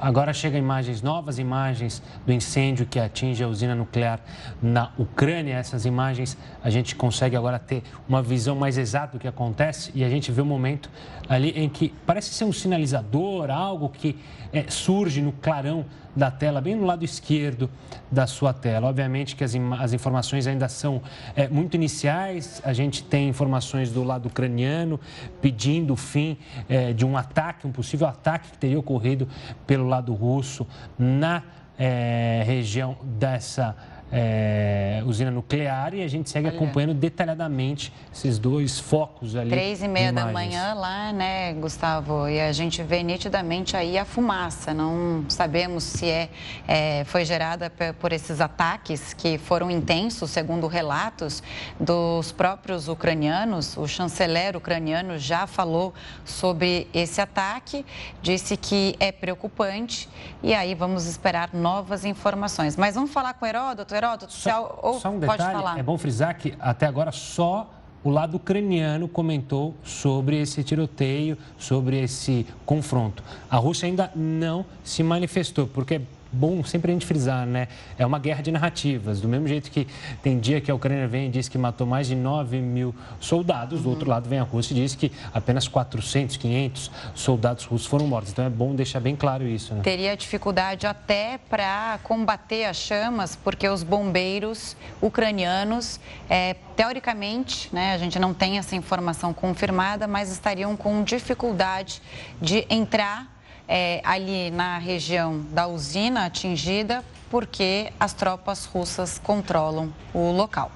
Agora 0.00 0.32
chegam 0.32 0.58
imagens, 0.58 1.02
novas 1.02 1.38
imagens 1.38 2.02
do 2.26 2.32
incêndio 2.32 2.86
que 2.86 2.98
atinge 2.98 3.42
a 3.42 3.48
usina 3.48 3.74
nuclear 3.74 4.20
na 4.62 4.90
Ucrânia. 4.98 5.54
Essas 5.54 5.84
imagens 5.84 6.36
a 6.62 6.70
gente 6.70 6.94
consegue 6.94 7.36
agora 7.36 7.58
ter 7.58 7.82
uma 8.08 8.22
visão 8.22 8.56
mais 8.56 8.76
exata 8.76 9.12
do 9.12 9.18
que 9.18 9.28
acontece 9.28 9.90
e 9.94 10.04
a 10.04 10.08
gente 10.08 10.30
vê 10.32 10.42
o 10.42 10.46
momento 10.46 10.90
ali 11.28 11.50
em 11.50 11.68
que 11.68 11.92
parece 12.06 12.32
ser 12.34 12.44
um 12.44 12.52
sinalizador, 12.52 13.50
algo 13.50 13.88
que 13.88 14.16
é, 14.52 14.64
surge 14.68 15.20
no 15.20 15.32
clarão 15.32 15.84
da 16.14 16.30
tela, 16.30 16.60
bem 16.60 16.76
no 16.76 16.84
lado 16.84 17.04
esquerdo 17.04 17.68
da 18.10 18.26
sua 18.26 18.52
tela. 18.52 18.88
Obviamente 18.88 19.34
que 19.34 19.42
as, 19.42 19.54
as 19.80 19.92
informações 19.92 20.46
ainda 20.46 20.68
são 20.68 21.02
é, 21.34 21.48
muito 21.48 21.74
iniciais, 21.74 22.62
a 22.64 22.72
gente 22.72 23.02
tem 23.02 23.28
informações 23.28 23.90
do 23.90 24.04
lado 24.04 24.26
ucraniano 24.26 25.00
pedindo 25.40 25.94
o 25.94 25.96
fim 25.96 26.38
é, 26.68 26.92
de 26.92 27.04
um 27.04 27.16
ataque, 27.16 27.66
um 27.66 27.72
possível 27.72 28.06
ataque 28.06 28.52
que 28.52 28.58
teria 28.58 28.78
ocorrido 28.78 29.28
pelo 29.66 29.88
lado 29.88 30.14
russo 30.14 30.66
na 30.98 31.42
é, 31.76 32.42
região 32.46 32.96
dessa 33.02 33.76
é, 34.16 35.02
usina 35.04 35.28
nuclear 35.28 35.92
e 35.92 36.00
a 36.00 36.06
gente 36.06 36.30
segue 36.30 36.46
Olha. 36.46 36.56
acompanhando 36.56 36.94
detalhadamente 36.94 37.92
esses 38.14 38.38
dois 38.38 38.78
focos 38.78 39.34
ali. 39.34 39.50
Três 39.50 39.82
e 39.82 39.88
meia 39.88 40.12
da 40.12 40.26
manhã 40.26 40.72
lá, 40.72 41.12
né, 41.12 41.52
Gustavo? 41.54 42.28
E 42.28 42.40
a 42.40 42.52
gente 42.52 42.80
vê 42.80 43.02
nitidamente 43.02 43.76
aí 43.76 43.98
a 43.98 44.04
fumaça. 44.04 44.72
Não 44.72 45.24
sabemos 45.28 45.82
se 45.82 46.08
é, 46.08 46.30
é 46.68 47.02
foi 47.06 47.24
gerada 47.24 47.72
por 47.98 48.12
esses 48.12 48.40
ataques 48.40 49.12
que 49.12 49.36
foram 49.36 49.68
intensos, 49.68 50.30
segundo 50.30 50.68
relatos 50.68 51.42
dos 51.80 52.30
próprios 52.30 52.86
ucranianos. 52.86 53.76
O 53.76 53.88
chanceler 53.88 54.56
ucraniano 54.56 55.18
já 55.18 55.44
falou 55.48 55.92
sobre 56.24 56.86
esse 56.94 57.20
ataque, 57.20 57.84
disse 58.22 58.56
que 58.56 58.94
é 59.00 59.10
preocupante 59.10 60.08
e 60.40 60.54
aí 60.54 60.72
vamos 60.72 61.06
esperar 61.06 61.50
novas 61.52 62.04
informações. 62.04 62.76
Mas 62.76 62.94
vamos 62.94 63.10
falar 63.10 63.34
com 63.34 63.44
o 63.44 63.48
Heródoto. 63.48 63.64
Heródoto, 63.92 64.03
só, 64.28 64.80
ou 64.82 65.00
só 65.00 65.10
um 65.10 65.18
detalhe, 65.18 65.80
é 65.80 65.82
bom 65.82 65.96
frisar 65.98 66.36
que 66.36 66.54
até 66.58 66.86
agora 66.86 67.12
só 67.12 67.70
o 68.04 68.10
lado 68.10 68.36
ucraniano 68.36 69.08
comentou 69.08 69.74
sobre 69.82 70.40
esse 70.40 70.62
tiroteio, 70.62 71.38
sobre 71.58 72.02
esse 72.02 72.46
confronto. 72.66 73.22
A 73.50 73.56
Rússia 73.56 73.86
ainda 73.86 74.12
não 74.14 74.66
se 74.84 75.02
manifestou, 75.02 75.66
porque 75.66 76.02
bom 76.34 76.64
sempre 76.64 76.90
a 76.90 76.94
gente 76.94 77.06
frisar, 77.06 77.46
né? 77.46 77.68
É 77.98 78.04
uma 78.04 78.18
guerra 78.18 78.42
de 78.42 78.50
narrativas. 78.50 79.20
Do 79.20 79.28
mesmo 79.28 79.46
jeito 79.46 79.70
que 79.70 79.86
tem 80.22 80.38
dia 80.38 80.60
que 80.60 80.70
a 80.70 80.74
Ucrânia 80.74 81.06
vem 81.06 81.28
e 81.28 81.30
diz 81.30 81.48
que 81.48 81.56
matou 81.56 81.86
mais 81.86 82.06
de 82.06 82.14
9 82.14 82.60
mil 82.60 82.94
soldados, 83.20 83.82
do 83.82 83.90
outro 83.90 84.08
lado 84.08 84.28
vem 84.28 84.38
a 84.38 84.42
Rússia 84.42 84.74
e 84.74 84.76
diz 84.76 84.94
que 84.94 85.12
apenas 85.32 85.68
400, 85.68 86.36
500 86.36 86.90
soldados 87.14 87.64
russos 87.64 87.86
foram 87.86 88.06
mortos. 88.06 88.32
Então 88.32 88.44
é 88.44 88.50
bom 88.50 88.74
deixar 88.74 89.00
bem 89.00 89.16
claro 89.16 89.46
isso, 89.46 89.74
né? 89.74 89.82
Teria 89.82 90.16
dificuldade 90.16 90.86
até 90.86 91.38
para 91.48 91.98
combater 92.02 92.64
as 92.64 92.76
chamas, 92.76 93.36
porque 93.36 93.68
os 93.68 93.82
bombeiros 93.82 94.76
ucranianos, 95.00 96.00
é, 96.28 96.54
teoricamente, 96.76 97.68
né, 97.72 97.94
a 97.94 97.98
gente 97.98 98.18
não 98.18 98.34
tem 98.34 98.58
essa 98.58 98.74
informação 98.74 99.32
confirmada, 99.32 100.06
mas 100.06 100.30
estariam 100.30 100.76
com 100.76 101.02
dificuldade 101.02 102.02
de 102.40 102.66
entrar 102.68 103.33
é, 103.68 104.00
ali 104.04 104.50
na 104.50 104.78
região 104.78 105.40
da 105.50 105.66
usina 105.66 106.26
atingida, 106.26 107.04
porque 107.30 107.92
as 107.98 108.12
tropas 108.12 108.64
russas 108.64 109.18
controlam 109.18 109.92
o 110.12 110.30
local. 110.30 110.70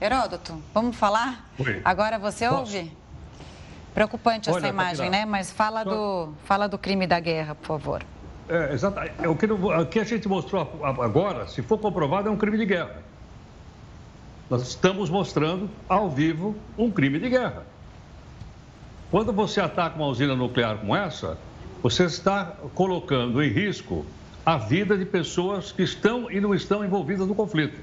Heródoto, 0.00 0.60
vamos 0.72 0.96
falar? 0.96 1.50
Oi. 1.58 1.80
Agora 1.84 2.18
você 2.18 2.48
Posso? 2.48 2.60
ouve? 2.60 2.92
Preocupante 3.92 4.48
Olha, 4.50 4.58
essa 4.58 4.68
imagem, 4.68 5.10
né? 5.10 5.24
Mas 5.24 5.50
fala 5.50 5.84
do, 5.84 6.32
fala 6.44 6.68
do 6.68 6.78
crime 6.78 7.06
da 7.06 7.20
guerra, 7.20 7.54
por 7.54 7.66
favor. 7.66 8.02
É, 8.48 8.72
exato. 8.72 8.98
É, 8.98 9.28
o 9.28 9.36
que, 9.36 9.46
o 9.46 9.86
que 9.86 10.00
a 10.00 10.04
gente 10.04 10.26
mostrou 10.26 10.80
agora, 10.82 11.46
se 11.48 11.62
for 11.62 11.78
comprovado, 11.78 12.28
é 12.28 12.30
um 12.32 12.36
crime 12.36 12.56
de 12.58 12.66
guerra. 12.66 13.02
Nós 14.48 14.62
estamos 14.62 15.08
mostrando 15.08 15.70
ao 15.88 16.10
vivo 16.10 16.56
um 16.76 16.90
crime 16.90 17.18
de 17.18 17.28
guerra. 17.28 17.64
Quando 19.10 19.32
você 19.32 19.60
ataca 19.60 19.96
uma 19.96 20.06
usina 20.06 20.36
nuclear 20.36 20.78
como 20.78 20.94
essa, 20.94 21.36
você 21.82 22.04
está 22.04 22.56
colocando 22.74 23.42
em 23.42 23.48
risco 23.48 24.06
a 24.46 24.56
vida 24.56 24.96
de 24.96 25.04
pessoas 25.04 25.72
que 25.72 25.82
estão 25.82 26.30
e 26.30 26.40
não 26.40 26.54
estão 26.54 26.84
envolvidas 26.84 27.26
no 27.26 27.34
conflito. 27.34 27.80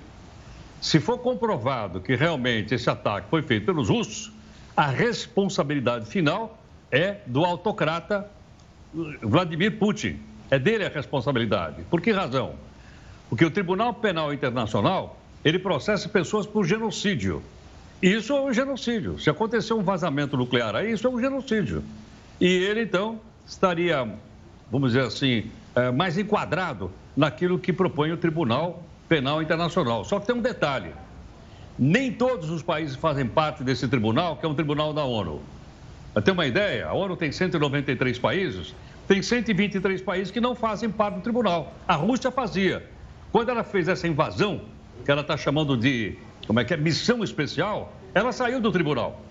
Se 0.79 0.99
for 0.99 1.17
comprovado 1.17 1.99
que 1.99 2.15
realmente 2.15 2.73
esse 2.73 2.89
ataque 2.89 3.29
foi 3.29 3.41
feito 3.41 3.65
pelos 3.65 3.89
russos, 3.89 4.31
a 4.75 4.87
responsabilidade 4.87 6.05
final 6.05 6.57
é 6.91 7.17
do 7.25 7.43
autocrata 7.43 8.29
Vladimir 9.21 9.77
Putin. 9.77 10.19
É 10.49 10.57
dele 10.57 10.85
a 10.85 10.89
responsabilidade. 10.89 11.81
Por 11.89 11.99
que 11.99 12.11
razão? 12.11 12.53
Porque 13.29 13.43
o 13.43 13.51
Tribunal 13.51 13.93
Penal 13.95 14.33
Internacional, 14.33 15.19
ele 15.43 15.59
processa 15.59 16.07
pessoas 16.07 16.45
por 16.45 16.65
genocídio. 16.65 17.43
Isso 18.01 18.33
é 18.33 18.41
um 18.41 18.53
genocídio. 18.53 19.19
Se 19.19 19.29
acontecer 19.29 19.73
um 19.73 19.81
vazamento 19.81 20.37
nuclear 20.37 20.75
aí, 20.75 20.91
isso 20.91 21.07
é 21.07 21.09
um 21.09 21.19
genocídio. 21.19 21.83
E 22.39 22.45
ele, 22.45 22.83
então, 22.83 23.19
estaria, 23.45 24.07
vamos 24.71 24.91
dizer 24.91 25.05
assim, 25.05 25.49
é, 25.75 25.91
mais 25.91 26.17
enquadrado 26.17 26.91
naquilo 27.15 27.57
que 27.57 27.73
propõe 27.73 28.11
o 28.11 28.17
Tribunal 28.17 28.83
Penal 29.09 29.41
Internacional. 29.41 30.03
Só 30.03 30.19
que 30.19 30.27
tem 30.27 30.35
um 30.35 30.41
detalhe: 30.41 30.91
Nem 31.77 32.11
todos 32.11 32.51
os 32.51 32.61
países 32.61 32.95
fazem 32.95 33.25
parte 33.25 33.63
desse 33.63 33.87
tribunal, 33.87 34.37
que 34.37 34.45
é 34.45 34.49
um 34.49 34.53
tribunal 34.55 34.93
da 34.93 35.03
ONU. 35.03 35.41
Para 36.13 36.21
ter 36.21 36.31
uma 36.31 36.45
ideia, 36.45 36.87
a 36.87 36.93
ONU 36.93 37.15
tem 37.15 37.31
193 37.31 38.19
países, 38.19 38.75
tem 39.07 39.21
123 39.21 40.01
países 40.01 40.31
que 40.31 40.41
não 40.41 40.53
fazem 40.53 40.89
parte 40.89 41.15
do 41.15 41.21
tribunal. 41.21 41.73
A 41.87 41.95
Rússia 41.95 42.29
fazia. 42.29 42.87
Quando 43.31 43.49
ela 43.49 43.63
fez 43.63 43.87
essa 43.87 44.07
invasão, 44.07 44.61
que 45.05 45.11
ela 45.11 45.21
está 45.21 45.37
chamando 45.37 45.77
de, 45.77 46.17
como 46.47 46.59
é 46.59 46.63
que 46.63 46.73
é, 46.73 46.77
missão 46.77 47.23
especial, 47.23 47.93
ela 48.13 48.31
saiu 48.31 48.61
do 48.61 48.71
tribunal. 48.71 49.21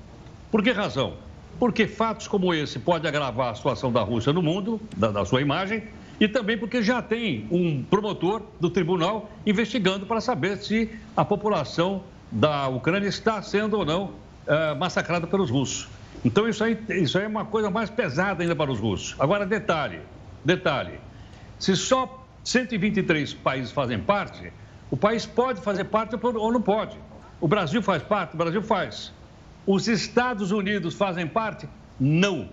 Por 0.51 0.62
que 0.62 0.70
razão? 0.70 1.14
Porque 1.59 1.88
fatos 1.88 2.28
como 2.28 2.52
esse 2.52 2.78
podem 2.78 3.09
agravar 3.09 3.51
a 3.51 3.55
situação 3.55 3.90
da 3.90 4.02
Rússia 4.02 4.32
no 4.32 4.43
mundo, 4.43 4.78
da, 4.94 5.10
da 5.10 5.24
sua 5.24 5.40
imagem, 5.40 5.82
e 6.20 6.28
também 6.28 6.59
porque 6.59 6.82
já 6.82 7.01
tem 7.01 7.47
um 7.51 7.82
promotor 7.82 8.43
do 8.60 8.70
tribunal 8.70 9.30
investigando 9.47 10.06
para 10.06 10.20
saber 10.20 10.59
se 10.59 10.90
a 11.16 11.24
população 11.24 12.02
da 12.30 12.68
Ucrânia 12.68 13.09
está 13.09 13.40
sendo 13.40 13.78
ou 13.78 13.84
não 13.84 14.12
é, 14.47 14.74
massacrada 14.74 15.26
pelos 15.26 15.51
russos. 15.51 15.88
Então 16.24 16.48
isso 16.48 16.62
aí, 16.62 16.78
isso 16.90 17.16
aí 17.18 17.24
é 17.24 17.28
uma 17.28 17.44
coisa 17.44 17.70
mais 17.70 17.88
pesada 17.88 18.43
ainda 18.43 18.55
para 18.55 18.70
os 18.70 18.78
russos. 18.78 19.14
Agora, 19.18 19.47
detalhe, 19.47 20.01
detalhe, 20.44 20.98
se 21.59 21.74
só 21.76 22.26
123 22.44 23.34
países 23.34 23.72
fazem 23.72 23.98
parte, 23.98 24.52
o 24.90 24.96
país 24.96 25.26
pode 25.26 25.60
fazer 25.60 25.84
parte 25.84 26.16
ou 26.22 26.52
não 26.52 26.62
pode. 26.62 26.96
O 27.40 27.48
Brasil 27.48 27.82
faz 27.82 28.02
parte? 28.02 28.34
O 28.34 28.36
Brasil 28.36 28.62
faz. 28.62 29.12
Os 29.66 29.88
Estados 29.88 30.52
Unidos 30.52 30.94
fazem 30.94 31.26
parte? 31.26 31.68
Não. 31.98 32.48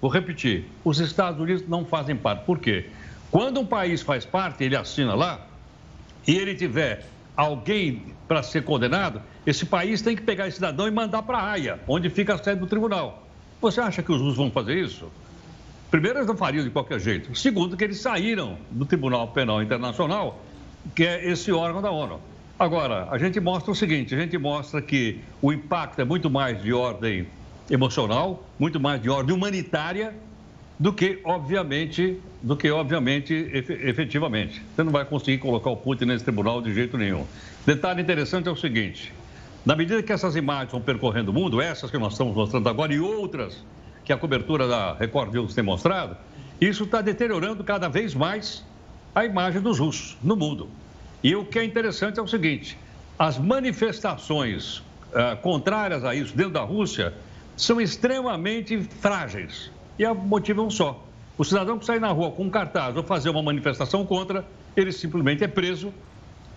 Vou 0.00 0.10
repetir: 0.10 0.66
os 0.84 0.98
Estados 0.98 1.40
Unidos 1.40 1.66
não 1.68 1.84
fazem 1.84 2.16
parte. 2.16 2.44
Por 2.44 2.58
quê? 2.58 2.90
Quando 3.30 3.60
um 3.60 3.66
país 3.66 4.02
faz 4.02 4.24
parte, 4.24 4.64
ele 4.64 4.76
assina 4.76 5.14
lá, 5.14 5.46
e 6.26 6.36
ele 6.36 6.54
tiver 6.54 7.06
alguém 7.36 8.12
para 8.28 8.42
ser 8.42 8.64
condenado, 8.64 9.22
esse 9.46 9.64
país 9.64 10.02
tem 10.02 10.14
que 10.14 10.22
pegar 10.22 10.48
esse 10.48 10.56
cidadão 10.56 10.86
e 10.86 10.90
mandar 10.90 11.22
para 11.22 11.38
a 11.38 11.50
Haia, 11.50 11.80
onde 11.86 12.10
fica 12.10 12.34
a 12.34 12.38
sede 12.38 12.60
do 12.60 12.66
tribunal. 12.66 13.26
Você 13.60 13.80
acha 13.80 14.02
que 14.02 14.10
os 14.10 14.20
russos 14.20 14.36
vão 14.36 14.50
fazer 14.50 14.76
isso? 14.76 15.10
Primeiro, 15.90 16.18
eles 16.18 16.26
não 16.26 16.36
fariam 16.36 16.64
de 16.64 16.70
qualquer 16.70 16.98
jeito. 16.98 17.34
Segundo, 17.36 17.76
que 17.76 17.84
eles 17.84 18.00
saíram 18.00 18.56
do 18.70 18.84
Tribunal 18.84 19.28
Penal 19.28 19.62
Internacional, 19.62 20.42
que 20.94 21.04
é 21.04 21.28
esse 21.30 21.52
órgão 21.52 21.80
da 21.80 21.90
ONU. 21.90 22.20
Agora, 22.58 23.08
a 23.10 23.18
gente 23.18 23.40
mostra 23.40 23.72
o 23.72 23.74
seguinte: 23.74 24.14
a 24.14 24.18
gente 24.18 24.36
mostra 24.38 24.80
que 24.80 25.20
o 25.40 25.52
impacto 25.52 26.00
é 26.00 26.04
muito 26.04 26.30
mais 26.30 26.62
de 26.62 26.72
ordem 26.72 27.26
emocional, 27.70 28.46
muito 28.58 28.78
mais 28.78 29.00
de 29.00 29.08
ordem 29.08 29.34
humanitária 29.34 30.14
do 30.78 30.92
que, 30.92 31.20
obviamente, 31.24 32.18
do 32.42 32.56
que, 32.56 32.70
obviamente, 32.70 33.32
efetivamente. 33.52 34.62
Você 34.74 34.82
não 34.82 34.92
vai 34.92 35.04
conseguir 35.04 35.38
colocar 35.38 35.70
o 35.70 35.76
Putin 35.76 36.06
nesse 36.06 36.24
tribunal 36.24 36.60
de 36.60 36.74
jeito 36.74 36.98
nenhum. 36.98 37.24
Detalhe 37.64 38.02
interessante 38.02 38.48
é 38.48 38.50
o 38.50 38.56
seguinte: 38.56 39.12
na 39.64 39.76
medida 39.76 40.02
que 40.02 40.12
essas 40.12 40.36
imagens 40.36 40.72
vão 40.72 40.80
percorrendo 40.80 41.30
o 41.30 41.34
mundo, 41.34 41.60
essas 41.60 41.90
que 41.90 41.98
nós 41.98 42.12
estamos 42.12 42.34
mostrando 42.34 42.68
agora 42.68 42.92
e 42.92 42.98
outras 42.98 43.64
que 44.04 44.12
a 44.12 44.16
cobertura 44.16 44.66
da 44.66 44.94
Record 44.94 45.32
News 45.32 45.54
tem 45.54 45.62
mostrado, 45.62 46.16
isso 46.60 46.84
está 46.84 47.00
deteriorando 47.00 47.62
cada 47.62 47.88
vez 47.88 48.14
mais 48.14 48.64
a 49.14 49.24
imagem 49.24 49.60
dos 49.60 49.78
russos 49.78 50.16
no 50.22 50.36
mundo. 50.36 50.68
E 51.22 51.34
o 51.36 51.44
que 51.44 51.58
é 51.58 51.64
interessante 51.64 52.18
é 52.18 52.22
o 52.22 52.26
seguinte: 52.26 52.76
as 53.18 53.38
manifestações 53.38 54.78
uh, 54.78 55.36
contrárias 55.40 56.04
a 56.04 56.14
isso 56.14 56.36
dentro 56.36 56.52
da 56.52 56.62
Rússia 56.62 57.14
são 57.56 57.80
extremamente 57.80 58.82
frágeis. 59.00 59.70
E 59.98 60.06
o 60.06 60.14
motivo 60.14 60.62
é 60.62 60.64
um 60.64 60.70
só. 60.70 61.04
O 61.36 61.44
cidadão 61.44 61.78
que 61.78 61.84
sai 61.84 61.98
na 61.98 62.08
rua 62.08 62.30
com 62.30 62.44
um 62.44 62.50
cartaz 62.50 62.96
ou 62.96 63.02
fazer 63.02 63.30
uma 63.30 63.42
manifestação 63.42 64.04
contra, 64.04 64.44
ele 64.76 64.92
simplesmente 64.92 65.44
é 65.44 65.48
preso. 65.48 65.92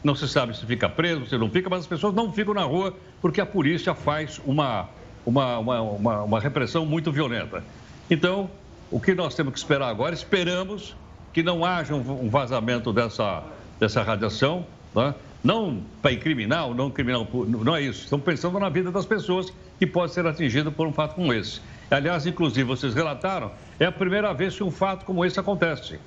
Não 0.04 0.16
se 0.16 0.28
sabe 0.28 0.56
se 0.56 0.66
fica 0.66 0.88
preso, 0.88 1.26
se 1.26 1.38
não 1.38 1.50
fica, 1.50 1.70
mas 1.70 1.82
as 1.82 1.88
pessoas 1.88 2.14
não 2.14 2.32
ficam 2.32 2.54
na 2.54 2.64
rua 2.64 2.96
porque 3.22 3.42
a 3.42 3.46
polícia 3.46 3.96
faz 3.96 4.40
uma, 4.46 4.88
uma, 5.26 5.58
uma, 5.58 5.82
uma, 5.82 6.24
uma 6.24 6.40
repressão 6.40 6.86
muito 6.86 7.12
violenta. 7.12 7.64
Então, 8.10 8.50
o 8.92 9.00
que 9.00 9.16
nós 9.16 9.34
temos 9.34 9.54
que 9.54 9.60
esperar 9.60 9.90
agora? 9.90 10.14
Esperamos 10.14 10.96
que 11.36 11.44
não 11.44 11.66
haja 11.66 11.94
um 11.94 12.30
vazamento 12.30 12.94
dessa, 12.94 13.44
dessa 13.78 14.02
radiação, 14.02 14.66
né? 14.96 15.14
não 15.44 15.84
para 16.02 16.14
incriminar 16.14 16.68
ou 16.68 16.74
não 16.74 16.90
criminal, 16.90 17.28
não 17.46 17.76
é 17.76 17.82
isso. 17.82 18.06
Estamos 18.06 18.24
pensando 18.24 18.58
na 18.58 18.70
vida 18.70 18.90
das 18.90 19.06
pessoas 19.06 19.52
que 19.78 19.86
pode 19.86 20.14
ser 20.14 20.26
atingida 20.26 20.72
por 20.72 20.88
um 20.88 20.94
fato 20.94 21.16
como 21.16 21.34
esse. 21.34 21.60
Aliás, 21.92 22.26
inclusive, 22.26 22.64
vocês 22.64 22.94
relataram, 22.94 23.52
é 23.78 23.86
a 23.86 23.92
primeira 23.92 24.34
vez 24.34 24.56
que 24.56 24.64
um 24.64 24.72
fato 24.72 25.04
como 25.04 25.26
esse 25.26 25.38
acontece. 25.38 26.00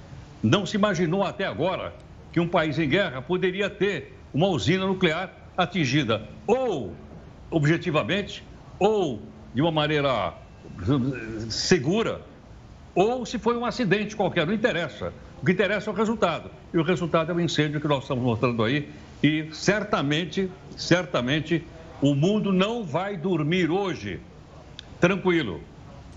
Não 0.42 0.64
se 0.64 0.78
imaginou 0.78 1.22
até 1.22 1.44
agora 1.44 1.92
que 2.32 2.40
um 2.40 2.48
país 2.48 2.78
em 2.78 2.88
guerra 2.88 3.20
poderia 3.20 3.68
ter 3.68 4.18
uma 4.32 4.46
usina 4.46 4.86
nuclear 4.86 5.30
atingida 5.58 6.22
ou 6.46 6.94
objetivamente, 7.50 8.42
ou 8.78 9.20
de 9.54 9.60
uma 9.60 9.70
maneira 9.70 10.32
segura, 11.50 12.22
ou 12.98 13.24
se 13.24 13.38
foi 13.38 13.56
um 13.56 13.64
acidente 13.64 14.16
qualquer, 14.16 14.44
não 14.44 14.52
interessa. 14.52 15.12
O 15.40 15.46
que 15.46 15.52
interessa 15.52 15.88
é 15.88 15.92
o 15.92 15.94
resultado. 15.94 16.50
E 16.74 16.78
o 16.78 16.82
resultado 16.82 17.30
é 17.30 17.34
o 17.34 17.40
incêndio 17.40 17.80
que 17.80 17.86
nós 17.86 18.02
estamos 18.02 18.24
mostrando 18.24 18.64
aí 18.64 18.90
e 19.22 19.48
certamente, 19.52 20.50
certamente, 20.76 21.64
o 22.02 22.12
mundo 22.12 22.52
não 22.52 22.82
vai 22.82 23.16
dormir 23.16 23.70
hoje 23.70 24.18
tranquilo. 25.00 25.60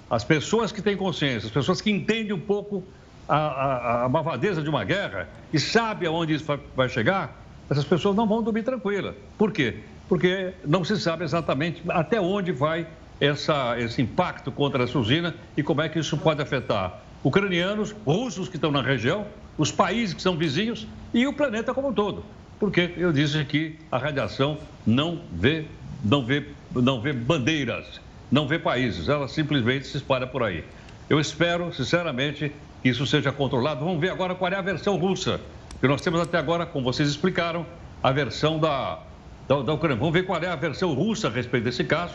As 0.10 0.24
pessoas 0.24 0.72
que 0.72 0.82
têm 0.82 0.98
consciência, 0.98 1.46
as 1.46 1.54
pessoas 1.54 1.80
que 1.80 1.92
entendem 1.92 2.34
um 2.34 2.40
pouco 2.40 2.84
a, 3.30 3.38
a, 3.38 4.06
a 4.06 4.10
malvadeza 4.10 4.64
de 4.64 4.68
uma 4.68 4.84
guerra 4.84 5.30
e 5.54 5.60
sabem 5.60 6.08
aonde 6.08 6.34
isso 6.34 6.60
vai 6.76 6.90
chegar, 6.90 7.44
essas 7.70 7.86
pessoas 7.86 8.16
não 8.16 8.28
vão 8.28 8.42
dormir 8.42 8.64
tranquilas. 8.64 9.14
Por 9.38 9.52
quê? 9.52 9.76
Porque 10.10 10.52
não 10.66 10.84
se 10.84 11.00
sabe 11.00 11.24
exatamente 11.24 11.84
até 11.90 12.20
onde 12.20 12.52
vai 12.52 12.88
essa, 13.22 13.80
esse 13.80 14.02
impacto 14.02 14.52
contra 14.52 14.84
essa 14.84 15.00
usina 15.00 15.34
e 15.56 15.64
como 15.64 15.82
é 15.82 15.88
que 15.88 16.00
isso 16.00 16.18
pode 16.18 16.42
afetar 16.42 17.00
ucranianos, 17.24 17.96
russos 18.06 18.50
que 18.50 18.58
estão 18.58 18.72
na 18.72 18.82
região, 18.82 19.28
os 19.58 19.72
países 19.72 20.14
que 20.14 20.22
são 20.22 20.36
vizinhos 20.36 20.86
e 21.14 21.26
o 21.26 21.32
planeta 21.32 21.74
como 21.74 21.90
um 21.90 21.94
todo 21.94 22.26
porque 22.62 22.94
eu 22.96 23.12
disse 23.12 23.44
que 23.44 23.76
a 23.92 23.98
radiação 23.98 24.60
não 24.86 25.20
vê, 25.32 25.66
não 26.06 26.24
vê, 26.24 26.46
não 26.76 27.02
vê 27.02 27.12
bandeiras, 27.12 28.00
não 28.32 28.48
vê 28.48 28.60
países, 28.60 29.10
ela 29.10 29.28
simplesmente 29.28 29.88
se 29.88 29.98
espalha 29.98 30.28
por 30.28 30.44
aí. 30.44 30.64
Eu 31.10 31.20
espero, 31.20 31.74
sinceramente, 31.74 32.52
que 32.84 32.90
isso 32.90 33.08
seja 33.08 33.32
controlado. 33.32 33.84
Vamos 33.84 34.00
ver 34.00 34.12
agora 34.12 34.36
qual 34.36 34.52
é 34.52 34.56
a 34.56 34.62
versão 34.62 34.96
russa, 34.96 35.42
que 35.80 35.88
nós 35.88 36.02
temos 36.02 36.22
até 36.22 36.38
agora, 36.38 36.64
como 36.64 36.86
vocês 36.86 37.10
explicaram, 37.10 37.66
a 38.04 38.12
versão 38.12 38.60
da, 38.60 39.00
da, 39.48 39.64
da 39.64 39.74
Ucrânia. 39.74 39.98
Vamos 39.98 40.14
ver 40.14 40.24
qual 40.24 40.40
é 40.40 40.48
a 40.48 40.56
versão 40.56 40.94
russa 40.94 41.30
a 41.30 41.32
respeito 41.32 41.64
desse 41.64 41.84
caso, 41.84 42.14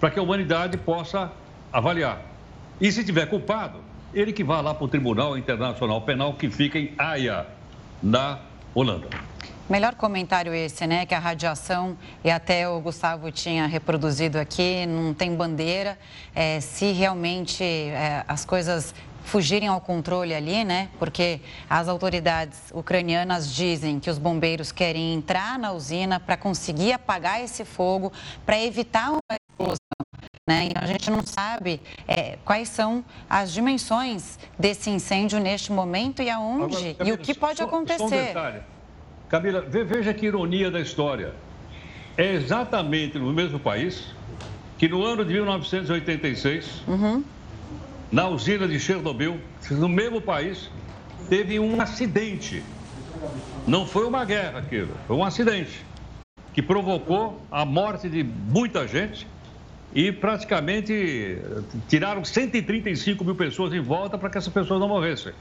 para 0.00 0.10
que 0.10 0.18
a 0.18 0.22
humanidade 0.22 0.76
possa 0.76 1.32
avaliar. 1.72 2.20
E 2.80 2.90
se 2.92 3.04
tiver 3.04 3.26
culpado, 3.26 3.80
ele 4.14 4.32
que 4.32 4.44
vá 4.44 4.60
lá 4.60 4.74
para 4.74 4.84
o 4.84 4.88
Tribunal 4.88 5.36
Internacional 5.36 6.00
Penal 6.02 6.34
que 6.34 6.50
fica 6.50 6.78
em 6.78 6.92
Haia, 6.98 7.46
na 8.02 8.38
Holanda. 8.74 9.08
Melhor 9.68 9.94
comentário 9.96 10.54
esse, 10.54 10.86
né? 10.86 11.04
Que 11.06 11.14
a 11.14 11.18
radiação, 11.18 11.96
e 12.22 12.30
até 12.30 12.68
o 12.68 12.80
Gustavo 12.80 13.32
tinha 13.32 13.66
reproduzido 13.66 14.38
aqui, 14.38 14.86
não 14.86 15.12
tem 15.12 15.34
bandeira. 15.34 15.98
É, 16.34 16.60
se 16.60 16.92
realmente 16.92 17.64
é, 17.64 18.24
as 18.28 18.44
coisas 18.44 18.94
fugirem 19.24 19.68
ao 19.68 19.80
controle 19.80 20.32
ali, 20.32 20.64
né? 20.64 20.88
Porque 21.00 21.40
as 21.68 21.88
autoridades 21.88 22.70
ucranianas 22.72 23.52
dizem 23.52 23.98
que 23.98 24.08
os 24.08 24.18
bombeiros 24.18 24.70
querem 24.70 25.14
entrar 25.14 25.58
na 25.58 25.72
usina 25.72 26.20
para 26.20 26.36
conseguir 26.36 26.92
apagar 26.92 27.42
esse 27.42 27.64
fogo, 27.64 28.12
para 28.44 28.62
evitar 28.62 29.10
uma 29.10 29.20
explosão. 29.56 29.76
Né? 30.48 30.66
Então, 30.66 30.82
a 30.82 30.86
gente 30.86 31.10
não 31.10 31.24
sabe 31.24 31.80
é, 32.06 32.38
quais 32.44 32.68
são 32.68 33.04
as 33.28 33.52
dimensões 33.52 34.38
desse 34.58 34.90
incêndio 34.90 35.40
neste 35.40 35.72
momento 35.72 36.22
e 36.22 36.30
aonde 36.30 36.90
Agora, 36.90 37.08
e 37.08 37.12
o 37.12 37.18
que 37.18 37.34
pode 37.34 37.58
só, 37.58 37.64
acontecer. 37.64 37.98
Só 37.98 38.04
um 38.04 38.10
detalhe. 38.10 38.60
Camila, 39.28 39.60
veja 39.62 40.14
que 40.14 40.26
ironia 40.26 40.70
da 40.70 40.78
história. 40.78 41.34
É 42.16 42.32
exatamente 42.32 43.18
no 43.18 43.32
mesmo 43.32 43.58
país 43.58 44.14
que 44.78 44.88
no 44.88 45.02
ano 45.02 45.24
de 45.24 45.32
1986, 45.32 46.82
uhum. 46.86 47.24
na 48.12 48.28
usina 48.28 48.68
de 48.68 48.78
Chernobyl, 48.78 49.40
no 49.70 49.88
mesmo 49.88 50.20
país, 50.20 50.70
teve 51.28 51.58
um 51.58 51.80
acidente. 51.80 52.62
Não 53.66 53.84
foi 53.86 54.06
uma 54.06 54.24
guerra 54.24 54.60
aquilo, 54.60 54.94
foi 55.06 55.16
um 55.16 55.24
acidente 55.24 55.84
que 56.52 56.62
provocou 56.62 57.42
a 57.50 57.64
morte 57.64 58.08
de 58.08 58.22
muita 58.22 58.86
gente 58.86 59.26
e 59.96 60.12
praticamente 60.12 61.38
tiraram 61.88 62.22
135 62.22 63.24
mil 63.24 63.34
pessoas 63.34 63.72
em 63.72 63.80
volta 63.80 64.18
para 64.18 64.28
que 64.28 64.36
essas 64.36 64.52
pessoas 64.52 64.78
não 64.78 64.86
morressem. 64.86 65.32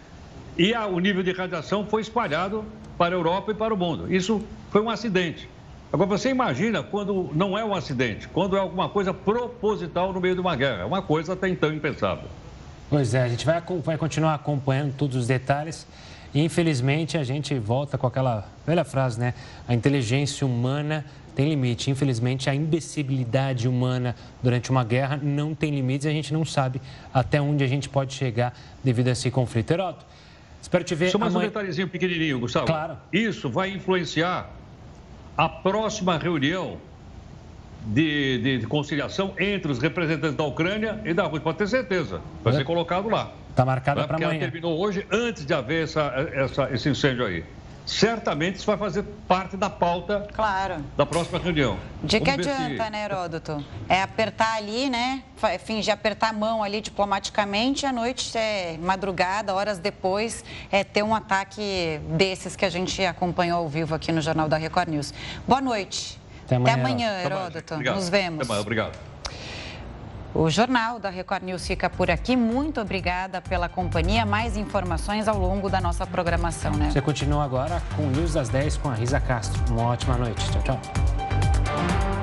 E 0.57 0.73
a, 0.73 0.88
o 0.88 0.98
nível 0.98 1.22
de 1.22 1.34
radiação 1.34 1.86
foi 1.86 2.02
espalhado 2.02 2.64
para 2.98 3.14
a 3.14 3.18
Europa 3.18 3.52
e 3.52 3.53
para 3.53 3.73
o 3.73 3.77
mundo. 3.77 4.11
Isso 4.11 4.41
foi 4.72 4.82
um 4.82 4.90
acidente. 4.90 5.49
Agora, 5.91 6.07
você 6.07 6.30
imagina 6.30 6.82
quando 6.82 7.30
não 7.36 7.57
é 7.57 7.65
um 7.65 7.76
acidente, 7.76 8.30
quando 8.30 8.56
é 8.56 8.60
alguma 8.61 8.88
coisa 8.88 9.14
proposital 9.14 10.14
no 10.14 10.22
meio 10.22 10.36
de 10.36 10.40
uma 10.40 10.56
guerra. 10.56 10.84
É 10.84 10.86
uma 10.86 11.02
coisa 11.02 11.34
até 11.34 11.49
então 11.49 11.73
impensável. 11.73 12.30
Pois 12.90 13.14
é, 13.14 13.23
a 13.23 13.27
gente 13.27 13.45
vai, 13.45 13.61
vai 13.84 13.98
continuar 13.98 14.36
acompanhando 14.36 14.94
todos 14.94 15.18
os 15.18 15.27
detalhes 15.27 15.86
E 16.34 16.41
infelizmente 16.41 17.18
a 17.18 17.26
gente 17.26 17.57
volta 17.60 17.98
com 17.98 18.07
aquela 18.07 18.48
velha 18.65 18.86
frase, 18.86 19.19
né? 19.19 19.34
A 19.68 19.73
inteligência 19.73 20.48
humana 20.48 21.03
tem 21.36 21.49
limite. 21.49 21.91
Infelizmente, 21.91 22.49
a 22.49 22.56
imbecilidade 22.56 23.68
humana 23.68 24.16
durante 24.41 24.72
uma 24.72 24.84
guerra 24.84 25.20
não 25.22 25.53
tem 25.53 25.70
limites 25.72 26.06
e 26.06 26.10
a 26.10 26.12
gente 26.12 26.34
não 26.34 26.45
sabe 26.45 26.82
até 27.14 27.41
onde 27.41 27.64
a 27.64 27.68
gente 27.68 27.90
pode 27.90 28.14
chegar 28.14 28.57
devido 28.84 29.10
a 29.10 29.12
esse 29.12 29.30
conflito. 29.30 29.70
Heroto, 29.72 30.06
espero 30.62 30.84
te 30.84 30.95
ver 30.95 31.10
Só 31.10 31.18
mais 31.18 31.34
amanhã... 31.36 31.48
um 31.48 31.49
detalhezinho 31.49 31.88
pequenininho, 31.88 32.40
Gustavo. 32.40 32.66
Claro. 32.66 32.98
Isso 33.12 33.49
vai 33.49 33.70
influenciar 33.70 34.49
a 35.38 35.49
próxima 35.49 36.18
reunião 36.18 36.78
de, 37.86 38.40
de, 38.40 38.57
de, 38.60 38.68
conciliação 38.68 39.34
entre 39.38 39.72
os 39.72 39.78
representantes 39.78 40.36
da 40.36 40.44
Ucrânia 40.44 41.02
e 41.06 41.14
da 41.14 41.24
Rússia. 41.24 41.41
Pode 41.41 41.57
ter 41.57 41.68
certeza. 41.68 42.22
Vai 42.44 42.53
é. 42.53 42.57
ser 42.57 42.64
colocado 42.64 43.10
lá. 43.10 43.32
Está 43.49 43.64
marcada 43.64 44.02
né? 44.02 44.07
para 44.07 44.16
amanhã. 44.16 44.32
Ela 44.32 44.40
terminou 44.40 44.80
hoje, 44.80 45.06
antes 45.12 45.45
de 45.45 45.53
haver 45.53 45.84
essa, 45.84 46.02
essa, 46.34 46.70
esse 46.72 46.90
incêndio 46.90 47.26
aí 47.26 47.44
certamente 47.86 48.56
isso 48.56 48.66
vai 48.66 48.78
fazer 48.78 49.03
parte 49.28 49.56
da 49.56 49.70
pauta 49.70 50.28
claro. 50.34 50.84
da 50.98 51.06
próxima 51.06 51.40
reunião. 51.40 51.78
De 52.03 52.20
que 52.20 52.30
adianta, 52.30 52.84
se... 52.84 52.90
né, 52.90 53.06
Heródoto? 53.06 53.64
É 53.88 54.02
apertar 54.02 54.57
ali, 54.57 54.90
né? 54.90 55.24
Fingir 55.64 55.94
apertar 55.94 56.30
a 56.30 56.34
mão 56.34 56.64
ali 56.64 56.82
diplomaticamente, 56.82 57.86
à 57.86 57.91
noite, 57.91 58.36
é, 58.38 58.78
madrugada, 58.82 59.53
horas 59.53 59.78
depois, 59.78 60.44
é 60.72 60.84
ter 60.84 61.03
um 61.03 61.14
ataque 61.14 61.99
desses 62.10 62.56
que 62.56 62.66
a 62.66 62.70
gente 62.70 63.03
acompanhou 63.06 63.60
ao 63.60 63.70
vivo 63.70 63.94
aqui 63.94 64.12
no 64.12 64.22
Jornal 64.22 64.48
da 64.48 64.57
Record 64.57 64.90
News. 64.90 65.14
Boa 65.48 65.62
noite. 65.62 66.20
Até 66.45 66.56
amanhã, 66.56 66.74
Até 66.74 66.82
amanhã 66.82 67.22
Heródoto. 67.24 67.78
Nos 67.78 68.10
vemos. 68.10 68.41
Até 68.41 68.45
amanhã, 68.45 68.62
obrigado. 68.62 69.15
O 70.36 70.49
Jornal 70.49 70.99
da 70.99 71.10
Record 71.10 71.44
News 71.44 71.66
fica 71.66 71.90
por 71.90 72.12
aqui. 72.12 72.36
Muito 72.36 72.82
obrigada 72.82 73.41
pela 73.41 73.70
companhia. 73.70 74.26
Mais 74.26 74.57
informações 74.57 75.30
ao 75.30 75.40
longo 75.40 75.70
da 75.70 75.80
nossa 75.80 76.06
programação, 76.06 76.74
né? 76.74 76.91
Você 76.91 77.02
continua 77.02 77.45
agora 77.45 77.82
com 77.95 78.03
News 78.07 78.34
das 78.34 78.49
10 78.49 78.76
com 78.78 78.90
a 78.90 78.94
Risa 78.94 79.22
Castro. 79.22 79.64
Uma 79.72 79.84
ótima 79.84 80.18
noite. 80.18 80.44
Tchau, 80.52 80.62
tchau. 80.62 82.15